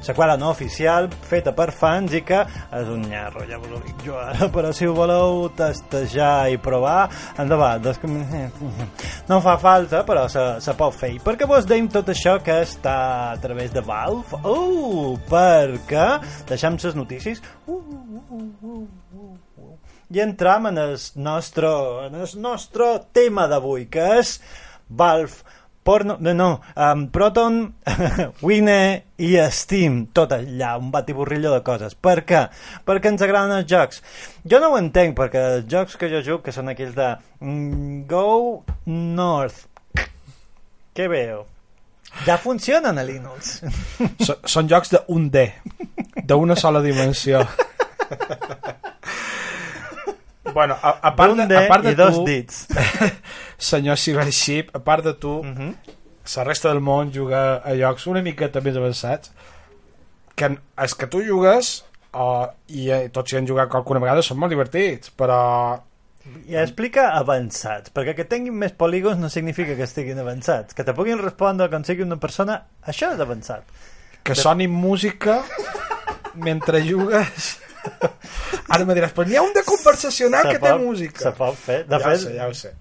seqüela 0.00 0.36
no 0.36 0.50
oficial, 0.50 1.08
feta 1.28 1.52
per 1.56 1.70
fans 1.76 2.14
i 2.16 2.22
que 2.24 2.40
és 2.44 2.88
un 2.88 3.02
nyarro, 3.08 3.44
ja 3.48 3.58
vos 3.60 3.72
ho 3.76 3.80
dic 3.84 4.04
jo 4.06 4.16
ara, 4.16 4.48
però 4.52 4.72
si 4.76 4.88
ho 4.88 4.94
voleu 4.96 5.48
testejar 5.56 6.50
i 6.52 6.60
provar, 6.60 7.10
endavant. 7.40 7.84
Doncs, 7.84 8.00
no 9.30 9.40
fa 9.44 9.56
falta, 9.60 10.02
però 10.08 10.26
se, 10.32 10.44
se 10.64 10.76
pot 10.76 10.96
fer. 10.96 11.14
I 11.16 11.22
per 11.24 11.36
què 11.40 11.48
vos 11.48 11.68
deim 11.68 11.88
tot 11.92 12.08
això 12.12 12.38
que 12.44 12.60
està 12.64 12.96
a 13.30 13.36
través 13.42 13.72
de 13.76 13.84
Valve? 13.84 14.40
Oh, 14.44 15.16
perquè 15.28 16.08
deixem 16.48 16.80
les 16.80 16.96
notícies 16.96 17.44
uh, 17.66 17.76
uh, 17.76 17.80
uh, 17.80 18.24
uh, 18.30 18.40
uh, 18.40 18.76
uh. 18.76 19.09
I 20.10 20.20
entram 20.20 20.66
en 20.66 20.78
el 20.78 20.98
nostre, 21.22 21.70
en 22.08 22.18
el 22.18 22.34
nostre 22.42 22.90
tema 23.14 23.46
d'avui, 23.50 23.86
que 23.90 24.06
és 24.18 24.36
Valve 24.88 25.44
Porno, 25.82 26.18
no, 26.20 26.34
no 26.34 26.48
um, 26.76 27.06
Proton, 27.08 27.74
Wine 28.46 29.04
i 29.16 29.30
Steam, 29.50 30.02
tot 30.12 30.34
allà, 30.36 30.74
un 30.76 30.90
batiburrillo 30.92 31.54
de 31.54 31.62
coses. 31.64 31.94
Per 31.96 32.18
què? 32.28 32.42
Perquè 32.84 33.08
ens 33.14 33.24
agraden 33.24 33.56
els 33.56 33.70
jocs. 33.70 34.02
Jo 34.44 34.60
no 34.60 34.74
ho 34.74 34.76
entenc, 34.78 35.16
perquè 35.16 35.46
els 35.54 35.70
jocs 35.72 35.96
que 35.96 36.10
jo 36.12 36.20
jugo, 36.26 36.42
que 36.44 36.52
són 36.52 36.68
aquells 36.68 36.92
de 36.98 37.08
mm, 37.40 38.04
Go 38.10 38.66
North, 38.92 39.64
què 40.92 41.08
veu? 41.08 41.46
Ja 42.26 42.36
funcionen 42.42 42.98
a 42.98 43.06
Linux. 43.06 43.60
Són 44.44 44.68
jocs 44.68 44.92
d'un 44.92 45.30
D, 45.32 45.46
d'una 46.26 46.58
sola 46.60 46.84
dimensió. 46.84 47.40
bueno, 50.52 50.76
a, 50.82 50.98
a 51.02 51.14
part 51.16 51.36
de, 51.36 51.56
a 51.56 51.68
part 51.68 51.84
de 51.84 51.92
i 51.92 51.98
dos 51.98 52.16
tu, 52.20 52.24
dits. 52.26 52.66
senyor 53.70 53.98
Cybership, 53.98 54.70
a 54.76 54.80
part 54.84 55.04
de 55.04 55.14
tu, 55.14 55.38
uh 55.40 55.46
-huh. 55.46 55.74
la 56.36 56.44
resta 56.44 56.68
del 56.68 56.80
món 56.80 57.12
juga 57.12 57.62
a 57.64 57.74
jocs 57.74 58.06
una 58.06 58.22
miqueta 58.22 58.60
més 58.60 58.76
avançats, 58.76 59.32
que 60.34 60.58
és 60.84 60.94
que 60.94 61.06
tu 61.06 61.22
jugues 61.22 61.84
uh, 62.14 62.46
i 62.68 62.90
eh, 62.90 63.08
tots 63.08 63.32
hi 63.32 63.36
han 63.36 63.46
jugat 63.46 63.74
alguna 63.74 64.00
vegada 64.00 64.22
són 64.22 64.38
molt 64.38 64.50
divertits, 64.50 65.10
però 65.10 65.80
I 66.46 66.56
explica 66.60 67.14
avançats, 67.16 67.90
perquè 67.90 68.14
que 68.14 68.24
tinguin 68.28 68.54
més 68.54 68.72
polígons 68.72 69.18
no 69.18 69.28
significa 69.28 69.74
que 69.74 69.86
estiguin 69.88 70.18
avançats. 70.18 70.74
Que 70.74 70.84
te 70.84 70.92
puguin 70.92 71.18
respondre 71.18 71.68
quan 71.68 71.84
sigui 71.84 72.02
una 72.02 72.18
persona, 72.20 72.66
això 72.86 73.14
és 73.14 73.20
avançat. 73.20 73.64
que 74.22 74.34
soni 74.34 74.68
música 74.68 75.42
mentre 76.34 76.82
jugues 76.84 77.58
ara 78.74 78.84
me 78.84 78.94
diràs, 78.96 79.12
però 79.16 79.26
n'hi 79.28 79.36
ha 79.38 79.42
un 79.42 79.52
de 79.56 79.62
conversacional 79.66 80.42
Se 80.46 80.52
que 80.54 80.58
té 80.62 80.68
pot- 80.70 80.80
música. 80.84 81.24
Se 81.24 81.32
pot 81.36 81.56
fer. 81.58 81.82
De 81.88 81.98
ja 81.98 82.04
fet, 82.06 82.16
ho 82.16 82.22
sé, 82.24 82.34
ja 82.36 82.48
ho 82.48 82.54
sé. 82.54 82.72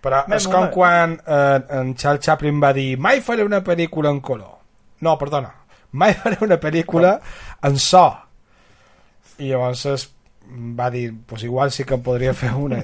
Però 0.00 0.22
Mem, 0.28 0.36
és 0.38 0.46
com 0.48 0.68
quan 0.72 1.18
eh, 1.20 1.58
en 1.80 1.94
Charles 1.94 2.24
Chaplin 2.24 2.60
va 2.62 2.72
dir 2.72 2.94
mai 2.98 3.20
faré 3.20 3.44
una 3.44 3.60
pel·lícula 3.64 4.08
en 4.14 4.20
color. 4.24 4.54
No, 5.04 5.16
perdona, 5.20 5.50
mai 5.92 6.14
faré 6.16 6.38
una 6.46 6.56
pel·lícula 6.60 7.18
en 7.68 7.76
so. 7.78 8.06
I 9.40 9.50
llavors 9.52 9.84
es- 9.92 10.08
va 10.50 10.88
dir 10.90 11.12
pues 11.26 11.44
igual 11.46 11.70
sí 11.70 11.84
que 11.84 11.94
en 11.94 12.02
podria 12.02 12.32
fer 12.34 12.50
una. 12.56 12.80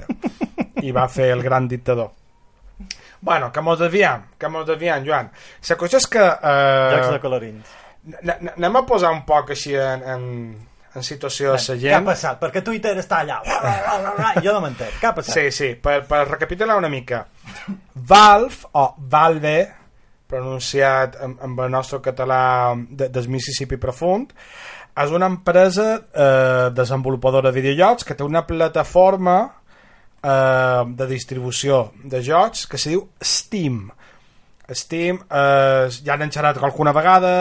I 0.81 0.91
va 0.93 1.07
fer 1.09 1.31
el 1.33 1.41
gran 1.43 1.67
dictador. 1.67 2.11
Bueno, 3.19 3.51
que 3.51 3.61
mos 3.65 3.79
desviem 3.79 4.21
que 4.37 4.47
mos 4.47 4.65
desviem, 4.67 5.03
Joan. 5.05 5.31
La 5.67 5.75
cosa 5.75 5.97
és 5.97 6.05
que 6.07 6.21
eh, 6.21 6.93
jocs 6.93 7.11
de 7.15 7.19
colorins. 7.19 7.73
Anem 8.55 8.75
a 8.77 8.85
posar 8.85 9.09
un 9.11 9.23
poc 9.25 9.49
així 9.55 9.73
en, 9.75 10.03
en, 10.05 10.27
en 10.97 11.05
situació 11.05 11.53
de 11.53 11.59
la 11.61 11.77
Què 11.79 11.95
ha 11.95 12.03
passat? 12.05 12.39
Perquè 12.41 12.63
Twitter 12.65 12.95
està 12.97 13.21
allà. 13.23 13.39
Jo 14.43 14.55
no 14.55 14.61
m'entenc. 14.63 14.99
Què 15.01 15.09
ha 15.09 15.15
passat? 15.17 15.35
Sí, 15.37 15.49
sí, 15.53 15.73
per, 15.81 15.99
per 16.09 16.23
recapitular 16.27 16.77
una 16.79 16.89
mica. 16.91 17.23
Valve, 17.93 18.71
o 18.73 18.87
Valve, 18.97 19.57
pronunciat 20.27 21.19
en, 21.23 21.37
en 21.43 21.53
el 21.63 21.71
nostre 21.71 22.01
català 22.03 22.41
de, 22.75 23.07
del 23.13 23.29
Mississippi 23.31 23.79
profund, 23.81 24.33
és 24.97 25.13
una 25.13 25.29
empresa 25.29 25.87
eh, 25.95 26.69
desenvolupadora 26.73 27.51
de 27.51 27.59
videojocs 27.59 28.07
que 28.07 28.17
té 28.17 28.25
una 28.25 28.43
plataforma 28.49 29.37
eh, 29.45 30.83
de 30.99 31.07
distribució 31.09 31.91
de 32.03 32.23
jocs 32.25 32.65
que 32.67 32.81
se 32.81 32.95
diu 32.95 33.05
Steam. 33.21 33.85
Steam, 34.73 35.21
eh, 35.21 35.87
ja 36.03 36.17
n'hem 36.17 36.33
xerrat 36.33 36.59
alguna 36.59 36.95
vegada, 36.97 37.33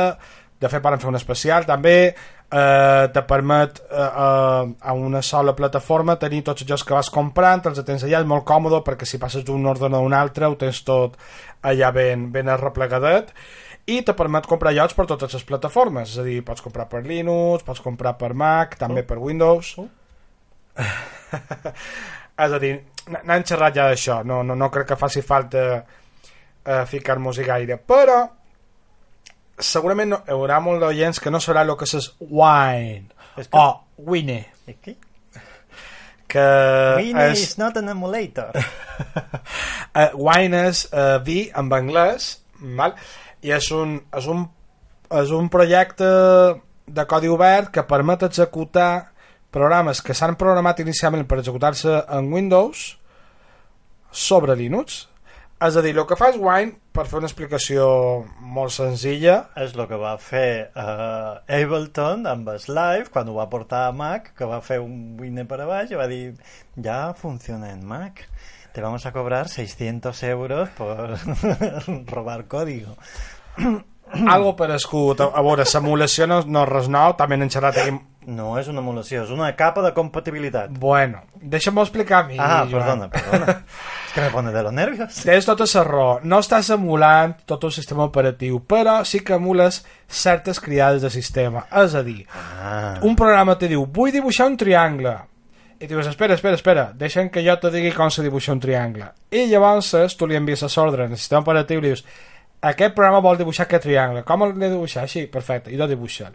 de 0.60 0.68
fet 0.72 0.84
van 0.84 1.00
fer 1.00 1.10
un 1.10 1.18
especial 1.18 1.66
també, 1.68 2.14
eh, 2.50 3.08
te 3.12 3.22
permet 3.26 3.80
eh, 3.90 3.96
eh, 3.96 4.74
a 4.80 4.92
una 4.94 5.22
sola 5.22 5.54
plataforma 5.56 6.18
tenir 6.20 6.42
tots 6.46 6.62
els 6.62 6.70
jocs 6.70 6.84
que 6.86 6.94
vas 6.94 7.10
comprant, 7.10 7.64
els 7.66 7.82
tens 7.84 8.04
allà, 8.06 8.20
és 8.22 8.26
molt 8.28 8.44
còmode 8.46 8.82
perquè 8.86 9.06
si 9.08 9.18
passes 9.22 9.44
d'un 9.44 9.66
ordre 9.66 9.90
a 9.92 9.98
un 10.02 10.14
altre 10.14 10.46
ho 10.46 10.56
tens 10.56 10.82
tot 10.86 11.16
allà 11.66 11.90
ben, 11.92 12.30
ben 12.32 12.48
arreplegadet 12.48 13.32
i 13.86 14.00
te 14.02 14.14
permet 14.18 14.46
comprar 14.50 14.74
jocs 14.74 14.94
per 14.98 15.06
totes 15.06 15.32
les 15.34 15.44
plataformes, 15.46 16.10
és 16.10 16.18
a 16.18 16.24
dir, 16.26 16.40
pots 16.42 16.62
comprar 16.62 16.88
per 16.90 17.04
Linux, 17.06 17.62
pots 17.62 17.80
comprar 17.80 18.16
per 18.18 18.32
Mac, 18.34 18.74
també 18.80 19.04
per 19.06 19.18
Windows. 19.22 19.76
és 22.36 22.52
a 22.52 22.58
dir, 22.58 22.72
n- 23.06 23.20
n'hem 23.22 23.44
xerrat 23.46 23.76
ja 23.78 23.86
d'això, 23.90 24.20
no, 24.26 24.42
no, 24.42 24.56
no 24.58 24.68
crec 24.74 24.90
que 24.90 24.98
faci 24.98 25.22
falta 25.22 25.62
eh, 25.78 26.82
ficar-nos-hi 26.90 27.46
gaire, 27.46 27.78
però 27.78 28.24
segurament 29.58 30.10
no, 30.12 30.20
hi 30.26 30.34
haurà 30.34 30.60
molt 30.60 30.80
d'oients 30.82 31.20
que 31.20 31.30
no 31.30 31.38
serà 31.40 31.62
el 31.64 31.76
que 31.76 31.84
és 31.88 32.10
wine 32.20 33.06
És 33.36 33.48
que- 33.48 33.58
o 33.58 33.80
wine 33.96 34.46
I 34.66 34.74
qui? 34.82 34.96
que 36.28 36.42
Winnie 36.98 37.30
és, 37.30 37.42
is 37.42 37.58
not 37.58 37.76
an 37.78 37.88
emulator. 37.88 38.50
uh, 38.56 40.08
wine 40.26 40.64
és 40.68 40.84
uh, 40.90 41.18
vi 41.22 41.50
en 41.54 41.70
anglès 41.72 42.40
val? 42.76 42.96
i 43.46 43.52
és 43.54 43.68
un, 43.70 44.00
és, 44.16 44.26
un, 44.26 44.42
és 45.20 45.30
un 45.30 45.48
projecte 45.52 46.08
de 46.86 47.04
codi 47.06 47.28
obert 47.30 47.70
que 47.70 47.84
permet 47.86 48.24
executar 48.26 49.12
programes 49.54 50.02
que 50.02 50.14
s'han 50.14 50.34
programat 50.36 50.80
inicialment 50.82 51.24
per 51.30 51.38
executar-se 51.38 51.94
en 52.18 52.32
Windows 52.32 52.96
sobre 54.10 54.56
Linux 54.58 55.04
és 55.62 55.76
a 55.76 55.82
dir, 55.82 55.94
el 55.96 56.04
que 56.08 56.16
fa 56.20 56.28
és 56.32 56.36
Wine 56.40 56.74
per 56.92 57.06
fer 57.08 57.18
una 57.20 57.28
explicació 57.30 57.86
molt 58.40 58.74
senzilla 58.74 59.36
és 59.56 59.72
el 59.76 59.86
que 59.88 59.96
va 60.00 60.14
fer 60.20 60.70
uh, 60.76 61.38
Ableton 61.48 62.26
amb 62.28 62.48
el 62.52 62.60
Live 62.68 63.08
quan 63.14 63.28
ho 63.32 63.36
va 63.38 63.48
portar 63.52 63.86
a 63.88 63.94
Mac, 63.96 64.32
que 64.36 64.48
va 64.48 64.60
fer 64.64 64.80
un 64.84 65.16
winner 65.20 65.46
per 65.48 65.60
a 65.64 65.68
baix 65.70 65.92
i 65.92 65.98
va 65.98 66.06
dir, 66.10 66.34
ja 66.82 67.14
funciona 67.16 67.70
en 67.72 67.84
Mac. 67.88 68.26
Te 68.76 68.82
vamos 68.84 69.06
a 69.06 69.12
cobrar 69.12 69.48
600 69.48 70.22
euros 70.24 70.68
por 70.76 71.16
robar 72.12 72.44
código. 72.46 72.96
algo 74.28 74.52
per 74.54 74.68
escut 74.70 75.18
a 75.24 75.30
veure, 75.42 75.64
l'emulació 75.66 76.28
no, 76.30 76.42
no 76.46 76.62
és 76.62 76.68
res 76.70 76.86
nou 76.92 77.16
també 77.18 77.38
n'hem 77.40 77.50
xerrat 77.50 77.80
aquí 77.82 77.96
No 78.26 78.56
és 78.58 78.66
una 78.66 78.82
emulació, 78.82 79.22
és 79.22 79.30
una 79.30 79.48
capa 79.54 79.82
de 79.84 79.92
compatibilitat. 79.94 80.70
bueno, 80.82 81.20
deixa'm 81.38 81.78
explicar 81.78 82.24
a 82.24 82.26
mi 82.26 82.36
Ah, 82.38 82.64
Joan. 82.68 82.72
perdona, 82.72 83.08
perdona. 83.08 83.62
que 84.16 84.22
me 84.22 84.30
pone 84.30 84.50
de 84.50 84.62
los 84.64 84.72
nervios. 84.72 85.14
Tens 85.22 85.44
tota 85.44 85.66
la 85.74 85.84
raó. 85.84 86.20
No 86.24 86.38
estàs 86.40 86.70
emulant 86.72 87.34
tot 87.44 87.64
el 87.68 87.72
sistema 87.76 88.06
operatiu, 88.08 88.62
però 88.64 89.02
sí 89.04 89.20
que 89.20 89.36
emules 89.36 89.82
certes 90.08 90.58
criades 90.64 91.02
de 91.04 91.10
sistema. 91.12 91.66
És 91.70 91.94
a 91.94 92.02
dir, 92.02 92.26
Ah. 92.32 92.98
un 93.02 93.14
programa 93.14 93.58
te 93.58 93.68
diu, 93.68 93.84
vull 93.86 94.10
dibuixar 94.10 94.46
un 94.46 94.56
triangle. 94.56 95.18
I 95.78 95.86
dius, 95.86 96.06
espera, 96.06 96.32
espera, 96.34 96.54
espera, 96.56 96.92
deixa'm 96.96 97.28
que 97.28 97.44
jo 97.44 97.58
te 97.60 97.70
digui 97.70 97.92
com 97.92 98.08
se 98.10 98.22
dibuixa 98.22 98.52
un 98.52 98.60
triangle. 98.60 99.10
I 99.30 99.44
llavors 99.50 100.16
tu 100.16 100.26
li 100.26 100.34
envies 100.34 100.62
l'ordre 100.76 101.04
en 101.04 101.10
el 101.12 101.18
sistema 101.18 101.42
operatiu 101.42 101.78
i 101.78 101.82
dius, 101.82 102.04
aquest 102.62 102.94
programa 102.94 103.20
vol 103.20 103.36
dibuixar 103.36 103.66
aquest 103.66 103.82
triangle. 103.82 104.24
Com 104.24 104.42
l'he 104.46 104.54
de 104.54 104.70
dibuixar? 104.70 105.02
Així, 105.02 105.26
perfecte, 105.26 105.70
i 105.70 105.76
lo 105.76 105.86
dibuixen. 105.86 106.32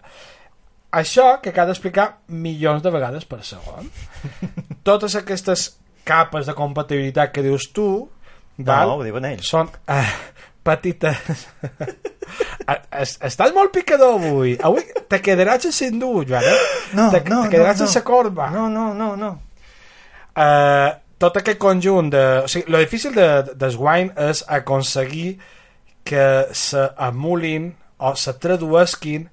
Això 0.91 1.41
que 1.41 1.51
cal 1.51 1.65
d'explicar 1.67 2.17
milions 2.27 2.83
de 2.83 2.91
vegades 2.91 3.25
per 3.25 3.41
segon. 3.43 3.89
Totes 4.83 5.15
aquestes 5.15 5.79
capes 6.03 6.45
de 6.49 6.53
compatibilitat 6.57 7.31
que 7.31 7.43
dius 7.45 7.69
tu, 7.73 8.09
val? 8.57 8.87
No, 8.87 8.95
ho 8.99 9.03
diuen 9.03 9.25
ells. 9.25 9.47
són 9.49 9.69
eh, 9.87 10.07
petites 10.63 11.17
Es- 12.91 13.17
estàs 13.25 13.51
molt 13.55 13.71
picador 13.73 14.13
avui 14.19 14.53
avui 14.63 14.83
te 15.09 15.17
quedaràs 15.23 15.65
sense 15.65 15.89
dur 15.99 16.23
Joan 16.29 16.45
eh? 16.45 16.57
No, 16.95 17.09
te, 17.11 17.23
no, 17.27 17.41
te 17.43 17.49
quedaràs 17.55 17.81
no, 17.81 17.87
no. 17.89 18.03
corba 18.05 18.49
No, 18.53 18.67
no, 18.69 18.93
no, 18.93 19.15
no. 19.17 19.31
eh, 20.35 20.91
tot 21.21 21.37
aquest 21.37 21.59
conjunt 21.61 22.09
de... 22.13 22.21
O 22.45 22.47
sigui, 22.49 22.71
lo 22.71 22.79
difícil 22.81 23.13
de, 23.13 23.27
de 23.53 23.67
Swine 23.73 24.13
és 24.29 24.39
aconseguir 24.47 25.35
que 26.07 26.23
s'emulin 26.57 27.67
o 28.01 28.15
se 28.17 28.33
traduesquin 28.41 29.27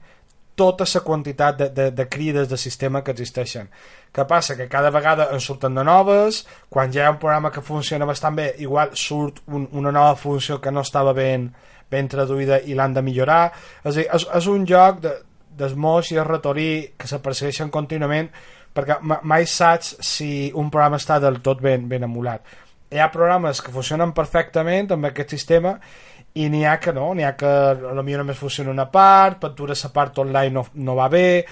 tota 0.59 0.85
la 0.85 1.01
quantitat 1.07 1.57
de, 1.63 1.69
de, 1.71 1.87
de 1.97 2.09
crides 2.13 2.49
de 2.51 2.59
sistema 2.61 3.01
que 3.05 3.13
existeixen. 3.15 3.71
Què 4.15 4.25
passa? 4.27 4.57
Que 4.57 4.69
cada 4.69 4.91
vegada 4.91 5.29
en 5.35 5.41
surten 5.41 5.75
de 5.77 5.85
noves, 5.85 6.43
quan 6.73 6.93
ja 6.93 7.03
hi 7.03 7.07
ha 7.07 7.15
un 7.15 7.19
programa 7.23 7.51
que 7.53 7.63
funciona 7.63 8.07
bastant 8.09 8.37
bé, 8.39 8.51
igual 8.65 8.91
surt 8.97 9.43
un, 9.47 9.69
una 9.73 9.93
nova 9.93 10.17
funció 10.17 10.61
que 10.61 10.73
no 10.73 10.81
estava 10.87 11.13
ben, 11.13 11.51
ben 11.91 12.09
traduïda 12.09 12.61
i 12.65 12.75
l'han 12.75 12.95
de 12.97 13.03
millorar. 13.05 13.53
És, 13.85 13.91
a 13.93 13.97
dir, 14.01 14.07
és, 14.13 14.29
és 14.41 14.49
un 14.51 14.65
joc 14.69 15.03
de, 15.05 15.15
d'esmoix 15.59 16.13
i 16.15 16.21
retorí 16.25 16.71
que 16.99 17.09
se 17.11 17.19
persegueixen 17.23 17.71
contínuament 17.75 18.31
perquè 18.75 18.99
ma- 19.03 19.21
mai 19.27 19.47
saps 19.49 19.97
si 20.05 20.53
un 20.55 20.69
programa 20.71 21.01
està 21.01 21.19
del 21.21 21.41
tot 21.43 21.61
ben, 21.65 21.89
ben 21.91 22.05
emulat. 22.07 22.45
Hi 22.93 23.01
ha 23.03 23.11
programes 23.13 23.61
que 23.61 23.73
funcionen 23.75 24.15
perfectament 24.17 24.93
amb 24.95 25.09
aquest 25.11 25.35
sistema 25.35 25.75
i 26.39 26.47
n'hi 26.49 26.63
ha 26.69 26.77
que 26.81 26.93
no, 26.95 27.11
n'hi 27.17 27.25
ha 27.27 27.35
que 27.37 27.51
potser 27.81 28.19
només 28.21 28.39
funciona 28.39 28.71
una 28.71 28.87
part, 28.93 29.41
Pintura 29.43 29.75
la 29.83 29.91
part 29.93 30.19
online 30.23 30.55
no, 30.55 30.65
no 30.75 30.95
va 30.95 31.09
bé, 31.09 31.45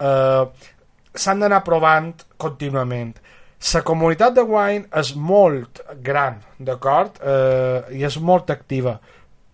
eh, 0.00 0.44
s'han 1.14 1.42
d'anar 1.42 1.62
provant 1.64 2.12
contínuament. 2.40 3.14
La 3.74 3.82
comunitat 3.86 4.34
de 4.34 4.42
Wine 4.42 4.88
és 4.98 5.12
molt 5.14 5.82
gran, 6.02 6.40
d'acord? 6.58 7.20
Eh, 7.22 7.98
I 7.98 8.04
és 8.08 8.18
molt 8.18 8.50
activa, 8.50 8.96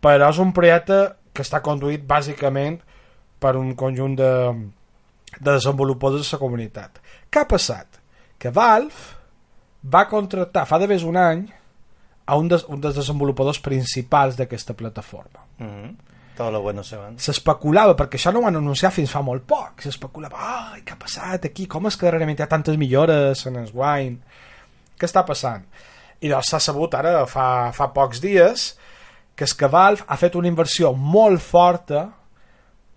però 0.00 0.30
és 0.32 0.38
un 0.40 0.54
projecte 0.56 1.00
que 1.34 1.44
està 1.44 1.61
conduït 1.61 2.06
bàsicament 2.09 2.80
per 3.38 3.54
un 3.59 3.74
conjunt 3.78 4.16
de, 4.16 4.32
de 5.36 5.50
desenvolupadors 5.50 6.24
de 6.30 6.36
la 6.36 6.40
comunitat. 6.40 6.98
Què 7.28 7.44
ha 7.44 7.50
passat? 7.50 8.00
Que 8.38 8.50
Valve 8.54 9.18
va 9.82 10.09
contractar 10.09 10.66
fa 10.66 10.80
de 10.80 10.88
més 10.90 11.04
un 11.06 11.18
any 11.20 11.44
a 12.28 12.36
un, 12.36 12.48
des, 12.48 12.64
un 12.68 12.80
dels 12.80 12.96
desenvolupadors 12.96 13.61
principals 13.64 14.36
d'aquesta 14.36 14.74
plataforma. 14.74 15.44
Mm 15.59 15.68
-hmm. 15.68 15.94
Lo 16.39 16.61
bueno 16.62 16.84
se 16.86 16.97
van. 16.97 17.18
S'especulava, 17.18 17.97
perquè 17.99 18.18
això 18.18 18.32
no 18.32 18.43
ho 18.43 18.49
han 18.49 18.61
anunciat 18.61 18.95
fins 18.95 19.11
fa 19.11 19.22
molt 19.26 19.43
poc, 19.49 19.82
s'especulava, 19.82 20.39
ai, 20.39 20.82
què 20.86 20.95
ha 20.95 21.01
passat 21.01 21.49
aquí? 21.49 21.66
Com 21.66 21.91
és 21.91 21.99
que 21.99 22.11
realment 22.14 22.39
hi 22.39 22.45
ha 22.47 22.51
tantes 22.51 22.78
millores 22.78 23.45
en 23.51 23.59
el 23.62 23.72
wine? 23.74 24.20
Què 24.99 25.09
està 25.09 25.24
passant? 25.26 25.66
I 26.22 26.30
doncs 26.30 26.53
s'ha 26.53 26.62
sabut 26.62 26.95
ara, 26.99 27.24
fa, 27.30 27.49
fa 27.74 27.91
pocs 27.95 28.22
dies, 28.22 28.70
que 29.39 29.47
és 29.47 29.55
que 29.55 29.70
Valve 29.70 30.07
ha 30.07 30.18
fet 30.18 30.39
una 30.39 30.51
inversió 30.51 30.93
molt 30.93 31.43
forta 31.43 32.09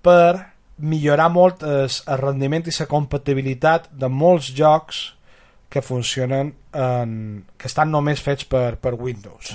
per 0.02 0.52
millorar 0.82 1.30
molt 1.30 1.62
el, 1.66 1.89
rendiment 2.22 2.66
i 2.66 2.74
la 2.80 2.88
compatibilitat 2.89 3.92
de 3.94 4.10
molts 4.10 4.50
jocs 4.58 5.04
que 5.72 5.84
funcionen 5.86 6.52
en, 6.74 7.14
que 7.58 7.70
estan 7.70 7.94
només 7.94 8.22
fets 8.22 8.48
per, 8.50 8.76
per 8.82 8.96
Windows. 8.98 9.54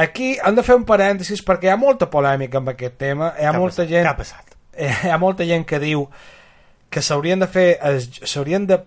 Aquí 0.00 0.36
hem 0.38 0.56
de 0.56 0.64
fer 0.64 0.78
un 0.78 0.86
parèntesis 0.88 1.42
perquè 1.44 1.68
hi 1.68 1.74
ha 1.74 1.80
molta 1.80 2.08
polèmica 2.10 2.60
amb 2.60 2.72
aquest 2.72 2.96
tema. 3.00 3.34
Hi 3.36 3.48
ha 3.48 3.52
molta 3.56 3.82
passat? 3.82 3.90
gent 3.92 4.06
Què 4.06 4.14
ha 4.14 4.18
passat? 4.18 4.50
hi 4.80 5.10
ha 5.10 5.18
molta 5.18 5.44
gent 5.44 5.66
que 5.68 5.80
diu 5.82 6.06
que 6.90 7.02
s'haurien 7.02 7.42
de 7.42 7.48
fer 7.50 7.68
s'haurien 8.24 8.66
de 8.66 8.80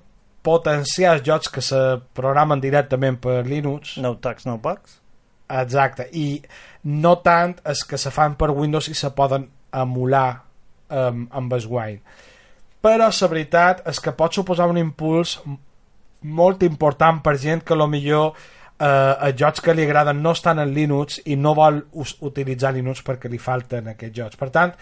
potenciar 0.43 1.15
els 1.15 1.23
jocs 1.23 1.51
que 1.51 1.63
se 1.63 1.79
programen 2.17 2.61
directament 2.63 3.19
per 3.23 3.43
Linux 3.47 3.97
No 4.03 4.15
tax, 4.17 4.45
no 4.45 4.57
bugs? 4.57 4.99
exacte, 5.53 6.07
i 6.11 6.41
no 6.83 7.17
tant 7.21 7.55
els 7.67 7.83
que 7.85 7.97
se 7.97 8.11
fan 8.11 8.35
per 8.39 8.49
Windows 8.51 8.87
i 8.89 8.95
se 8.97 9.11
poden 9.15 9.47
emular 9.71 10.43
um, 10.89 11.27
amb 11.31 11.53
el 11.53 11.67
Wine 11.69 12.01
però 12.83 13.07
la 13.07 13.29
veritat 13.31 13.85
és 13.87 13.99
que 14.03 14.11
pot 14.11 14.33
suposar 14.35 14.67
un 14.67 14.79
impuls 14.81 15.37
molt 16.23 16.63
important 16.63 17.21
per 17.23 17.37
gent 17.37 17.63
que 17.63 17.75
lo 17.75 17.87
millor 17.87 18.33
eh, 18.83 19.29
els 19.29 19.39
jocs 19.39 19.63
que 19.63 19.75
li 19.75 19.85
agraden 19.87 20.21
no 20.23 20.35
estan 20.35 20.59
en 20.63 20.73
Linux 20.75 21.21
i 21.25 21.37
no 21.39 21.55
vol 21.57 21.81
utilitzar 21.93 22.73
Linux 22.75 23.03
perquè 23.05 23.31
li 23.31 23.41
falten 23.41 23.91
aquests 23.93 24.19
jocs 24.19 24.39
per 24.39 24.51
tant 24.53 24.75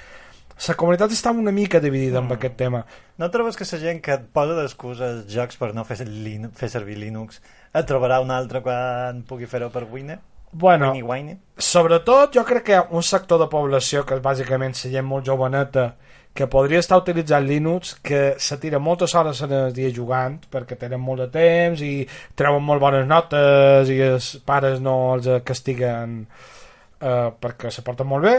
la 0.62 0.76
comunitat 0.78 1.14
està 1.16 1.32
una 1.34 1.54
mica 1.56 1.80
dividida 1.82 2.20
amb 2.20 2.36
aquest 2.36 2.58
tema 2.60 2.84
No 3.18 3.30
trobes 3.34 3.58
que 3.58 3.66
la 3.72 3.80
gent 3.82 4.02
que 4.02 4.14
et 4.14 4.28
posa 4.34 4.58
d'excusa 4.58 5.08
els 5.16 5.30
jocs 5.30 5.58
per 5.58 5.72
no 5.74 5.84
fer, 5.86 6.06
Lin 6.06 6.52
fer 6.58 6.70
servir 6.70 6.98
Linux 6.98 7.42
et 7.74 7.88
trobarà 7.88 8.20
un 8.22 8.32
altre 8.32 8.62
quan 8.62 9.24
pugui 9.28 9.50
fer-ho 9.50 9.70
per 9.70 9.88
Wine? 9.92 10.20
bueno, 10.52 10.92
Wine, 10.92 11.08
Wine? 11.08 11.38
sobretot 11.58 12.36
jo 12.36 12.46
crec 12.46 12.64
que 12.64 12.82
un 12.92 13.04
sector 13.04 13.40
de 13.40 13.50
població 13.50 14.06
que 14.06 14.18
és 14.18 14.22
bàsicament 14.24 14.76
la 14.76 14.92
gent 14.98 15.08
molt 15.08 15.26
joveneta 15.26 15.96
que 16.34 16.48
podria 16.48 16.80
estar 16.80 17.02
utilitzant 17.02 17.44
Linux 17.44 17.96
que 18.02 18.36
se 18.40 18.58
tira 18.58 18.80
moltes 18.80 19.14
hores 19.16 19.42
el 19.44 19.74
dia 19.76 19.92
jugant 19.92 20.40
perquè 20.52 20.78
tenen 20.80 21.02
molt 21.04 21.26
de 21.26 21.30
temps 21.34 21.84
i 21.84 22.08
treuen 22.40 22.64
molt 22.64 22.82
bones 22.82 23.08
notes 23.08 23.92
i 23.92 24.00
els 24.06 24.34
pares 24.48 24.80
no 24.80 24.96
els 25.18 25.28
castiguen 25.44 26.22
eh, 26.24 27.30
perquè 27.36 27.72
se 27.72 27.84
porten 27.84 28.08
molt 28.08 28.30
bé 28.30 28.36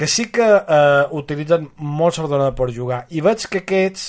que 0.00 0.06
sí 0.06 0.30
que 0.32 0.46
eh, 0.46 1.04
utilitzen 1.10 1.66
molt 1.76 2.16
l'ordenador 2.16 2.54
per 2.56 2.70
jugar. 2.72 3.02
I 3.12 3.20
veig 3.20 3.42
que 3.52 3.60
aquests 3.60 4.04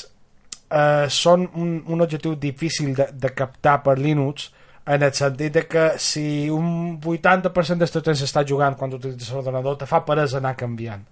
eh, 0.72 1.08
són 1.12 1.50
un, 1.60 1.74
un 1.84 2.04
objectiu 2.06 2.38
difícil 2.40 2.94
de, 2.96 3.10
de 3.12 3.32
captar 3.36 3.82
per 3.84 3.98
Linux 4.00 4.52
en 4.86 5.04
el 5.04 5.12
sentit 5.14 5.58
de 5.58 5.66
que 5.68 5.90
si 6.00 6.50
un 6.50 6.96
80% 7.02 7.84
del 7.84 7.92
teu 7.92 8.06
temps 8.06 8.24
està 8.24 8.46
jugant 8.48 8.78
quan 8.80 8.96
utilitzes 8.96 9.34
l'ordenador 9.36 9.76
te 9.82 9.90
fa 9.90 10.02
peresa 10.08 10.40
anar 10.40 10.56
canviant. 10.56 11.04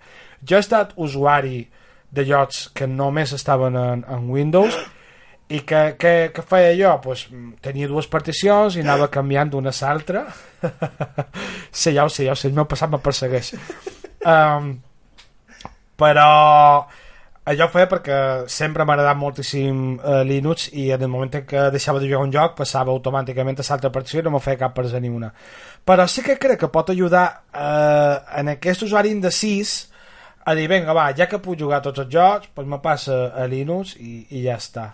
Jo 0.48 0.58
he 0.58 0.64
estat 0.64 0.96
usuari 0.96 1.66
de 2.12 2.26
llocs 2.26 2.68
que 2.74 2.88
només 2.88 3.34
estaven 3.36 3.78
en, 3.78 4.06
en 4.10 4.30
Windows 4.30 4.76
i 5.50 5.62
que, 5.66 5.96
que, 5.98 6.14
que 6.34 6.46
feia 6.46 6.74
jo? 6.78 6.94
Pues, 7.02 7.26
tenia 7.66 7.90
dues 7.90 8.10
particions 8.10 8.78
i 8.78 8.84
anava 8.86 9.10
canviant 9.14 9.50
d'una 9.50 9.74
a 9.74 9.80
l'altra 9.82 10.28
sí, 11.72 11.94
ja 11.96 12.06
ho 12.06 12.10
sé, 12.10 12.26
ja 12.28 12.36
ho 12.36 12.40
sé, 12.40 12.50
el 12.50 12.58
meu 12.58 12.68
passat 12.70 12.92
me 12.92 13.00
persegueix. 13.02 13.54
Um, 14.26 14.76
però 16.00 16.30
allò 17.50 17.66
ho 17.66 17.72
feia 17.74 17.90
perquè 17.90 18.18
sempre 18.52 18.86
m'ha 18.86 18.94
agradat 18.94 19.18
moltíssim 19.18 19.98
eh, 19.98 20.24
Linux 20.28 20.70
i 20.78 20.90
en 20.94 21.02
el 21.02 21.10
moment 21.10 21.40
en 21.40 21.46
què 21.50 21.70
deixava 21.74 22.02
de 22.02 22.06
jugar 22.06 22.22
un 22.28 22.34
joc 22.34 22.56
passava 22.60 22.94
automàticament 22.94 23.58
a 23.58 23.66
l'altra 23.66 23.92
partició 23.96 24.22
i 24.22 24.28
no 24.28 24.36
me 24.36 24.44
feia 24.44 24.60
cap 24.60 24.76
persa 24.78 25.02
ni 25.02 25.10
una 25.10 25.32
però 25.86 26.06
sí 26.08 26.22
que 26.22 26.38
crec 26.38 26.60
que 26.62 26.70
pot 26.70 26.92
ajudar 26.94 27.26
eh, 27.50 28.16
en 28.42 28.54
aquest 28.54 28.86
usuari 28.86 29.16
indecís 29.16 29.90
a 30.46 30.56
dir, 30.56 30.68
vinga, 30.72 30.96
va, 30.96 31.10
ja 31.18 31.28
que 31.30 31.42
puc 31.44 31.60
jugar 31.60 31.82
tots 31.86 32.04
els 32.04 32.12
jocs, 32.14 32.52
doncs 32.56 32.70
me 32.70 32.80
passa 32.84 33.20
a 33.36 33.46
Linux 33.50 33.96
i, 34.00 34.24
i 34.36 34.44
ja 34.46 34.58
està. 34.58 34.90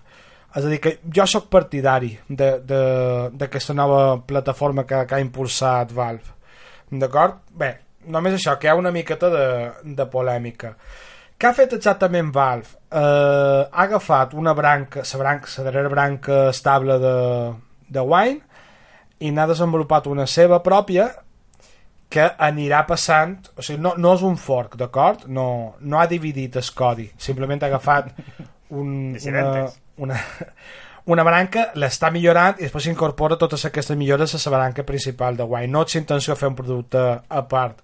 És 0.55 0.63
a 0.63 0.69
dir, 0.71 0.79
que 0.79 0.97
jo 1.11 1.25
sóc 1.27 1.49
partidari 1.51 2.13
d'aquesta 2.29 3.75
nova 3.75 4.21
plataforma 4.27 4.85
que, 4.87 5.01
que 5.07 5.17
ha 5.17 5.23
impulsat 5.23 5.91
Valve. 5.95 6.31
D'acord? 6.91 7.41
Bé, 7.51 7.71
només 8.07 8.37
això, 8.37 8.55
que 8.59 8.69
hi 8.69 8.71
ha 8.71 8.79
una 8.79 8.93
miqueta 8.95 9.29
de, 9.33 9.45
de 9.97 10.07
polèmica. 10.11 10.75
Què 11.35 11.49
ha 11.49 11.57
fet 11.57 11.75
exactament 11.75 12.31
Valve? 12.35 12.71
Eh, 12.87 13.61
ha 13.67 13.83
agafat 13.83 14.33
una 14.39 14.53
branca, 14.55 15.03
la 15.03 15.19
branca, 15.19 15.51
la 15.57 15.67
darrera 15.67 15.91
branca 15.91 16.37
estable 16.53 16.95
de, 17.03 17.15
de 17.91 18.05
Wine 18.13 18.39
i 19.19 19.31
n'ha 19.35 19.47
desenvolupat 19.51 20.07
una 20.11 20.27
seva 20.27 20.61
pròpia 20.63 21.09
que 22.09 22.25
anirà 22.47 22.83
passant, 22.87 23.37
o 23.57 23.63
sigui, 23.65 23.81
no, 23.81 23.95
no 23.97 24.13
és 24.15 24.23
un 24.25 24.37
fork, 24.39 24.77
d'acord? 24.79 25.25
No, 25.27 25.75
no 25.81 25.99
ha 25.99 26.07
dividit 26.07 26.55
el 26.61 26.71
codi, 26.77 27.09
simplement 27.17 27.63
ha 27.63 27.69
agafat 27.71 28.11
un, 28.69 29.15
una, 29.29 29.45
una, 30.05 30.21
una 31.15 31.25
branca, 31.27 31.69
l'està 31.81 32.11
millorant 32.13 32.59
i 32.59 32.67
després 32.67 32.89
incorpora 32.91 33.39
totes 33.41 33.65
aquestes 33.67 33.97
millores 33.97 34.35
a 34.35 34.43
la 34.49 34.57
branca 34.57 34.85
principal 34.85 35.37
de 35.37 35.47
Wine. 35.49 35.73
No 35.73 35.83
és 35.85 35.97
intenció 35.99 36.37
fer 36.39 36.49
un 36.53 36.57
producte 36.57 37.03
a 37.27 37.43
part, 37.49 37.81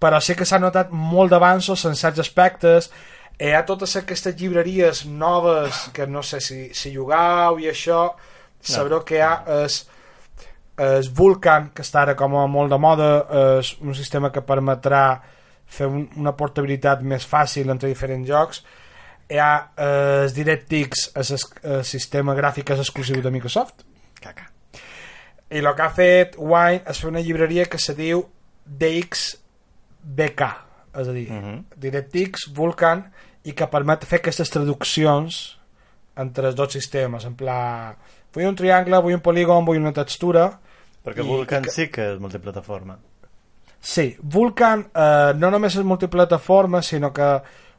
però 0.00 0.20
sí 0.20 0.36
que 0.36 0.46
s'ha 0.48 0.60
notat 0.60 0.92
molt 0.92 1.32
d'avanços 1.32 1.84
en 1.88 1.96
certs 1.96 2.22
aspectes, 2.22 2.90
hi 3.40 3.52
ha 3.52 3.66
totes 3.68 3.96
aquestes 3.98 4.36
llibreries 4.40 5.04
noves 5.06 5.90
que 5.92 6.06
no 6.06 6.22
sé 6.24 6.40
si, 6.40 6.70
si 6.72 6.94
jugueu 6.94 7.60
i 7.60 7.68
això, 7.72 8.08
sabreu 8.60 9.02
que 9.04 9.18
hi 9.18 9.24
ha 9.24 9.34
és 9.64 9.82
és 10.76 11.08
Vulkan, 11.08 11.70
que 11.74 11.82
està 11.82 12.02
ara 12.02 12.14
com 12.16 12.36
a 12.36 12.46
molt 12.46 12.70
de 12.70 12.78
moda, 12.78 13.10
és 13.58 13.72
un 13.80 13.94
sistema 13.96 14.30
que 14.32 14.44
permetrà 14.44 15.04
fer 15.66 15.88
un, 15.88 16.04
una 16.20 16.34
portabilitat 16.36 17.02
més 17.02 17.26
fàcil 17.26 17.70
entre 17.72 17.88
diferents 17.88 18.28
jocs. 18.28 18.62
Hi 19.32 19.40
ha 19.42 19.50
eh, 19.74 20.26
DirectX, 20.34 21.08
és 21.18 21.32
el, 21.34 21.46
el 21.72 21.84
sistema 21.88 22.36
gràfic 22.38 22.70
és 22.74 22.82
exclusiu 22.84 23.22
de 23.22 23.32
Microsoft. 23.34 23.82
Caca. 24.22 24.50
I 25.50 25.62
el 25.62 25.72
que 25.78 25.82
ha 25.82 25.92
fet 25.94 26.36
Wine 26.38 26.82
és 26.90 27.00
fer 27.00 27.10
una 27.10 27.22
llibreria 27.22 27.66
que 27.70 27.78
se 27.78 27.94
diu 27.94 28.24
DXBK, 28.66 30.48
és 31.00 31.08
a 31.08 31.12
dir, 31.12 31.28
uh 31.30 31.42
-huh. 31.42 31.58
DirectX, 31.76 32.48
Vulkan, 32.54 33.04
i 33.44 33.52
que 33.52 33.66
permet 33.66 34.04
fer 34.04 34.18
aquestes 34.18 34.50
traduccions 34.50 35.58
entre 36.16 36.48
els 36.48 36.56
dos 36.56 36.72
sistemes, 36.72 37.24
en 37.24 37.34
pla 37.34 37.94
vull 38.32 38.46
un 38.46 38.56
triangle, 38.56 39.00
vull 39.00 39.14
un 39.14 39.20
polígon, 39.20 39.64
vull 39.64 39.78
una 39.78 39.92
textura 39.92 40.58
perquè 41.06 41.22
I, 41.22 41.28
Vulkan 41.28 41.66
que... 41.66 41.74
sí 41.74 41.88
que 41.92 42.12
és 42.14 42.22
multiplataforma. 42.22 42.98
Sí, 43.80 44.08
Vulkan 44.18 44.88
eh, 44.90 45.32
no 45.38 45.52
només 45.54 45.76
és 45.78 45.86
multiplataforma 45.86 46.82
sinó 46.82 47.12
que 47.14 47.30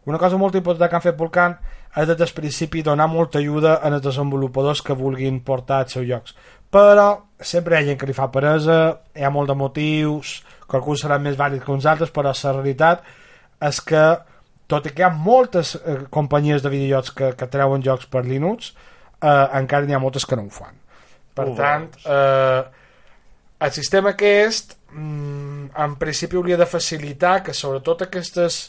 una 0.07 0.19
cosa 0.21 0.39
molt 0.39 0.55
important 0.55 0.89
que 0.89 0.95
han 0.95 1.03
fet 1.03 1.19
Vulkan 1.19 1.57
és 1.97 2.07
des 2.07 2.17
del 2.19 2.31
principi 2.35 2.83
donar 2.85 3.09
molta 3.11 3.41
ajuda 3.41 3.79
als 3.83 4.03
desenvolupadors 4.05 4.81
que 4.85 4.95
vulguin 4.95 5.41
portar 5.43 5.83
els 5.83 5.97
seus 5.97 6.07
jocs 6.07 6.35
però 6.71 7.07
sempre 7.39 7.75
hi 7.75 7.79
ha 7.79 7.87
gent 7.89 7.99
que 7.99 8.07
li 8.07 8.15
fa 8.15 8.27
peresa 8.31 8.77
hi 9.15 9.23
ha 9.23 9.31
molt 9.33 9.51
de 9.51 9.55
motius 9.55 10.37
que 10.67 10.77
alguns 10.79 11.03
seran 11.03 11.23
més 11.23 11.37
vàlids 11.39 11.63
que 11.65 11.71
uns 11.71 11.87
altres 11.87 12.11
però 12.13 12.31
la 12.31 12.53
realitat 12.59 13.03
és 13.67 13.81
que 13.81 14.03
tot 14.67 14.85
i 14.85 14.91
que 14.91 15.01
hi 15.01 15.07
ha 15.07 15.13
moltes 15.13 15.75
eh, 15.75 16.03
companyies 16.11 16.63
de 16.63 16.71
videojocs 16.71 17.13
que, 17.15 17.31
que 17.39 17.47
treuen 17.51 17.83
jocs 17.83 18.07
per 18.11 18.25
Linux 18.27 18.73
eh, 19.21 19.47
encara 19.59 19.87
n'hi 19.87 19.95
ha 19.95 20.03
moltes 20.03 20.27
que 20.27 20.35
no 20.35 20.45
ho 20.45 20.51
fan. 20.51 20.75
Per 21.37 21.47
Ho 21.47 21.55
tant 21.55 21.87
eh, 22.03 22.61
el 23.59 23.71
sistema 23.71 24.13
aquest 24.13 24.75
mm, 24.91 25.69
en 25.77 25.95
principi 26.01 26.37
hauria 26.37 26.57
de 26.57 26.65
facilitar 26.69 27.41
que 27.43 27.53
sobretot 27.53 28.05
aquestes 28.05 28.59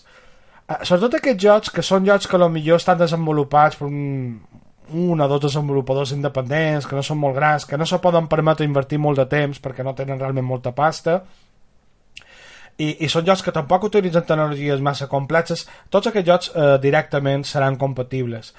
eh, 0.68 0.80
sobretot 0.82 1.18
aquests 1.18 1.45
jocs 1.45 1.74
que 1.74 1.84
són 1.84 2.07
jocs 2.07 2.28
que 2.28 2.41
millor 2.49 2.80
estan 2.80 2.99
desenvolupats 2.99 3.76
per 3.76 3.89
un, 3.89 4.41
un 4.93 5.20
o 5.20 5.28
dos 5.28 5.43
desenvolupadors 5.43 6.12
independents 6.12 6.86
que 6.86 6.97
no 6.97 7.03
són 7.03 7.20
molt 7.20 7.36
grans, 7.36 7.66
que 7.66 7.76
no 7.76 7.86
se 7.86 7.99
poden 7.99 8.28
permetre 8.28 8.64
invertir 8.64 8.99
molt 8.99 9.20
de 9.20 9.26
temps 9.26 9.61
perquè 9.61 9.84
no 9.84 9.95
tenen 9.95 10.18
realment 10.18 10.47
molta 10.47 10.72
pasta 10.72 11.22
i, 12.78 13.05
i 13.05 13.09
són 13.11 13.26
jocs 13.26 13.43
que 13.43 13.55
tampoc 13.55 13.89
utilitzen 13.89 14.24
tecnologies 14.24 14.82
massa 14.84 15.09
complexes, 15.11 15.66
tots 15.91 16.09
aquests 16.09 16.28
jocs 16.28 16.53
eh, 16.55 16.76
directament 16.82 17.45
seran 17.45 17.76
compatibles. 17.76 18.53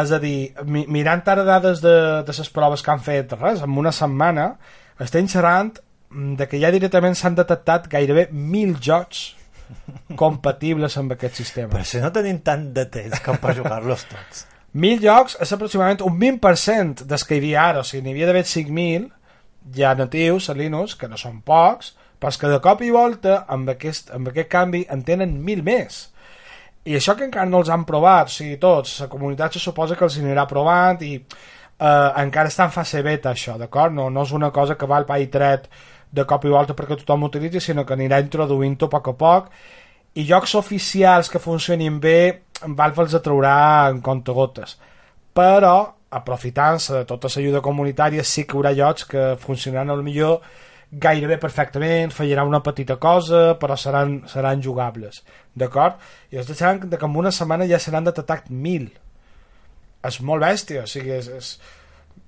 És 0.00 0.12
a 0.14 0.20
dir, 0.22 0.52
mi, 0.70 0.84
mirant 0.86 1.24
ara 1.26 1.42
dades 1.44 1.80
de, 1.82 1.96
de 2.26 2.36
les 2.36 2.50
proves 2.54 2.84
que 2.86 2.92
han 2.92 3.02
fet, 3.02 3.34
res, 3.40 3.64
en 3.66 3.78
una 3.82 3.90
setmana, 3.92 4.52
estem 5.06 5.28
xerrant 5.28 5.74
de 6.10 6.46
que 6.50 6.58
ja 6.60 6.72
directament 6.74 7.14
s'han 7.16 7.38
detectat 7.38 7.88
gairebé 7.90 8.28
mil 8.32 8.76
jocs 8.82 9.36
compatibles 10.18 10.96
amb 10.98 11.14
aquest 11.14 11.38
sistema. 11.38 11.72
però 11.72 11.86
si 11.86 12.00
no 12.02 12.10
tenim 12.12 12.40
tant 12.42 12.72
de 12.74 12.86
temps 12.90 13.20
com 13.24 13.38
per 13.38 13.54
jugar-los 13.58 14.06
tots 14.10 14.46
Mil 14.72 15.00
jocs 15.02 15.34
és 15.42 15.50
aproximadament 15.50 16.04
un 16.06 16.14
20% 16.14 17.02
dels 17.10 17.24
que 17.26 17.34
hi 17.34 17.40
havia 17.40 17.62
ara, 17.72 17.80
o 17.80 17.86
sigui, 17.86 18.04
n'hi 18.04 18.12
havia 18.14 18.28
d'haver 18.28 18.44
5.000 18.46 19.08
ja 19.74 19.96
natius 19.98 20.46
a 20.48 20.54
Linux, 20.54 20.94
que 20.94 21.08
no 21.10 21.18
són 21.18 21.40
pocs, 21.42 21.96
però 22.22 22.30
que 22.38 22.50
de 22.52 22.60
cop 22.62 22.84
i 22.86 22.92
volta, 22.94 23.40
amb 23.48 23.72
aquest, 23.72 24.12
amb 24.14 24.30
aquest 24.30 24.48
canvi, 24.52 24.84
en 24.92 25.02
tenen 25.02 25.40
1.000 25.40 25.66
més. 25.66 25.98
I 26.86 26.94
això 26.96 27.16
que 27.16 27.26
encara 27.26 27.50
no 27.50 27.64
els 27.64 27.72
han 27.72 27.82
provat, 27.88 28.30
o 28.30 28.34
sigui, 28.34 28.60
tots, 28.62 29.00
la 29.02 29.08
comunitat 29.10 29.58
se 29.58 29.64
suposa 29.64 29.98
que 29.98 30.06
els 30.06 30.20
anirà 30.22 30.46
provant 30.48 31.02
i 31.02 31.16
eh, 31.80 32.10
encara 32.22 32.52
està 32.52 32.66
en 32.68 32.74
fase 32.74 33.02
beta 33.02 33.32
això, 33.32 33.56
d'acord? 33.58 33.94
No, 33.96 34.10
no 34.10 34.26
és 34.26 34.32
una 34.36 34.52
cosa 34.52 34.76
que 34.76 34.86
va 34.86 35.00
al 35.00 35.08
pa 35.08 35.18
i 35.18 35.30
tret 35.32 35.68
de 36.10 36.26
cop 36.26 36.44
i 36.44 36.52
volta 36.52 36.76
perquè 36.76 36.98
tothom 37.00 37.24
ho 37.24 37.30
utilitzi, 37.30 37.60
sinó 37.60 37.86
que 37.86 37.94
anirà 37.94 38.20
introduint-ho 38.20 38.86
a 38.88 38.92
poc 38.96 39.12
a 39.12 39.16
poc 39.18 39.50
i 40.18 40.26
jocs 40.26 40.56
oficials 40.58 41.30
que 41.30 41.42
funcionin 41.42 42.00
bé 42.02 42.20
Valve 42.60 43.06
els 43.06 43.14
atraurà 43.16 43.88
en 43.88 44.02
comptagotes 44.04 44.74
però 45.32 45.76
aprofitant-se 46.10 46.98
de 46.98 47.04
tota 47.08 47.30
l'ajuda 47.30 47.62
comunitària 47.64 48.24
sí 48.26 48.44
que 48.44 48.56
hi 48.56 48.58
haurà 48.58 48.74
jocs 48.76 49.06
que 49.12 49.28
funcionaran 49.38 49.94
al 49.94 50.02
millor 50.02 50.42
gairebé 50.90 51.38
perfectament, 51.38 52.10
fallarà 52.10 52.44
una 52.46 52.62
petita 52.66 52.96
cosa, 52.98 53.54
però 53.60 53.76
seran, 53.78 54.24
seran 54.26 54.62
jugables. 54.62 55.22
D'acord? 55.54 56.00
I 56.34 56.40
els 56.42 56.50
deixaran 56.50 56.80
que 56.82 57.06
en 57.06 57.16
una 57.16 57.30
setmana 57.30 57.68
ja 57.70 57.78
seran 57.78 58.04
detectat 58.04 58.50
mil. 58.50 58.90
És 60.06 60.20
molt 60.24 60.44
bèstia, 60.44 60.84
o 60.86 60.90
sigui, 60.90 61.12
és, 61.18 61.28
és, 61.28 61.50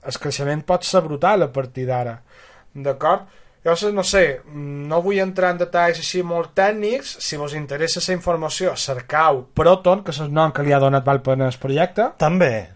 el 0.09 0.19
creixement 0.21 0.65
pot 0.67 0.85
ser 0.85 1.01
brutal 1.05 1.47
a 1.47 1.53
partir 1.53 1.87
d'ara. 1.89 2.19
D'acord? 2.73 3.29
Llavors, 3.63 3.85
no 3.95 4.03
sé, 4.03 4.41
no 4.53 4.99
vull 5.05 5.21
entrar 5.23 5.53
en 5.55 5.61
detalls 5.61 6.01
així 6.03 6.25
molt 6.27 6.51
tècnics, 6.59 7.15
si 7.23 7.39
vos 7.39 7.55
interessa 7.55 8.03
la 8.03 8.17
informació, 8.17 8.73
cercau 8.75 9.45
Proton, 9.55 10.03
que 10.03 10.11
és 10.11 10.19
el 10.25 10.33
nom 10.35 10.51
que 10.51 10.65
li 10.67 10.75
ha 10.75 10.81
donat 10.83 11.07
Valpen 11.07 11.47
al 11.47 11.55
projecte. 11.63 12.09
també 12.19 12.67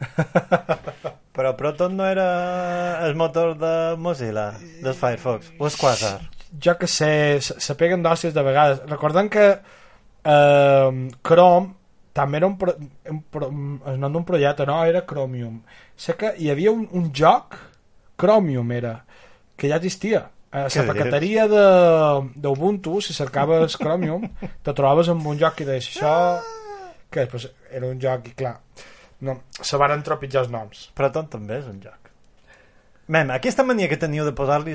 però 1.36 1.56
Proton 1.58 1.98
no 1.98 2.06
era 2.06 2.28
el 3.06 3.16
motor 3.18 3.56
de 3.58 3.74
Mozilla 3.98 4.52
del 4.82 4.94
Firefox 4.94 5.50
o 5.58 5.66
és 5.66 5.76
Quasar 5.80 6.20
Jo 6.62 6.76
que 6.78 6.86
sé, 6.86 7.42
se, 7.44 7.58
se 7.60 7.74
peguen 7.76 8.04
d'òcies 8.04 8.32
de 8.32 8.42
vegades. 8.46 8.78
Recordem 8.88 9.26
que 9.28 9.48
eh, 9.50 11.08
Chrome 11.26 11.74
també 12.16 12.40
era 12.40 12.48
un, 12.48 12.56
pro, 12.60 12.72
un, 13.12 13.20
pro, 13.32 13.50
el 13.92 13.98
nom 14.00 14.14
d'un 14.14 14.24
projecte, 14.28 14.66
no? 14.68 14.78
Era 14.88 15.04
Chromium. 15.08 15.60
Sé 15.96 16.16
que 16.16 16.32
hi 16.40 16.48
havia 16.52 16.72
un, 16.72 16.86
un 16.96 17.10
joc, 17.14 17.58
Chromium 18.16 18.72
era, 18.72 18.96
que 19.56 19.68
ja 19.68 19.80
existia. 19.80 20.24
A 20.56 20.66
la 20.72 20.86
paqueteria 20.88 21.44
d'Ubuntu, 21.50 23.00
si 23.04 23.12
cercaves 23.12 23.76
Chromium, 23.82 24.24
te 24.40 24.72
trobaves 24.72 25.12
amb 25.12 25.26
un 25.28 25.40
joc 25.40 25.60
i 25.60 25.68
deies 25.68 25.90
això... 25.92 26.14
Que 27.12 27.28
pues, 27.30 27.46
era 27.70 27.86
un 27.86 28.00
joc 28.02 28.32
i 28.32 28.34
clar, 28.36 28.56
no, 29.28 29.38
se 29.54 29.78
van 29.78 29.94
entropitjar 29.94 30.42
els 30.42 30.50
noms. 30.52 30.88
Proton 30.96 31.30
també 31.32 31.60
és 31.60 31.68
un 31.70 31.78
joc 31.84 32.06
Mem, 33.06 33.30
aquesta 33.30 33.62
mania 33.62 33.86
que 33.86 33.98
teniu 34.02 34.24
de 34.26 34.32
posar-li 34.34 34.72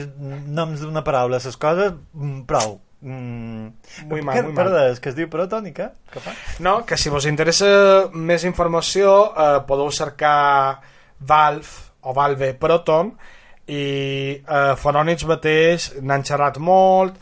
noms 0.55 0.79
d'una 0.79 1.03
paraula 1.03 1.35
a 1.35 1.43
les 1.43 1.57
coses, 1.59 1.91
mm, 2.15 2.45
prou. 2.47 2.77
Mm. 3.01 3.67
Muy 4.05 4.21
mal, 4.21 4.35
Què- 4.37 4.43
muy 4.45 4.53
mal. 4.53 4.65
Perdó, 4.65 4.81
és 4.91 4.99
que 5.01 5.09
es 5.09 5.15
diu 5.17 5.27
Proton 5.29 5.65
i 5.67 5.73
què? 5.73 5.87
Què 6.13 6.21
fa? 6.21 6.33
No, 6.61 6.85
que 6.85 6.97
si 7.01 7.09
vos 7.09 7.25
interessa 7.25 8.09
més 8.13 8.43
informació 8.45 9.33
eh, 9.33 9.59
podeu 9.67 9.89
cercar 9.91 10.79
Valve 11.19 11.67
o 12.01 12.13
Valve 12.13 12.53
Proton 12.61 13.11
i 13.71 13.81
eh, 14.41 14.73
Fonònits 14.77 15.25
mateix 15.29 15.91
n'han 16.01 16.23
xerrat 16.27 16.57
molt 16.61 17.17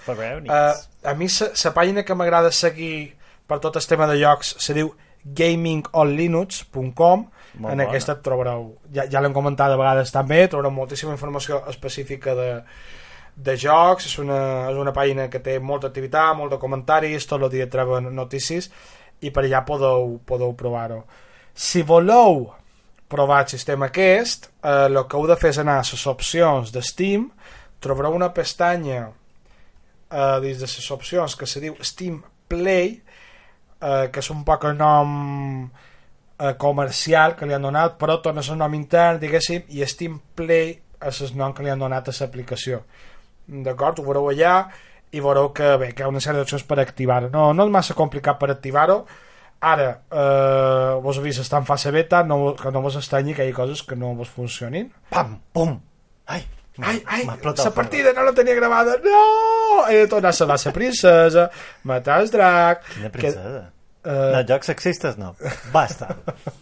eh, 0.51 0.73
a 1.03 1.13
mi 1.15 1.27
la 1.31 1.71
pàgina 1.75 2.03
que 2.03 2.15
m'agrada 2.15 2.51
seguir 2.51 3.13
per 3.47 3.59
tot 3.63 3.75
el 3.79 3.87
tema 3.87 4.07
de 4.07 4.19
jocs 4.21 4.55
se 4.59 4.73
diu 4.75 4.91
gamingonlinux.com 5.25 7.19
en 7.59 7.61
bona. 7.63 7.83
aquesta 7.83 8.13
et 8.15 8.21
trobareu 8.23 8.77
ja, 8.93 9.05
ja 9.09 9.19
l'hem 9.21 9.33
comentat 9.35 9.71
a 9.73 9.77
vegades 9.79 10.11
també 10.15 10.43
trobareu 10.47 10.71
moltíssima 10.71 11.11
informació 11.15 11.63
específica 11.71 12.35
de, 12.37 12.49
de 13.39 13.55
jocs, 13.57 14.05
és 14.09 14.17
una, 14.19 14.39
és 14.69 14.77
una 14.77 14.93
pàgina 14.95 15.29
que 15.31 15.39
té 15.43 15.57
molta 15.63 15.87
activitat, 15.89 16.35
molt 16.35 16.51
de 16.51 16.59
comentaris, 16.59 17.27
tot 17.27 17.45
el 17.45 17.51
dia 17.53 17.69
treuen 17.71 18.11
notícies 18.15 18.69
i 19.23 19.31
per 19.35 19.45
allà 19.45 19.63
podeu, 19.67 20.17
podeu 20.27 20.53
provar-ho. 20.59 21.03
Si 21.55 21.83
voleu 21.83 22.45
provar 23.09 23.43
el 23.43 23.51
sistema 23.51 23.87
aquest, 23.89 24.49
eh, 24.61 24.87
el 24.87 24.99
que 25.07 25.17
heu 25.17 25.27
de 25.27 25.37
fer 25.39 25.53
és 25.53 25.61
anar 25.63 25.79
a 25.79 25.87
les 25.87 26.05
opcions 26.07 26.71
de 26.71 26.83
Steam, 26.83 27.29
trobareu 27.79 28.15
una 28.15 28.31
pestanya 28.35 29.07
eh, 29.07 30.39
dins 30.43 30.59
de 30.59 30.67
les 30.67 30.91
opcions 30.91 31.35
que 31.35 31.47
se 31.47 31.63
diu 31.63 31.79
Steam 31.81 32.21
Play, 32.47 32.99
eh, 33.79 34.09
que 34.11 34.19
és 34.19 34.31
un 34.35 34.43
poc 34.43 34.67
el 34.67 34.77
nom 34.77 35.15
eh, 36.39 36.53
comercial 36.59 37.35
que 37.39 37.47
li 37.47 37.55
han 37.55 37.65
donat, 37.65 37.97
Proton 37.99 38.43
és 38.43 38.51
el 38.51 38.59
nom 38.59 38.75
intern, 38.75 39.19
diguéssim, 39.23 39.63
i 39.71 39.85
Steam 39.87 40.19
Play 40.35 40.75
és 40.99 41.21
el 41.23 41.37
nom 41.39 41.55
que 41.55 41.63
li 41.63 41.71
han 41.71 41.79
donat 41.79 42.11
a 42.11 42.15
l'aplicació 42.19 42.83
d'acord, 43.65 43.99
ho 43.99 44.03
veureu 44.05 44.29
allà 44.31 44.53
i 45.11 45.19
veureu 45.25 45.49
que 45.57 45.71
bé, 45.81 45.91
que 45.93 46.03
hi 46.03 46.05
ha 46.05 46.11
una 46.11 46.21
sèrie 46.21 46.37
d'opcions 46.43 46.63
per 46.69 46.77
activar-ho 46.83 47.31
no, 47.33 47.47
no 47.57 47.65
és 47.65 47.71
massa 47.73 47.95
complicat 47.97 48.37
per 48.41 48.51
activar-ho 48.53 48.99
ara, 49.65 49.89
eh, 50.11 50.93
vos 51.03 51.17
vist 51.23 51.41
està 51.43 51.57
en 51.59 51.65
fase 51.67 51.91
beta, 51.91 52.21
no, 52.23 52.53
que 52.55 52.71
no 52.71 52.83
vos 52.85 52.95
estranyi 52.99 53.33
que 53.35 53.47
hi 53.47 53.51
ha 53.51 53.57
coses 53.57 53.81
que 53.83 53.97
no 53.97 54.13
vos 54.15 54.29
funcionin 54.31 54.91
Pam, 55.09 55.33
pum. 55.51 55.73
Ai, 56.29 56.45
ai, 56.79 57.01
ai, 57.07 57.25
la 57.25 57.71
partida 57.75 58.13
no 58.15 58.23
la 58.23 58.35
tenia 58.37 58.55
gravada 58.55 58.95
no, 59.03 59.23
he 59.89 60.03
de 60.03 60.07
tornar 60.07 60.31
a 60.31 60.45
la 60.47 60.71
princesa 60.77 61.49
matar 61.83 62.21
el 62.21 62.29
drac 62.31 62.85
Quina 62.93 63.09
que, 63.09 63.17
princesa. 63.17 63.71
eh, 64.05 64.31
No, 64.35 64.43
jocs 64.47 64.69
sexistes 64.71 65.17
no. 65.17 65.33
Basta. 65.73 66.13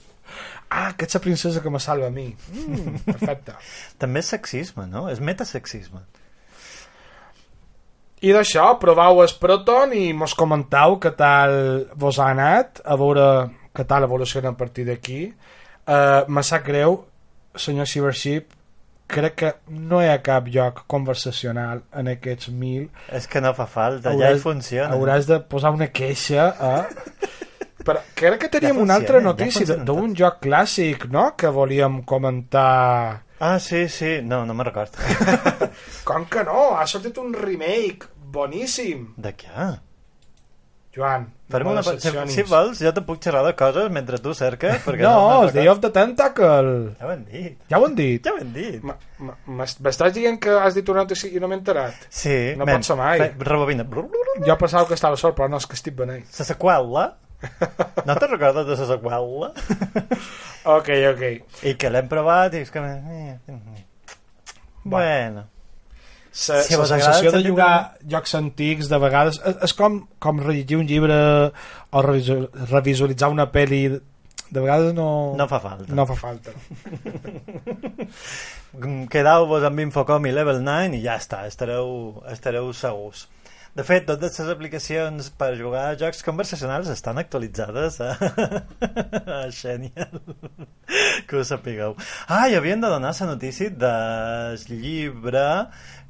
ah, 0.69 0.93
que 0.97 1.05
ets 1.05 1.13
la 1.13 1.21
princesa 1.21 1.61
que 1.61 1.69
me 1.69 1.79
salva 1.79 2.07
a 2.07 2.09
mi 2.09 2.29
mm, 2.31 3.03
perfecte 3.05 3.53
També 3.99 4.23
és 4.23 4.31
sexisme, 4.33 4.87
no? 4.87 5.05
És 5.11 5.19
metasexisme. 5.19 6.01
I 8.25 8.33
d'això, 8.33 8.71
provau 8.81 9.21
el 9.21 9.33
Proton 9.37 9.91
i 9.93 10.09
mos 10.17 10.33
comentau 10.37 10.97
què 11.01 11.11
tal 11.17 11.51
vos 12.01 12.17
ha 12.17 12.31
anat, 12.33 12.81
a 12.81 12.97
veure 12.97 13.25
què 13.77 13.85
tal 13.85 14.07
evoluciona 14.07 14.55
a 14.55 14.57
partir 14.57 14.87
d'aquí. 14.87 15.27
Uh, 15.85 16.25
me 16.27 16.41
sap 16.41 16.65
greu, 16.65 17.03
senyor 17.53 17.85
Cybership, 17.85 18.57
crec 19.07 19.35
que 19.39 19.51
no 19.69 20.01
hi 20.01 20.09
ha 20.09 20.17
cap 20.25 20.49
lloc 20.51 20.81
conversacional 20.91 21.83
en 21.93 22.09
aquests 22.11 22.49
mil. 22.49 22.87
És 23.13 23.29
que 23.29 23.41
no 23.43 23.53
fa 23.57 23.67
falta, 23.69 24.15
ja 24.19 24.33
hi 24.33 24.41
funciona. 24.41 24.89
Hauràs 24.95 25.29
de 25.29 25.39
posar 25.53 25.75
una 25.77 25.91
queixa 25.93 26.49
a... 26.57 26.73
Però 27.87 28.01
crec 28.19 28.41
que 28.41 28.49
teníem 28.51 28.81
Ja 28.81 28.83
una 28.83 28.97
altra 28.99 29.21
funciona, 29.21 29.29
ja 29.29 29.45
notícia 29.45 29.61
funciona 29.61 29.85
d'un 29.87 30.17
joc 30.17 30.41
clàssic, 30.43 31.05
no?, 31.13 31.29
que 31.39 31.53
volíem 31.53 32.01
comentar... 32.09 33.23
Ah, 33.39 33.59
sí, 33.59 33.87
sí, 33.89 34.19
no, 34.23 34.45
no 34.45 34.53
me'n 34.57 34.65
record. 34.71 34.95
Com 36.07 36.25
que 36.25 36.43
no? 36.47 36.71
Ha 36.79 36.87
sortit 36.89 37.17
un 37.21 37.33
remake 37.37 38.07
boníssim. 38.33 39.11
De 39.17 39.35
què? 39.37 39.67
Joan, 40.97 41.27
Farem 41.53 41.67
no 41.69 41.73
una... 41.75 41.83
Si, 41.85 41.91
decepcionis. 41.93 42.33
si 42.33 42.43
vols, 42.49 42.79
jo 42.81 42.89
te 42.95 43.03
puc 43.05 43.19
xerrar 43.21 43.43
de 43.45 43.51
coses 43.59 43.91
mentre 43.93 44.17
tu 44.17 44.31
cerques, 44.33 44.79
perquè 44.81 45.03
No, 45.05 45.11
me'n 45.43 45.49
es. 45.51 45.53
Day 45.53 45.67
of 45.69 45.77
the 45.83 45.91
Tentacle. 45.93 46.71
Ja 46.97 47.05
ho 47.05 47.11
hem 47.13 47.21
dit. 47.29 47.59
Ja 47.69 47.77
ho 47.77 47.85
han 47.85 47.93
dit. 47.99 48.25
Ja 48.25 48.33
ho 48.33 48.39
hem 48.41 48.49
dit. 48.55 48.81
M'estàs 49.45 50.15
dient 50.17 50.39
que 50.41 50.57
has 50.57 50.73
dit 50.79 50.89
una 50.89 51.03
notícia 51.05 51.29
i 51.29 51.37
no 51.43 51.47
m'he 51.51 51.59
enterat? 51.61 52.07
Sí, 52.09 52.55
No 52.57 52.65
men, 52.65 52.79
pot 52.81 52.89
ser 52.89 52.97
mai. 52.97 53.21
fe- 53.21 53.29
Rebobina. 53.51 53.85
Jo 54.47 54.57
pensava 54.57 54.87
que 54.89 54.97
estava 54.97 55.15
sort, 55.21 55.37
però 55.37 55.45
no, 55.53 55.61
és 55.61 55.69
que 55.69 55.77
estic 55.77 55.93
beneit. 56.01 56.25
La 56.39 56.49
seqüela? 56.49 57.05
No 58.07 58.15
te'n 58.17 58.31
recordes 58.31 58.65
de 58.65 58.75
la 58.79 58.87
seqüela? 58.89 59.51
Ok, 60.77 60.89
ok. 61.13 61.21
I 61.69 61.75
que 61.79 61.91
l'hem 61.93 62.07
provat 62.11 62.55
i 62.57 62.63
és 62.65 62.71
que... 62.73 62.81
Bueno. 64.83 65.43
La, 65.45 66.61
Si 66.61 66.75
la 66.77 66.85
sensació 66.85 67.31
de 67.33 67.39
jugar 67.45 67.97
jocs 68.05 68.35
antics 68.37 68.89
de 68.91 68.97
vegades 69.01 69.39
és, 69.41 69.55
és 69.65 69.73
com, 69.73 70.03
com 70.21 70.37
rellegir 70.43 70.77
un 70.77 70.85
llibre 70.85 71.15
o 71.89 72.03
revisu- 72.05 72.49
revisualitzar 72.69 73.29
una 73.33 73.47
pel·li 73.49 73.79
de 73.89 74.59
vegades 74.61 74.93
no, 74.93 75.07
No 75.39 75.47
fa 75.49 75.57
falta. 75.59 75.89
no 75.97 76.05
fa 76.05 76.15
falta 76.19 76.53
Quedau-vos 79.11 79.63
amb 79.65 79.79
Infocom 79.81 80.27
i 80.29 80.31
Level 80.35 80.61
9 80.63 80.99
i 80.99 81.01
ja 81.03 81.15
està, 81.17 81.41
estareu, 81.49 82.21
estareu 82.31 82.69
segurs. 82.77 83.25
De 83.77 83.83
fet, 83.85 84.07
totes 84.09 84.39
les 84.41 84.47
aplicacions 84.49 85.27
per 85.37 85.51
jugar 85.59 85.83
a 85.91 85.97
jocs 86.01 86.23
conversacionals 86.25 86.87
estan 86.89 87.19
actualitzades 87.21 87.99
a, 88.01 88.07
a 89.35 89.41
Xenial. 89.53 90.15
Que 91.29 91.37
ho 91.37 91.43
sapigueu. 91.45 91.93
Ah, 92.25 92.47
i 92.49 92.57
havien 92.57 92.81
de 92.81 92.89
donar 92.89 93.11
la 93.19 93.27
notícia 93.29 93.69
del 93.69 94.81
llibre 94.81 95.45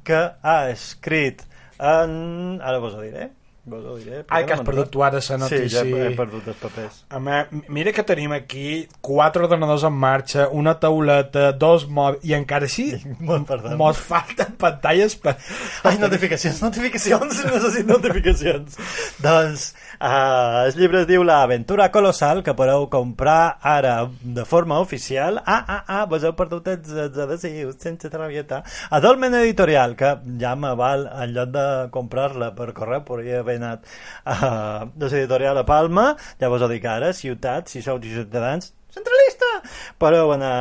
que 0.00 0.22
ha 0.40 0.56
escrit 0.72 1.44
en... 1.76 2.56
Ara 2.64 2.80
vos 2.80 2.96
ho 2.96 3.04
diré. 3.04 3.28
Vos 3.68 3.84
ho 3.84 3.96
diré. 3.98 4.22
Ai, 4.28 4.44
que 4.46 4.54
has 4.56 4.62
perdut 4.64 4.90
tu 4.92 5.02
ara 5.04 5.18
la 5.18 5.20
recordo. 5.20 5.44
notícia 5.44 5.82
Sí, 5.84 5.90
ja 5.92 5.98
he, 5.98 6.12
he 6.12 6.16
perdut 6.16 6.48
els 6.48 6.60
papers. 6.62 7.00
Mi, 7.26 7.62
mira 7.78 7.92
que 7.92 8.04
tenim 8.06 8.32
aquí 8.36 8.86
quatre 9.04 9.44
ordenadors 9.44 9.84
en 9.84 9.92
marxa, 9.92 10.48
una 10.48 10.74
tauleta, 10.80 11.50
dos 11.52 11.86
mòbils, 11.88 12.24
i 12.24 12.34
encara 12.38 12.68
així 12.68 12.88
mos 13.82 14.00
falten 14.00 14.56
pantalles 14.60 15.18
per... 15.20 15.36
Ai, 15.84 15.98
notificacions, 16.00 16.62
notificacions, 16.64 17.44
necessito 17.52 17.92
notificacions. 17.94 18.78
doncs, 19.22 19.70
uh, 20.00 20.66
el 20.66 20.74
llibre 20.78 21.02
es 21.02 21.08
diu 21.08 21.24
La 21.26 21.42
aventura 21.42 21.88
colossal, 21.94 22.42
que 22.46 22.54
podeu 22.58 22.86
comprar 22.92 23.58
ara 23.62 23.94
de 24.22 24.44
forma 24.48 24.78
oficial. 24.80 25.40
Ah, 25.44 25.64
ah, 25.66 25.80
ah, 25.86 26.04
vos 26.10 26.24
heu 26.24 26.34
perdut 26.38 26.70
els, 26.72 26.92
els 27.06 27.18
adhesius, 27.24 27.78
sense 27.82 28.10
travieta. 28.12 28.62
A 28.90 29.00
Dolmen 29.04 29.34
Editorial, 29.40 29.96
que 29.98 30.14
ja 30.40 30.54
me 30.56 30.74
val, 30.78 31.08
en 31.08 31.34
lloc 31.34 31.52
de 31.56 31.66
comprar-la 31.94 32.52
per 32.58 32.70
correu, 32.76 33.04
podria 33.08 33.42
haver 33.42 33.58
anat 33.62 33.84
uh, 34.26 34.86
l'editorial 35.00 35.58
a 35.58 35.66
Palma, 35.68 36.12
ja 36.40 36.52
vos 36.52 36.62
ho 36.62 36.70
dic 36.70 36.86
ara, 36.86 37.12
ciutat, 37.16 37.68
si 37.72 37.82
sou 37.82 38.00
ciutadans, 38.02 38.72
centralista, 38.94 39.52
podeu 39.98 40.32
anar 40.34 40.56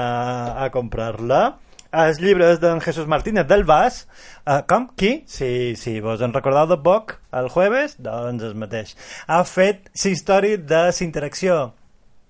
a 0.63 0.69
comprar-la 0.73 1.45
els 1.97 2.19
llibres 2.21 2.59
d'en 2.61 2.81
Jesús 2.83 3.07
Martínez 3.09 3.47
del 3.49 3.63
Vaz 3.65 4.03
uh, 4.45 4.61
com? 4.69 4.87
Qui? 4.99 5.23
Si, 5.29 5.49
si 5.79 5.97
vos 6.03 6.21
en 6.21 6.35
recordeu 6.35 6.69
de 6.69 6.77
poc 6.83 7.17
el 7.37 7.49
jueves, 7.53 7.97
doncs 8.03 8.45
el 8.45 8.55
mateix. 8.59 8.93
Ha 9.27 9.41
fet 9.47 9.89
la 9.89 10.13
història 10.13 10.61
de 10.61 10.83
la 10.89 10.95
interacció 11.05 11.57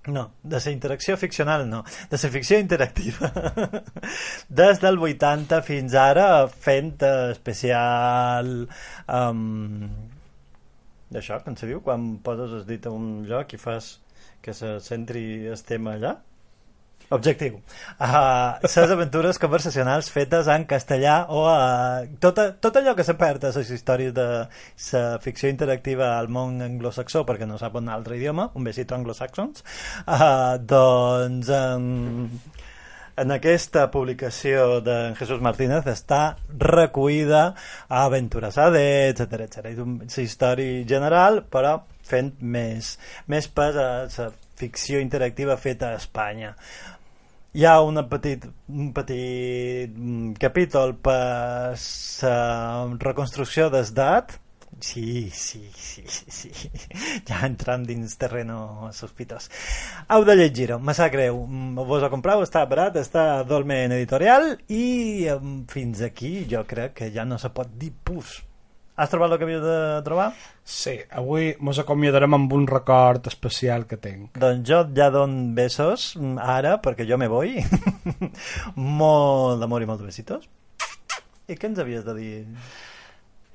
no, 0.08 0.32
de 0.44 0.60
la 0.64 0.72
interacció 0.72 1.18
ficcional 1.20 1.66
no, 1.70 1.84
de 2.10 2.20
la 2.22 2.30
ficció 2.32 2.60
interactiva. 2.60 3.32
Des 4.62 4.80
del 4.80 5.00
80 5.04 5.62
fins 5.68 5.98
ara 6.00 6.48
fent 6.48 7.04
eh, 7.04 7.32
especial 7.34 8.54
um, 9.12 9.90
d'això, 11.12 11.42
com 11.44 11.60
se 11.60 11.68
diu 11.68 11.84
quan 11.84 12.14
poses 12.24 12.56
el 12.62 12.64
dit 12.70 12.88
a 12.88 12.96
un 12.96 13.26
lloc 13.28 13.52
i 13.52 13.60
fas 13.60 13.98
que 14.44 14.56
se 14.56 14.78
centri 14.84 15.48
el 15.52 15.60
tema 15.68 15.98
allà 15.98 16.16
Objectiu. 17.10 17.62
Uh, 18.04 18.60
les 18.66 18.92
aventures 18.92 19.38
conversacionals 19.40 20.10
fetes 20.12 20.50
en 20.52 20.66
castellà 20.68 21.22
o 21.32 21.46
a... 21.48 22.04
Tot, 22.20 22.42
tot 22.60 22.80
allò 22.80 22.98
que 22.98 23.06
se 23.08 23.16
perd 23.16 23.46
a 23.48 23.54
les 23.56 23.70
històries 23.72 24.12
de 24.16 24.26
la 24.28 25.04
ficció 25.24 25.48
interactiva 25.48 26.18
al 26.18 26.28
món 26.28 26.60
anglosaxó 26.66 27.24
perquè 27.28 27.48
no 27.48 27.60
sap 27.62 27.78
un 27.80 27.88
altre 27.94 28.18
idioma, 28.20 28.50
un 28.60 28.68
besito 28.68 28.98
anglosaxons, 28.98 29.64
uh, 30.04 30.58
doncs 30.60 31.52
um, 31.56 32.36
en 33.18 33.34
aquesta 33.38 33.86
publicació 33.94 34.82
de 34.84 34.98
Jesús 35.16 35.40
Martínez 35.40 35.88
està 35.88 36.36
recollida 36.60 37.54
a 37.88 38.04
Aventures 38.04 38.60
AD, 38.60 38.76
etc 39.14 39.48
etc. 39.48 39.72
La 39.80 40.26
història 40.26 40.84
general, 40.92 41.40
però 41.48 41.78
fent 42.08 42.36
més, 42.44 42.98
més 43.32 43.48
pes 43.48 43.80
a 43.80 43.88
la 44.12 44.30
ficció 44.58 45.00
interactiva 45.00 45.56
feta 45.62 45.94
a 45.94 45.98
Espanya 46.02 46.56
hi 47.54 47.66
ha 47.66 47.82
una 47.82 48.04
petit, 48.10 48.46
un 48.68 48.92
petit 48.94 49.94
mm, 49.96 50.34
capítol 50.42 50.96
per 50.96 51.78
la 51.78 52.98
reconstrucció 53.00 53.70
d'esdat 53.74 54.40
Sí, 54.80 55.32
sí, 55.34 55.72
sí, 55.74 56.04
sí. 56.08 56.52
Ja 57.26 57.40
entram 57.48 57.84
dins 57.88 58.14
terreno 58.20 58.90
sospitós. 58.94 59.50
Heu 60.14 60.26
de 60.28 60.36
llegir-ho, 60.38 60.78
sap 60.94 61.12
greu. 61.16 61.40
Mm, 61.48 61.88
Vos 61.90 62.04
ho 62.04 62.10
compreu, 62.14 62.44
està 62.46 62.62
barat, 62.70 63.00
està 63.02 63.44
Dolmen 63.48 63.96
Editorial 63.96 64.52
i 64.70 65.26
fins 65.72 66.04
aquí 66.06 66.46
jo 66.52 66.64
crec 66.68 66.94
que 67.02 67.10
ja 67.16 67.26
no 67.26 67.40
se 67.42 67.50
pot 67.50 67.72
dir 67.80 67.92
pus. 68.04 68.44
Has 68.98 69.12
trobat 69.12 69.30
el 69.30 69.38
que 69.38 69.46
havies 69.46 69.62
de 69.62 70.02
trobar? 70.02 70.32
Sí, 70.66 70.96
avui 71.14 71.52
mos 71.62 71.78
acomiadarem 71.78 72.34
amb 72.34 72.54
un 72.58 72.64
record 72.66 73.28
especial 73.30 73.86
que 73.86 74.00
tenc. 74.02 74.32
Doncs 74.42 74.64
jo 74.66 74.80
ja 74.98 75.12
don 75.14 75.36
besos 75.54 76.16
ara, 76.42 76.80
perquè 76.82 77.06
jo 77.06 77.20
me 77.22 77.28
voy. 77.30 77.60
molt 79.02 79.62
d'amor 79.62 79.86
i 79.86 79.90
molts 79.90 80.02
besitos. 80.02 80.50
I 81.46 81.54
què 81.54 81.70
ens 81.70 81.84
havies 81.84 82.10
de 82.10 82.18
dir? 82.18 82.34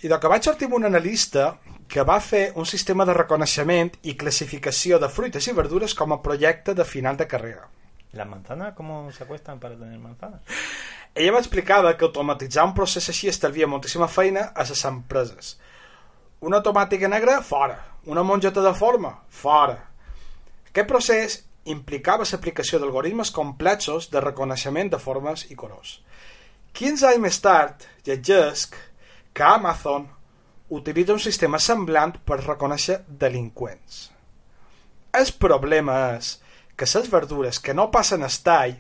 I 0.06 0.12
del 0.12 0.22
que 0.22 0.30
vaig 0.30 0.46
sortir 0.46 0.70
amb 0.70 0.78
un 0.78 0.86
analista 0.92 1.56
que 1.90 2.06
va 2.06 2.20
fer 2.22 2.52
un 2.54 2.70
sistema 2.70 3.02
de 3.04 3.18
reconeixement 3.18 3.90
i 4.06 4.14
classificació 4.14 5.02
de 5.02 5.10
fruites 5.10 5.50
i 5.50 5.58
verdures 5.58 5.98
com 5.98 6.14
a 6.14 6.22
projecte 6.22 6.78
de 6.78 6.86
final 6.86 7.18
de 7.18 7.26
carrera. 7.26 7.66
¿Las 8.12 8.28
manzanas 8.28 8.74
cómo 8.74 9.10
se 9.10 9.24
acuestan 9.24 9.58
para 9.58 9.74
tener 9.74 9.98
manzanas? 9.98 10.42
Ella 11.14 11.32
m'explicava 11.34 11.92
que 11.96 12.06
automatitzar 12.08 12.64
un 12.64 12.72
procés 12.76 13.08
així 13.12 13.28
estalvia 13.28 13.68
moltíssima 13.68 14.08
feina 14.08 14.46
a 14.56 14.64
les 14.68 14.84
empreses. 14.88 15.56
Una 16.40 16.62
tomàtica 16.64 17.08
negra, 17.08 17.42
fora. 17.44 17.76
Una 18.06 18.22
mongeta 18.24 18.62
de 18.64 18.72
forma, 18.74 19.12
fora. 19.28 19.76
Aquest 20.70 20.88
procés 20.88 21.34
implicava 21.64 22.24
l'aplicació 22.24 22.80
d'algoritmes 22.80 23.30
complexos 23.30 24.08
de 24.10 24.22
reconeixement 24.24 24.90
de 24.90 24.98
formes 24.98 25.44
i 25.50 25.54
colors. 25.54 26.00
15 26.72 27.06
anys 27.10 27.20
més 27.20 27.38
tard, 27.44 27.84
llegesc 28.08 28.74
que 29.36 29.44
Amazon 29.44 30.08
utilitza 30.72 31.12
un 31.12 31.20
sistema 31.20 31.60
semblant 31.60 32.16
per 32.24 32.40
reconèixer 32.40 33.02
delinqüents. 33.06 34.08
El 35.12 35.28
problema 35.38 36.16
és 36.16 36.38
que 36.74 36.88
les 36.88 37.10
verdures 37.12 37.60
que 37.60 37.74
no 37.76 37.90
passen 37.92 38.24
estall 38.24 38.78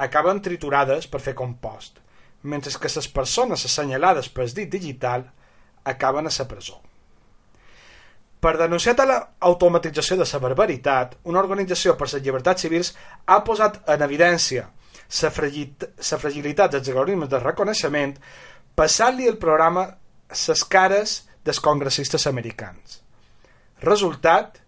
acaben 0.00 0.40
triturades 0.42 1.06
per 1.10 1.20
fer 1.20 1.34
compost, 1.36 1.98
mentre 2.42 2.72
que 2.80 2.92
les 2.94 3.08
persones 3.08 3.64
assenyalades 3.68 4.30
pel 4.32 4.52
dit 4.56 4.70
digital 4.72 5.26
acaben 5.84 6.26
a 6.26 6.32
la 6.38 6.48
presó. 6.48 6.80
Per 8.40 8.56
denunciar 8.56 8.96
l'automatització 9.04 10.16
de 10.16 10.24
la 10.24 10.38
barbaritat, 10.40 11.18
una 11.24 11.40
organització 11.40 11.96
per 11.96 12.08
les 12.08 12.22
llibertats 12.24 12.62
civils 12.64 12.94
ha 13.26 13.42
posat 13.44 13.82
en 13.86 14.02
evidència 14.02 14.70
la 15.20 15.30
fragilitat 15.30 16.72
dels 16.72 16.88
algoritmes 16.88 17.28
de 17.28 17.40
reconeixement 17.42 18.14
passant-li 18.74 19.28
el 19.28 19.36
programa 19.36 19.84
les 20.30 20.64
cares 20.64 21.16
dels 21.44 21.60
congressistes 21.60 22.26
americans. 22.30 23.02
Resultat, 23.82 24.60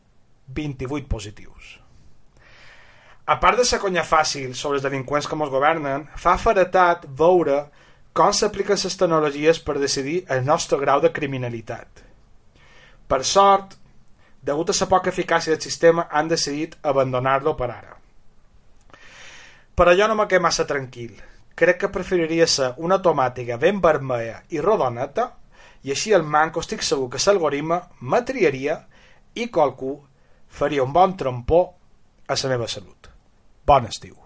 28 0.49 1.09
positius. 1.09 1.79
A 3.25 3.39
part 3.39 3.59
de 3.59 3.65
la 3.71 3.79
conya 3.79 4.03
fàcil 4.03 4.55
sobre 4.59 4.81
els 4.81 4.85
delinqüents 4.85 5.29
que 5.31 5.37
ens 5.39 5.51
governen, 5.51 6.09
fa 6.19 6.35
feretat 6.39 7.07
veure 7.07 7.69
com 8.13 8.33
s'apliquen 8.35 8.77
les 8.83 8.97
tecnologies 8.99 9.61
per 9.63 9.79
decidir 9.79 10.25
el 10.29 10.45
nostre 10.45 10.79
grau 10.79 11.01
de 11.01 11.13
criminalitat. 11.13 12.03
Per 13.07 13.23
sort, 13.25 13.77
degut 14.43 14.71
a 14.71 14.75
la 14.81 14.89
poca 14.89 15.11
eficàcia 15.11 15.55
del 15.55 15.63
sistema, 15.63 16.09
han 16.11 16.29
decidit 16.29 16.75
abandonar-lo 16.83 17.55
per 17.55 17.71
ara. 17.71 17.97
Però 19.75 19.95
jo 19.95 20.09
no 20.09 20.15
me 20.15 20.27
quedo 20.27 20.43
massa 20.43 20.67
tranquil. 20.67 21.21
crec 21.55 21.79
que 21.79 21.89
preferiria 21.93 22.47
ser 22.47 22.73
una 22.79 22.99
tomàtica 23.05 23.59
ben 23.61 23.81
vermella 23.85 24.39
i 24.49 24.61
rodoneta 24.61 25.29
i 25.85 25.93
així 25.93 26.15
el 26.17 26.25
manco 26.25 26.65
estic 26.65 26.83
segur 26.83 27.11
que 27.13 27.21
l'algoritme 27.27 27.81
m'atriaria 28.01 28.79
i 29.35 29.49
qualcú 29.49 29.93
faria 30.49 30.83
un 30.83 30.93
bon 30.93 31.17
trompó 31.17 31.63
a 32.27 32.35
la 32.35 32.49
meva 32.49 32.69
salut. 32.69 33.12
Bon 33.65 33.85
estiu. 33.87 34.22